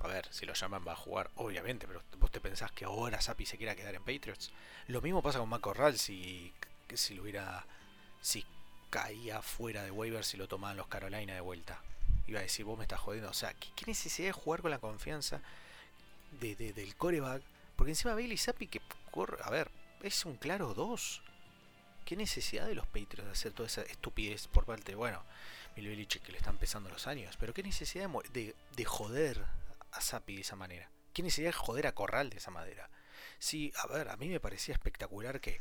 A 0.00 0.08
ver, 0.08 0.28
si 0.30 0.44
lo 0.44 0.52
llaman 0.52 0.84
va 0.86 0.92
a 0.92 0.96
jugar, 0.96 1.30
obviamente, 1.36 1.86
pero 1.86 2.02
vos 2.18 2.30
te 2.30 2.38
pensás 2.38 2.70
que 2.70 2.84
ahora 2.84 3.22
Sapi 3.22 3.46
se 3.46 3.56
quiera 3.56 3.74
quedar 3.74 3.94
en 3.94 4.04
Patriots. 4.04 4.52
Lo 4.88 5.00
mismo 5.00 5.22
pasa 5.22 5.38
con 5.38 5.48
Mac 5.48 5.62
Corral 5.62 5.98
si, 5.98 6.52
si 6.92 7.14
lo 7.14 7.22
hubiera. 7.22 7.64
Si 8.20 8.44
caía 8.90 9.40
fuera 9.40 9.84
de 9.84 9.90
waivers 9.90 10.26
si 10.26 10.36
lo 10.36 10.48
tomaban 10.48 10.76
los 10.76 10.88
Carolina 10.88 11.32
de 11.32 11.40
vuelta. 11.40 11.80
Iba 12.26 12.40
a 12.40 12.42
decir, 12.42 12.66
vos 12.66 12.76
me 12.76 12.84
estás 12.84 13.00
jodiendo. 13.00 13.30
O 13.30 13.34
sea, 13.34 13.54
¿qué, 13.54 13.86
necesidad 13.86 14.28
de 14.28 14.32
jugar 14.32 14.60
con 14.60 14.70
la 14.70 14.80
confianza 14.80 15.40
de, 16.40 16.56
de, 16.56 16.74
del 16.74 16.94
coreback? 16.94 17.42
Porque 17.74 17.92
encima 17.92 18.14
Bailey 18.14 18.36
Zappi 18.36 18.66
que 18.66 18.82
A 19.16 19.50
ver, 19.50 19.70
es 20.02 20.26
un 20.26 20.36
claro 20.36 20.74
2. 20.74 21.22
¿Qué 22.04 22.16
necesidad 22.16 22.66
de 22.66 22.74
los 22.74 22.86
Patriots 22.86 23.24
de 23.24 23.30
hacer 23.30 23.52
toda 23.52 23.66
esa 23.66 23.80
estupidez 23.82 24.46
por 24.46 24.66
parte 24.66 24.94
bueno, 24.94 25.24
Bill 25.74 26.06
que 26.06 26.32
le 26.32 26.38
están 26.38 26.54
empezando 26.54 26.90
los 26.90 27.06
años? 27.06 27.34
Pero 27.38 27.54
¿qué 27.54 27.62
necesidad 27.62 28.10
de, 28.10 28.28
de, 28.28 28.54
de 28.76 28.84
joder 28.84 29.42
a 29.92 30.00
Zappi 30.02 30.34
de 30.34 30.42
esa 30.42 30.54
manera? 30.54 30.90
¿Qué 31.14 31.22
necesidad 31.22 31.48
de 31.48 31.54
joder 31.54 31.86
a 31.86 31.94
Corral 31.94 32.28
de 32.28 32.36
esa 32.36 32.50
manera? 32.50 32.90
Sí, 33.38 33.72
a 33.78 33.86
ver, 33.86 34.10
a 34.10 34.18
mí 34.18 34.28
me 34.28 34.38
parecía 34.38 34.74
espectacular 34.74 35.40
que 35.40 35.60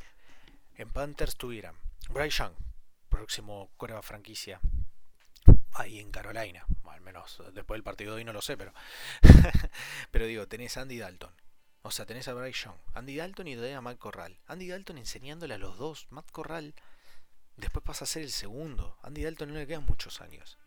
en 0.76 0.90
Panthers 0.90 1.38
tuvieran 1.38 1.78
Bryce 2.10 2.40
Young, 2.40 2.54
próximo 3.08 3.72
coreback 3.78 4.04
franquicia, 4.04 4.60
ahí 5.72 6.00
en 6.00 6.12
Carolina. 6.12 6.66
Al 6.84 7.00
menos 7.00 7.42
después 7.54 7.78
del 7.78 7.84
partido 7.84 8.12
de 8.12 8.18
hoy 8.18 8.26
no 8.26 8.34
lo 8.34 8.42
sé, 8.42 8.58
pero. 8.58 8.74
pero 10.12 10.26
digo, 10.26 10.46
tenés 10.46 10.76
Andy 10.76 10.98
Dalton. 10.98 11.32
O 11.86 11.92
sea, 11.92 12.08
tenés 12.08 12.28
a 12.28 12.34
Bryce 12.34 12.66
Young, 12.66 12.78
Andy 12.96 13.16
Dalton 13.16 13.48
y 13.48 13.54
a 13.54 13.80
Matt 13.80 14.00
Corral. 14.00 14.40
Andy 14.48 14.70
Dalton 14.70 14.98
enseñándole 14.98 15.54
a 15.54 15.60
los 15.60 15.78
dos. 15.78 16.08
Matt 16.10 16.32
Corral 16.32 16.74
después 17.58 17.86
pasa 17.86 18.06
a 18.06 18.08
ser 18.08 18.24
el 18.24 18.32
segundo. 18.32 18.98
Andy 19.04 19.24
Dalton 19.24 19.54
no 19.54 19.60
le 19.60 19.68
quedan 19.68 19.86
muchos 19.86 20.20
años. 20.20 20.58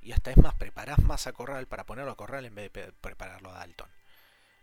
Y 0.00 0.10
hasta 0.10 0.32
es 0.32 0.38
más, 0.38 0.54
preparás 0.54 0.98
más 0.98 1.28
a 1.28 1.32
Corral 1.32 1.68
para 1.68 1.86
ponerlo 1.86 2.10
a 2.10 2.16
Corral 2.16 2.46
en 2.46 2.56
vez 2.56 2.72
de 2.72 2.92
prepararlo 2.94 3.50
a 3.50 3.58
Dalton. 3.58 3.88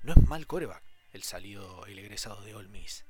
No 0.02 0.12
es 0.12 0.28
mal 0.28 0.46
coreback 0.46 0.84
el 1.14 1.24
salido, 1.24 1.86
el 1.86 1.98
egresado 1.98 2.42
de 2.42 2.54
All 2.54 2.68
Miss. 2.68 3.06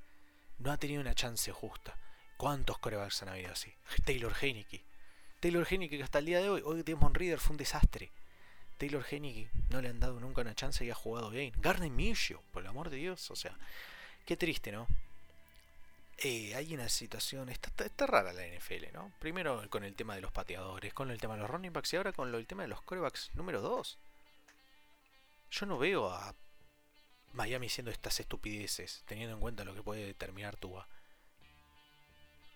No 0.60 0.72
ha 0.72 0.78
tenido 0.78 1.02
una 1.02 1.16
chance 1.16 1.52
justa. 1.52 1.98
¿Cuántos 2.38 2.78
corebacks 2.78 3.24
han 3.24 3.30
habido 3.30 3.54
así? 3.54 3.74
Taylor 4.06 4.36
Heineke. 4.40 4.86
Taylor 5.40 5.66
Heineke 5.68 5.98
que 5.98 6.04
hasta 6.04 6.20
el 6.20 6.26
día 6.26 6.42
de 6.42 6.50
hoy, 6.50 6.62
hoy 6.64 6.84
Demon 6.84 7.16
Reader 7.16 7.40
fue 7.40 7.54
un 7.54 7.58
desastre. 7.58 8.12
Taylor 8.78 9.06
Heineke 9.10 9.50
no 9.70 9.82
le 9.82 9.90
han 9.90 10.00
dado 10.00 10.20
nunca 10.20 10.42
una 10.42 10.56
chance 10.56 10.84
y 10.84 10.90
ha 10.90 10.96
jugado 10.96 11.30
bien. 11.30 11.54
Garner 11.58 11.90
Minshew, 11.90 12.42
por 12.52 12.64
el 12.64 12.70
amor 12.70 12.90
de 12.90 12.98
Dios, 12.98 13.32
o 13.32 13.36
sea, 13.36 13.58
qué 14.26 14.38
triste, 14.38 14.72
¿no? 14.72 14.88
Eh, 16.18 16.56
hay 16.56 16.74
una 16.74 16.90
situación, 16.90 17.50
está, 17.50 17.70
está, 17.70 17.86
está, 17.86 18.08
rara 18.08 18.34
la 18.34 18.46
NFL, 18.46 18.94
¿no? 18.94 19.12
Primero 19.20 19.68
con 19.70 19.84
el 19.84 19.96
tema 19.96 20.16
de 20.16 20.22
los 20.22 20.32
pateadores, 20.32 20.94
con 20.94 21.12
el 21.12 21.20
tema 21.20 21.34
de 21.34 21.42
los 21.42 21.50
running 21.50 21.74
backs 21.74 21.94
y 21.94 21.98
ahora 21.98 22.14
con 22.14 22.32
lo, 22.32 22.38
el 22.38 22.48
tema 22.48 22.64
de 22.64 22.70
los 22.70 22.82
corebacks 22.82 23.32
número 23.34 23.62
2. 23.62 23.98
Yo 25.52 25.66
no 25.66 25.78
veo 25.78 26.10
a 26.10 26.34
Miami 27.34 27.68
haciendo 27.68 27.92
estas 27.92 28.20
estupideces, 28.20 29.04
teniendo 29.06 29.36
en 29.36 29.42
cuenta 29.42 29.66
lo 29.66 29.74
que 29.74 29.84
puede 29.84 30.06
determinar 30.06 30.56
Tua. 30.56 30.88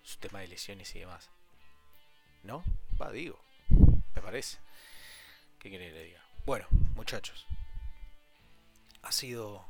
Su 0.04 0.18
tema 0.20 0.40
de 0.40 0.48
lesiones 0.48 0.96
y 0.96 1.00
demás. 1.00 1.30
¿No? 2.44 2.64
Va, 3.02 3.12
digo. 3.12 3.40
Me 4.16 4.22
parece. 4.22 4.58
¿Qué 5.68 5.72
quiere 5.72 5.90
que 5.90 6.00
le 6.00 6.04
diga? 6.06 6.24
Bueno, 6.46 6.66
muchachos. 6.96 7.46
Ha 9.02 9.12
sido... 9.12 9.66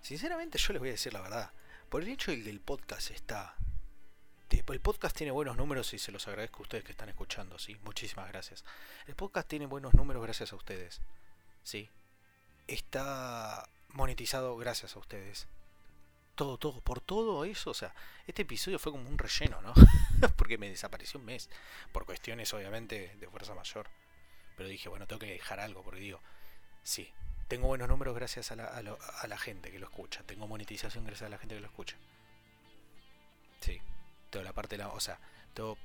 Sinceramente 0.00 0.56
yo 0.56 0.72
les 0.72 0.80
voy 0.80 0.88
a 0.88 0.92
decir 0.92 1.12
la 1.12 1.20
verdad. 1.20 1.52
Por 1.90 2.00
el 2.00 2.08
hecho 2.08 2.30
de 2.30 2.42
que 2.42 2.60
podcast 2.60 3.10
está... 3.10 3.56
El 4.48 4.80
podcast 4.80 5.14
tiene 5.14 5.32
buenos 5.32 5.58
números 5.58 5.92
y 5.92 5.98
se 5.98 6.12
los 6.12 6.26
agradezco 6.28 6.60
a 6.60 6.62
ustedes 6.62 6.84
que 6.84 6.92
están 6.92 7.10
escuchando, 7.10 7.58
¿sí? 7.58 7.76
Muchísimas 7.82 8.26
gracias. 8.28 8.64
El 9.06 9.16
podcast 9.16 9.46
tiene 9.46 9.66
buenos 9.66 9.92
números 9.92 10.22
gracias 10.22 10.54
a 10.54 10.56
ustedes, 10.56 11.02
¿sí? 11.62 11.90
Está 12.66 13.68
monetizado 13.90 14.56
gracias 14.56 14.96
a 14.96 14.98
ustedes. 14.98 15.46
Todo, 16.36 16.56
todo, 16.56 16.80
por 16.80 17.02
todo 17.02 17.44
eso, 17.44 17.72
o 17.72 17.74
sea, 17.74 17.94
este 18.26 18.42
episodio 18.42 18.78
fue 18.78 18.92
como 18.92 19.06
un 19.06 19.18
relleno, 19.18 19.60
¿no? 19.60 19.74
Porque 20.38 20.56
me 20.56 20.70
desapareció 20.70 21.20
un 21.20 21.26
mes, 21.26 21.50
por 21.92 22.06
cuestiones 22.06 22.54
obviamente 22.54 23.14
de 23.20 23.28
fuerza 23.28 23.54
mayor. 23.54 23.90
Pero 24.60 24.68
dije, 24.68 24.90
bueno, 24.90 25.06
tengo 25.06 25.20
que 25.20 25.32
dejar 25.32 25.58
algo, 25.58 25.82
porque 25.82 26.00
digo, 26.00 26.20
sí, 26.82 27.10
tengo 27.48 27.66
buenos 27.66 27.88
números 27.88 28.14
gracias 28.14 28.52
a 28.52 28.56
la, 28.56 28.66
a, 28.66 29.26
la 29.26 29.38
gente 29.38 29.70
que 29.70 29.78
lo 29.78 29.86
escucha, 29.86 30.22
tengo 30.24 30.46
monetización 30.46 31.06
gracias 31.06 31.28
a 31.28 31.30
la 31.30 31.38
gente 31.38 31.54
que 31.54 31.62
lo 31.62 31.66
escucha. 31.66 31.96
Sí, 33.60 33.80
toda 34.28 34.44
la 34.44 34.52
parte 34.52 34.76
de 34.76 34.82
la, 34.82 34.90
o 34.90 35.00
sea, 35.00 35.18
todo, 35.54 35.78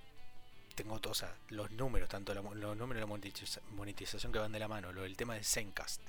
tengo 0.75 0.95
o 0.95 1.13
los 1.51 1.71
números, 1.71 2.09
tanto 2.09 2.33
los 2.33 2.43
números 2.43 2.95
de 2.95 2.99
la 2.99 3.05
monetización, 3.77 4.33
que 4.33 4.39
van 4.39 4.51
de 4.51 4.59
la 4.59 4.67
mano, 4.67 4.91
lo 4.91 5.03
del 5.03 5.15
tema 5.15 5.35
del 5.35 5.45
Zencast. 5.45 6.01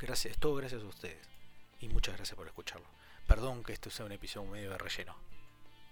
Gracias, 0.00 0.36
todo 0.38 0.56
gracias 0.56 0.82
a 0.82 0.86
ustedes. 0.86 1.28
Y 1.78 1.88
muchas 1.90 2.16
gracias 2.16 2.36
por 2.36 2.48
escucharlo. 2.48 2.88
Perdón 3.28 3.62
que 3.62 3.72
esto 3.72 3.88
sea 3.88 4.04
un 4.04 4.10
episodio 4.10 4.50
medio 4.50 4.70
de 4.72 4.78
relleno. 4.78 5.14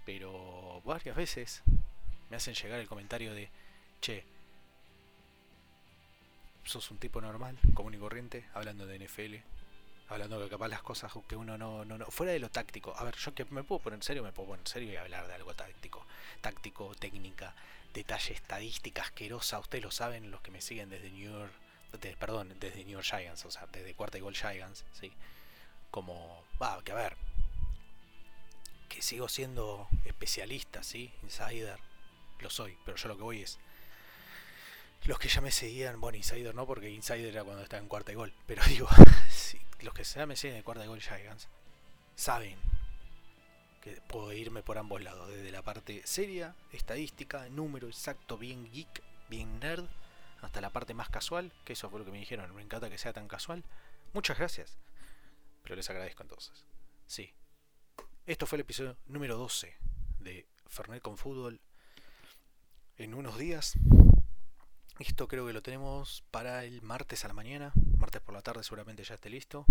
Pero 0.05 0.83
varias 0.85 1.15
veces 1.15 1.63
me 2.29 2.39
hacen 2.39 2.55
llegar 2.55 2.81
el 2.81 2.89
comentario 2.89 3.35
de, 3.35 3.51
che, 4.01 4.27
sos 6.65 6.91
un 6.91 6.99
tipo 6.99 7.21
normal, 7.21 7.59
común 7.75 7.95
y 7.95 7.99
corriente, 7.99 8.45
hablando 8.55 8.87
de 8.87 8.99
NFL, 8.99 9.37
hablando 10.09 10.41
de 10.41 10.49
capaz 10.49 10.69
las 10.69 10.83
cosas 10.83 11.13
que 11.29 11.37
uno 11.37 11.59
no, 11.59 11.85
no, 11.85 11.99
no, 11.99 12.07
fuera 12.07 12.33
de 12.33 12.39
lo 12.39 12.51
táctico. 12.51 12.95
A 12.97 13.05
ver, 13.05 13.17
yo 13.17 13.35
que 13.35 13.45
me 13.47 13.65
puedo 13.65 13.81
poner 13.81 13.99
en 13.99 14.03
serio, 14.03 14.23
me 14.23 14.33
puedo 14.33 14.49
poner 14.49 14.61
en 14.61 14.67
serio 14.67 14.93
y 14.93 14.97
hablar 14.97 15.27
de 15.27 15.35
algo 15.35 15.55
táctico, 15.55 16.07
táctico, 16.41 16.95
técnica, 16.95 17.55
detalle 17.93 18.35
estadística 18.35 19.03
asquerosa. 19.03 19.59
Ustedes 19.59 19.85
lo 19.85 19.91
saben, 19.91 20.31
los 20.31 20.41
que 20.41 20.51
me 20.51 20.61
siguen 20.61 20.91
desde 20.91 21.11
New 21.11 21.33
York, 21.33 21.53
perdón, 22.19 22.55
desde 22.59 22.85
New 22.85 22.95
York 22.95 23.05
Giants, 23.05 23.45
o 23.45 23.51
sea, 23.51 23.67
desde 23.73 23.95
cuarta 23.95 24.19
y 24.19 24.21
gol 24.21 24.35
Giants, 24.35 24.85
sí. 24.93 25.13
Como, 25.91 26.45
va, 26.61 26.83
que 26.83 26.93
a 26.93 26.95
ver, 26.95 27.17
que 28.89 29.03
sigo 29.03 29.29
siendo 29.29 29.89
especialista, 30.05 30.83
sí, 30.83 31.13
insider, 31.23 31.79
lo 32.41 32.51
soy, 32.51 32.77
pero 32.85 32.97
yo 32.97 33.09
lo 33.09 33.17
que 33.17 33.23
voy 33.23 33.43
es 33.43 33.59
los 35.05 35.19
que 35.19 35.29
ya 35.29 35.41
me 35.41 35.51
seguían, 35.51 36.01
bueno, 36.01 36.17
Insider 36.17 36.55
no, 36.55 36.67
porque 36.67 36.91
Insider 36.91 37.27
era 37.27 37.45
cuando 37.45 37.63
estaba 37.63 37.83
en 37.83 37.89
cuarta 37.89 38.13
y 38.13 38.15
gol, 38.15 38.33
pero 38.47 38.63
digo, 38.69 38.89
sí, 39.29 39.61
los 39.81 39.95
que 39.95 40.05
ya 40.05 40.27
me 40.27 40.37
siguen 40.37 40.59
en 40.59 40.63
cuarta 40.63 40.85
y 40.85 40.89
gol 40.89 41.01
Giants 41.01 41.49
saben 42.15 42.57
que 43.81 44.01
puedo 44.03 44.33
irme 44.33 44.63
por 44.63 44.79
ambos 44.79 45.03
lados, 45.03 45.29
desde 45.29 45.51
la 45.51 45.63
parte 45.63 46.03
seria, 46.05 46.55
estadística, 46.73 47.49
número 47.49 47.89
exacto, 47.89 48.39
bien 48.39 48.71
geek, 48.71 49.03
bien 49.29 49.59
nerd, 49.59 49.87
hasta 50.41 50.61
la 50.61 50.71
parte 50.71 50.95
más 50.95 51.09
casual, 51.09 51.53
que 51.65 51.73
eso 51.73 51.91
fue 51.91 51.99
lo 51.99 52.05
que 52.05 52.13
me 52.13 52.19
dijeron, 52.19 52.55
me 52.55 52.63
encanta 52.63 52.91
que 52.91 52.99
sea 52.99 53.13
tan 53.13 53.29
casual. 53.29 53.65
Muchas 54.13 54.39
gracias. 54.39 54.77
Pero 55.63 55.77
les 55.77 55.89
agradezco 55.89 56.23
entonces. 56.23 56.65
Sí. 57.07 57.33
Esto 58.27 58.47
fue 58.47 58.57
el 58.57 58.63
episodio 58.63 58.97
número 59.07 59.37
12 59.37 59.75
de 60.19 60.47
Fernet 60.69 61.03
con 61.03 61.17
Fútbol. 61.17 61.61
En 62.99 63.15
unos 63.15 63.39
días. 63.39 63.75
Esto 64.99 65.27
creo 65.27 65.47
que 65.47 65.53
lo 65.53 65.63
tenemos 65.63 66.23
para 66.31 66.65
el 66.65 66.83
martes 66.83 67.25
a 67.25 67.29
la 67.29 67.35
mañana. 67.35 67.73
Martes 67.99 68.21
por 68.21 68.35
la 68.35 68.43
tarde 68.43 68.63
seguramente 68.63 69.05
ya 69.05 69.15
esté 69.15 69.31
listo. 69.31 69.65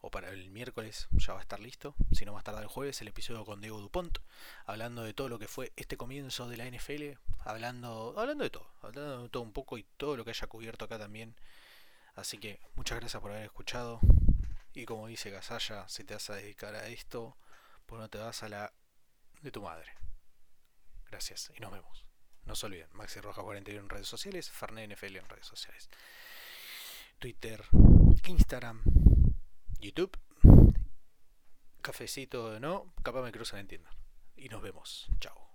O 0.00 0.10
para 0.10 0.30
el 0.30 0.50
miércoles 0.50 1.08
ya 1.12 1.34
va 1.34 1.40
a 1.40 1.42
estar 1.42 1.60
listo. 1.60 1.94
Si 2.12 2.24
no 2.24 2.32
más 2.32 2.44
tarde 2.44 2.62
el 2.62 2.66
jueves, 2.66 3.00
el 3.00 3.08
episodio 3.08 3.44
con 3.44 3.60
Diego 3.60 3.80
Dupont. 3.80 4.18
Hablando 4.64 5.02
de 5.02 5.14
todo 5.14 5.28
lo 5.28 5.38
que 5.38 5.48
fue 5.48 5.72
este 5.76 5.96
comienzo 5.96 6.48
de 6.48 6.56
la 6.56 6.66
NFL. 6.66 7.18
Hablando, 7.40 8.14
hablando 8.16 8.44
de 8.44 8.50
todo. 8.50 8.66
Hablando 8.82 9.22
de 9.24 9.28
todo 9.28 9.42
un 9.42 9.52
poco 9.52 9.78
y 9.78 9.84
todo 9.96 10.16
lo 10.16 10.24
que 10.24 10.30
haya 10.30 10.46
cubierto 10.46 10.84
acá 10.84 10.98
también. 10.98 11.34
Así 12.14 12.38
que 12.38 12.60
muchas 12.76 12.98
gracias 12.98 13.20
por 13.20 13.30
haber 13.30 13.44
escuchado. 13.44 14.00
Y 14.74 14.84
como 14.84 15.06
dice 15.06 15.30
Gasalla, 15.30 15.88
si 15.88 16.04
te 16.04 16.14
vas 16.14 16.30
a 16.30 16.34
dedicar 16.34 16.74
a 16.74 16.88
esto, 16.88 17.36
pues 17.86 18.00
no 18.00 18.08
te 18.08 18.18
vas 18.18 18.42
a 18.42 18.48
la 18.48 18.72
de 19.42 19.50
tu 19.50 19.62
madre. 19.62 19.92
Gracias 21.10 21.52
y 21.56 21.60
nos 21.60 21.72
vemos. 21.72 22.05
No 22.46 22.54
se 22.54 22.66
olviden, 22.66 22.88
Maxi 22.92 23.20
Roja 23.20 23.42
41 23.42 23.80
en 23.80 23.88
redes 23.88 24.06
sociales, 24.06 24.50
Fernet 24.50 24.90
NFL 24.90 25.16
en 25.16 25.28
redes 25.28 25.46
sociales. 25.46 25.90
Twitter, 27.18 27.64
Instagram, 28.26 28.82
YouTube, 29.80 30.16
cafecito 31.82 32.58
no, 32.60 32.92
capaz 33.02 33.22
me 33.22 33.32
cruzan 33.32 33.60
en 33.60 33.68
tienda. 33.68 33.90
Y 34.36 34.48
nos 34.48 34.62
vemos. 34.62 35.08
Chao. 35.20 35.45